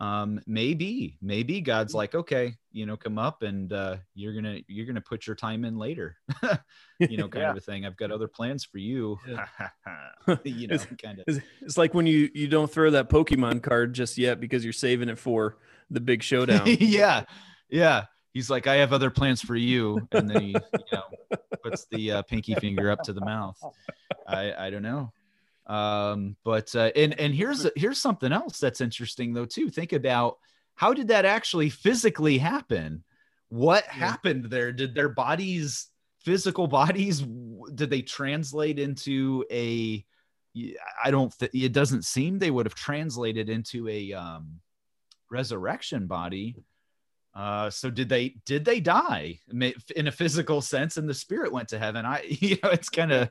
um, 0.00 0.40
maybe 0.46 1.18
maybe 1.20 1.60
God's 1.60 1.94
like, 1.94 2.14
okay, 2.14 2.56
you 2.72 2.86
know, 2.86 2.96
come 2.96 3.18
up 3.18 3.42
and 3.42 3.72
uh, 3.72 3.96
you're 4.14 4.34
gonna 4.34 4.58
you're 4.66 4.86
gonna 4.86 5.00
put 5.00 5.26
your 5.26 5.36
time 5.36 5.64
in 5.64 5.76
later, 5.76 6.16
you 6.98 7.16
know, 7.16 7.28
kind 7.28 7.42
yeah. 7.42 7.50
of 7.50 7.56
a 7.56 7.60
thing. 7.60 7.84
I've 7.84 7.96
got 7.96 8.10
other 8.10 8.28
plans 8.28 8.64
for 8.64 8.78
you. 8.78 9.18
You 10.44 10.68
know, 10.68 10.78
kind 11.02 11.18
of. 11.26 11.42
It's 11.60 11.76
like 11.76 11.92
when 11.92 12.06
you 12.06 12.30
you 12.34 12.46
don't 12.46 12.70
throw 12.70 12.90
that 12.90 13.08
Pokemon 13.08 13.62
card 13.62 13.94
just 13.94 14.16
yet 14.16 14.38
because 14.38 14.62
you're 14.62 14.72
saving 14.72 15.08
it 15.08 15.18
for 15.18 15.56
the 15.90 15.98
big 15.98 16.22
showdown. 16.22 16.62
yeah, 16.66 17.24
yeah 17.68 18.04
he's 18.32 18.50
like, 18.50 18.66
I 18.66 18.76
have 18.76 18.92
other 18.92 19.10
plans 19.10 19.42
for 19.42 19.56
you. 19.56 20.06
And 20.12 20.30
then 20.30 20.40
he, 20.40 20.48
you 20.48 20.86
know, 20.92 21.38
puts 21.62 21.86
the 21.90 22.12
uh, 22.12 22.22
pinky 22.22 22.54
finger 22.54 22.90
up 22.90 23.02
to 23.02 23.12
the 23.12 23.20
mouth. 23.20 23.60
I, 24.26 24.52
I 24.66 24.70
don't 24.70 24.82
know. 24.82 25.12
Um, 25.66 26.36
but, 26.44 26.74
uh, 26.74 26.90
and, 26.96 27.18
and 27.18 27.34
here's, 27.34 27.66
here's 27.76 27.98
something 27.98 28.32
else 28.32 28.58
that's 28.58 28.80
interesting 28.80 29.32
though, 29.32 29.44
too. 29.44 29.68
Think 29.70 29.92
about 29.92 30.38
how 30.74 30.94
did 30.94 31.08
that 31.08 31.24
actually 31.24 31.70
physically 31.70 32.38
happen? 32.38 33.04
What 33.48 33.84
yeah. 33.86 33.92
happened 33.92 34.46
there? 34.46 34.72
Did 34.72 34.94
their 34.94 35.10
bodies, 35.10 35.88
physical 36.20 36.66
bodies, 36.66 37.20
did 37.74 37.90
they 37.90 38.02
translate 38.02 38.78
into 38.78 39.44
a, 39.50 40.04
I 41.02 41.10
don't, 41.10 41.36
th- 41.38 41.52
it 41.54 41.72
doesn't 41.72 42.04
seem 42.04 42.38
they 42.38 42.50
would 42.50 42.66
have 42.66 42.74
translated 42.74 43.48
into 43.48 43.88
a, 43.88 44.12
um, 44.12 44.60
resurrection 45.30 46.08
body 46.08 46.56
uh, 47.34 47.70
so 47.70 47.90
did 47.90 48.08
they 48.08 48.36
did 48.44 48.64
they 48.64 48.80
die 48.80 49.38
in 49.94 50.08
a 50.08 50.12
physical 50.12 50.60
sense 50.60 50.96
and 50.96 51.08
the 51.08 51.14
spirit 51.14 51.52
went 51.52 51.68
to 51.68 51.78
heaven? 51.78 52.04
I 52.04 52.22
you 52.28 52.56
know 52.62 52.70
it's 52.70 52.88
kind 52.88 53.12
of 53.12 53.30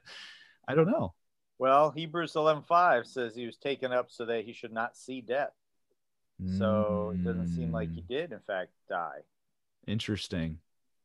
I 0.67 0.75
don't 0.75 0.89
know. 0.89 1.13
Well, 1.57 1.91
Hebrews 1.91 2.33
11:5 2.33 3.05
says 3.05 3.35
he 3.35 3.45
was 3.45 3.57
taken 3.57 3.91
up 3.91 4.07
so 4.09 4.25
that 4.25 4.45
he 4.45 4.53
should 4.53 4.71
not 4.71 4.95
see 4.95 5.21
death. 5.21 5.51
So 6.57 7.11
it 7.13 7.21
doesn't 7.25 7.49
seem 7.49 7.73
like 7.73 7.91
he 7.91 8.01
mm. 8.01 8.07
did 8.07 8.31
in 8.31 8.39
fact 8.39 8.69
die. 8.87 9.19
Interesting. 9.87 10.59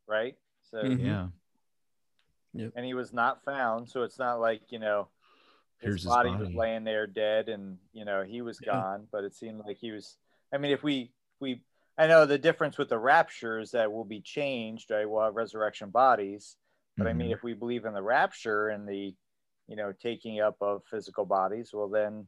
Right? 0.06 0.36
So 0.70 0.78
mm-hmm. 0.78 1.04
yeah. 1.04 1.26
Yep. 2.52 2.72
And 2.76 2.86
he 2.86 2.94
was 2.94 3.12
not 3.12 3.44
found, 3.44 3.88
so 3.88 4.04
it's 4.04 4.20
not 4.20 4.38
like, 4.38 4.60
you 4.70 4.78
know, 4.78 5.08
his, 5.80 5.94
his 5.94 6.04
body, 6.04 6.30
body, 6.30 6.44
was 6.44 6.54
laying 6.54 6.84
there 6.84 7.08
dead 7.08 7.48
and, 7.48 7.78
you 7.92 8.04
know, 8.04 8.22
he 8.22 8.42
was 8.42 8.60
yeah. 8.62 8.74
gone, 8.74 9.08
but 9.10 9.24
it 9.24 9.34
seemed 9.34 9.64
like 9.66 9.76
he 9.76 9.90
was 9.90 10.18
I 10.52 10.58
mean, 10.58 10.70
if 10.70 10.84
we 10.84 11.10
if 11.34 11.40
we 11.40 11.62
I 11.96 12.06
know 12.06 12.26
the 12.26 12.38
difference 12.38 12.76
with 12.76 12.88
the 12.88 12.98
rapture 12.98 13.60
is 13.60 13.70
that 13.70 13.92
will 13.92 14.04
be 14.04 14.20
changed, 14.20 14.90
right? 14.90 15.08
We'll 15.08 15.24
have 15.24 15.36
resurrection 15.36 15.90
bodies. 15.90 16.56
But 16.96 17.04
mm-hmm. 17.04 17.10
I 17.10 17.12
mean, 17.12 17.26
mm-hmm. 17.28 17.34
if 17.34 17.42
we 17.42 17.54
believe 17.54 17.84
in 17.84 17.94
the 17.94 18.02
rapture 18.02 18.68
and 18.68 18.88
the, 18.88 19.14
you 19.68 19.76
know, 19.76 19.92
taking 19.92 20.40
up 20.40 20.56
of 20.60 20.82
physical 20.90 21.24
bodies, 21.24 21.70
well, 21.72 21.88
then, 21.88 22.26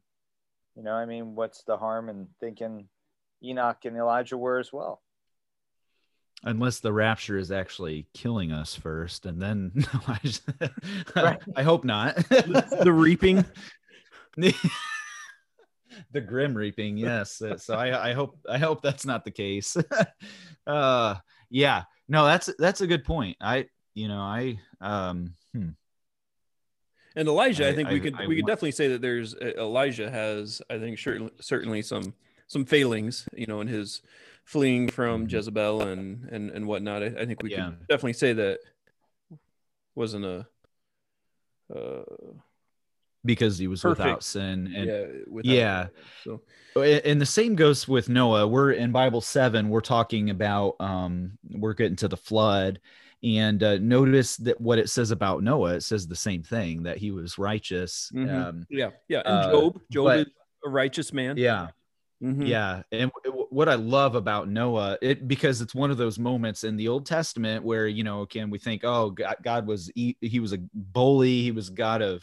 you 0.76 0.82
know, 0.82 0.92
I 0.92 1.06
mean, 1.06 1.34
what's 1.34 1.64
the 1.64 1.76
harm 1.76 2.08
in 2.08 2.28
thinking 2.40 2.88
Enoch 3.42 3.84
and 3.84 3.96
Elijah 3.96 4.36
were 4.36 4.58
as 4.58 4.72
well. 4.72 5.02
Unless 6.42 6.80
the 6.80 6.92
rapture 6.92 7.38
is 7.38 7.50
actually 7.50 8.06
killing 8.12 8.52
us 8.52 8.74
first, 8.74 9.26
and 9.26 9.40
then 9.40 9.72
I, 10.06 10.18
just, 10.22 10.42
right. 11.14 11.40
I 11.56 11.62
hope 11.62 11.84
not. 11.84 12.16
the 12.28 12.92
reaping. 12.94 13.44
the 16.12 16.20
grim 16.20 16.56
reaping 16.56 16.96
yes 16.96 17.42
so 17.58 17.74
I, 17.74 18.10
I 18.10 18.12
hope 18.12 18.38
i 18.48 18.58
hope 18.58 18.82
that's 18.82 19.06
not 19.06 19.24
the 19.24 19.30
case 19.30 19.76
uh 20.66 21.14
yeah 21.50 21.84
no 22.08 22.26
that's 22.26 22.50
that's 22.58 22.80
a 22.80 22.86
good 22.86 23.04
point 23.04 23.36
i 23.40 23.66
you 23.94 24.08
know 24.08 24.20
i 24.20 24.58
um 24.80 25.34
hmm. 25.54 25.70
and 27.14 27.28
elijah 27.28 27.66
i, 27.66 27.70
I 27.70 27.74
think 27.74 27.90
we 27.90 28.00
could 28.00 28.14
I, 28.14 28.26
we 28.26 28.36
could 28.36 28.46
definitely 28.46 28.72
say 28.72 28.88
that 28.88 29.02
there's 29.02 29.34
uh, 29.34 29.52
elijah 29.58 30.10
has 30.10 30.62
i 30.70 30.78
think 30.78 30.98
certainly 30.98 31.32
certainly 31.40 31.82
some 31.82 32.14
some 32.46 32.64
failings 32.64 33.28
you 33.34 33.46
know 33.46 33.60
in 33.60 33.68
his 33.68 34.02
fleeing 34.44 34.88
from 34.88 35.22
mm-hmm. 35.22 35.36
jezebel 35.36 35.82
and 35.82 36.28
and 36.30 36.50
and 36.50 36.66
whatnot 36.66 37.02
i, 37.02 37.10
think 37.26 37.42
we 37.42 37.50
yeah. 37.50 37.56
can 37.56 37.78
definitely 37.88 38.12
say 38.12 38.32
that 38.32 38.58
wasn't 39.94 40.24
a 40.24 40.46
uh 41.74 42.02
because 43.26 43.58
he 43.58 43.66
was 43.66 43.82
Perfect. 43.82 43.98
without 43.98 44.22
sin 44.22 44.72
and 44.74 44.86
yeah, 44.86 45.04
without 45.26 45.50
yeah. 45.52 45.86
so 46.24 46.40
and 46.82 47.20
the 47.20 47.26
same 47.26 47.54
goes 47.54 47.88
with 47.88 48.08
noah 48.08 48.46
we're 48.46 48.72
in 48.72 48.92
bible 48.92 49.20
7 49.20 49.68
we're 49.68 49.80
talking 49.80 50.30
about 50.30 50.76
um 50.80 51.32
we're 51.50 51.74
getting 51.74 51.96
to 51.96 52.08
the 52.08 52.16
flood 52.16 52.80
and 53.22 53.62
uh, 53.62 53.78
notice 53.78 54.36
that 54.36 54.60
what 54.60 54.78
it 54.78 54.90
says 54.90 55.10
about 55.10 55.42
noah 55.42 55.74
it 55.74 55.82
says 55.82 56.06
the 56.06 56.16
same 56.16 56.42
thing 56.42 56.82
that 56.82 56.98
he 56.98 57.10
was 57.10 57.38
righteous 57.38 58.10
mm-hmm. 58.14 58.34
um 58.34 58.66
yeah 58.68 58.90
yeah 59.08 59.22
and 59.24 59.28
uh, 59.28 59.50
job 59.50 59.80
job 59.90 60.04
but, 60.04 60.18
is 60.20 60.26
a 60.64 60.68
righteous 60.68 61.12
man 61.12 61.36
yeah 61.36 61.68
mm-hmm. 62.22 62.42
yeah 62.42 62.82
and 62.92 63.10
w- 63.24 63.46
what 63.50 63.68
i 63.68 63.74
love 63.74 64.14
about 64.14 64.48
noah 64.48 64.98
it 65.00 65.26
because 65.26 65.60
it's 65.60 65.74
one 65.74 65.90
of 65.90 65.96
those 65.96 66.18
moments 66.18 66.62
in 66.62 66.76
the 66.76 66.88
old 66.88 67.06
testament 67.06 67.64
where 67.64 67.86
you 67.86 68.04
know 68.04 68.26
can 68.26 68.50
we 68.50 68.58
think 68.58 68.82
oh 68.84 69.10
god, 69.10 69.36
god 69.42 69.66
was 69.66 69.90
he, 69.94 70.16
he 70.20 70.40
was 70.40 70.52
a 70.52 70.58
bully 70.74 71.42
he 71.42 71.52
was 71.52 71.70
god 71.70 72.02
of 72.02 72.22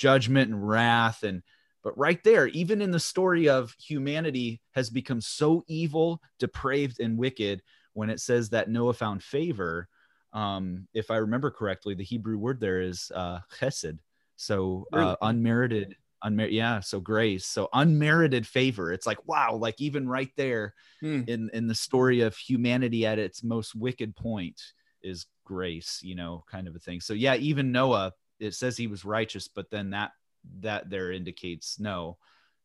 judgment 0.00 0.50
and 0.50 0.66
wrath. 0.66 1.22
And 1.22 1.42
but 1.84 1.96
right 1.96 2.22
there 2.24 2.48
even 2.48 2.82
in 2.82 2.90
the 2.90 2.98
story 2.98 3.48
of 3.48 3.76
humanity 3.78 4.60
has 4.72 4.90
become 4.90 5.20
so 5.20 5.62
evil 5.68 6.20
depraved 6.38 7.00
and 7.00 7.18
wicked 7.18 7.62
when 7.92 8.10
it 8.10 8.20
says 8.20 8.48
that 8.50 8.68
noah 8.68 8.94
found 8.94 9.22
favor. 9.22 9.88
Um, 10.32 10.86
if 10.94 11.10
i 11.10 11.16
remember 11.16 11.50
correctly 11.50 11.94
the 11.94 12.04
hebrew 12.04 12.38
word 12.38 12.60
there 12.60 12.80
is 12.80 13.12
uh, 13.14 13.40
chesed. 13.58 13.98
So 14.36 14.86
uh, 14.92 15.16
unmerited 15.20 15.94
unmerited 16.22 16.54
yeah 16.54 16.80
so 16.80 16.98
grace 17.00 17.46
so 17.46 17.68
unmerited 17.74 18.46
favor. 18.46 18.92
It's 18.92 19.06
like 19.06 19.28
wow 19.28 19.54
like 19.54 19.80
even 19.80 20.08
right 20.08 20.30
there 20.36 20.74
hmm. 21.00 21.22
in 21.26 21.50
in 21.52 21.66
the 21.66 21.74
story 21.74 22.22
of 22.22 22.36
humanity 22.36 23.04
at 23.04 23.18
its 23.18 23.44
most 23.44 23.74
wicked 23.74 24.16
point 24.16 24.60
is 25.02 25.26
grace 25.44 26.00
you 26.02 26.14
know 26.14 26.42
kind 26.50 26.68
of 26.68 26.74
a 26.74 26.78
thing. 26.78 27.00
So 27.00 27.12
yeah 27.12 27.34
even 27.34 27.70
noah 27.70 28.12
it 28.40 28.54
says 28.54 28.76
he 28.76 28.86
was 28.86 29.04
righteous, 29.04 29.48
but 29.48 29.70
then 29.70 29.90
that 29.90 30.12
that 30.60 30.88
there 30.88 31.12
indicates 31.12 31.78
no, 31.78 32.16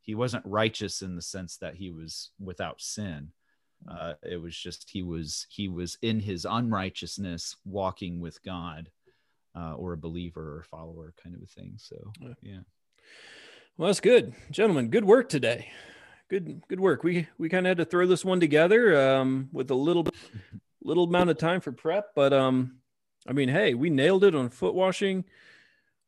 he 0.01 0.15
wasn't 0.15 0.45
righteous 0.45 1.01
in 1.01 1.15
the 1.15 1.21
sense 1.21 1.57
that 1.57 1.75
he 1.75 1.91
was 1.91 2.31
without 2.39 2.81
sin. 2.81 3.31
Uh, 3.89 4.13
it 4.23 4.37
was 4.37 4.57
just 4.57 4.89
he 4.89 5.03
was 5.03 5.45
he 5.49 5.67
was 5.67 5.97
in 6.01 6.19
his 6.19 6.45
unrighteousness 6.49 7.57
walking 7.65 8.19
with 8.19 8.41
God, 8.43 8.89
uh, 9.55 9.73
or 9.75 9.93
a 9.93 9.97
believer 9.97 10.57
or 10.57 10.63
follower 10.63 11.13
kind 11.21 11.35
of 11.35 11.41
a 11.41 11.45
thing. 11.45 11.75
So 11.77 12.11
yeah. 12.41 12.59
Well, 13.77 13.87
that's 13.87 13.99
good, 13.99 14.33
gentlemen. 14.51 14.87
Good 14.87 15.05
work 15.05 15.27
today. 15.27 15.69
Good 16.29 16.61
good 16.67 16.79
work. 16.79 17.03
We 17.03 17.27
we 17.37 17.49
kind 17.49 17.67
of 17.67 17.71
had 17.71 17.77
to 17.77 17.85
throw 17.85 18.07
this 18.07 18.25
one 18.25 18.39
together 18.39 19.17
um, 19.17 19.49
with 19.51 19.69
a 19.69 19.75
little 19.75 20.07
little 20.81 21.03
amount 21.03 21.29
of 21.29 21.37
time 21.37 21.61
for 21.61 21.71
prep, 21.71 22.15
but 22.15 22.31
um, 22.31 22.77
I 23.27 23.33
mean, 23.33 23.49
hey, 23.49 23.73
we 23.73 23.89
nailed 23.89 24.23
it 24.23 24.35
on 24.35 24.49
foot 24.49 24.73
washing 24.73 25.25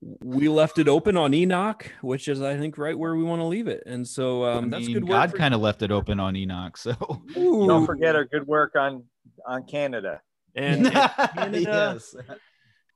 we 0.01 0.47
left 0.47 0.77
it 0.77 0.87
open 0.87 1.17
on 1.17 1.33
Enoch, 1.33 1.91
which 2.01 2.27
is 2.27 2.41
I 2.41 2.57
think 2.57 2.77
right 2.77 2.97
where 2.97 3.15
we 3.15 3.23
want 3.23 3.41
to 3.41 3.45
leave 3.45 3.67
it. 3.67 3.83
And 3.85 4.07
so 4.07 4.45
um, 4.45 4.57
I 4.57 4.61
mean, 4.61 4.69
that's 4.69 4.87
good. 4.87 5.07
God 5.07 5.33
kind 5.33 5.53
of 5.53 5.61
left 5.61 5.81
it 5.81 5.91
open 5.91 6.19
on 6.19 6.35
Enoch. 6.35 6.77
So 6.77 6.95
Ooh. 7.37 7.67
don't 7.67 7.85
forget 7.85 8.15
our 8.15 8.25
good 8.25 8.47
work 8.47 8.75
on 8.75 9.03
on 9.45 9.63
Canada. 9.65 10.21
And, 10.55 10.87
and 10.87 10.93
Canada, 11.33 11.59
yes. 11.59 12.15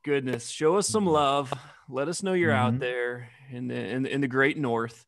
goodness, 0.03 0.49
show 0.49 0.77
us 0.77 0.87
some 0.87 1.05
love. 1.05 1.51
Let 1.89 2.07
us 2.07 2.23
know 2.23 2.33
you're 2.33 2.51
mm-hmm. 2.51 2.75
out 2.75 2.79
there 2.79 3.29
in 3.51 3.67
the 3.67 3.75
in, 3.75 4.05
in 4.05 4.21
the 4.21 4.27
great 4.27 4.57
north. 4.57 5.05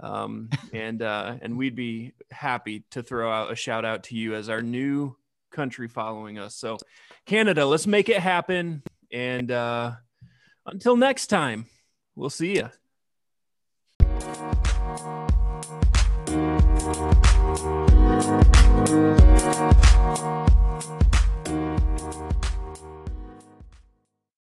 Um, 0.00 0.50
and 0.74 1.00
uh, 1.00 1.36
and 1.40 1.56
we'd 1.56 1.76
be 1.76 2.12
happy 2.30 2.84
to 2.90 3.02
throw 3.02 3.32
out 3.32 3.50
a 3.50 3.56
shout 3.56 3.84
out 3.84 4.04
to 4.04 4.16
you 4.16 4.34
as 4.34 4.50
our 4.50 4.62
new 4.62 5.16
country 5.50 5.88
following 5.88 6.38
us. 6.38 6.56
So 6.56 6.76
Canada, 7.24 7.64
let's 7.64 7.86
make 7.86 8.08
it 8.08 8.18
happen. 8.18 8.82
And 9.10 9.50
uh 9.50 9.92
until 10.64 10.96
next 10.96 11.26
time, 11.26 11.66
we'll 12.14 12.30
see 12.30 12.56
you. 12.56 12.70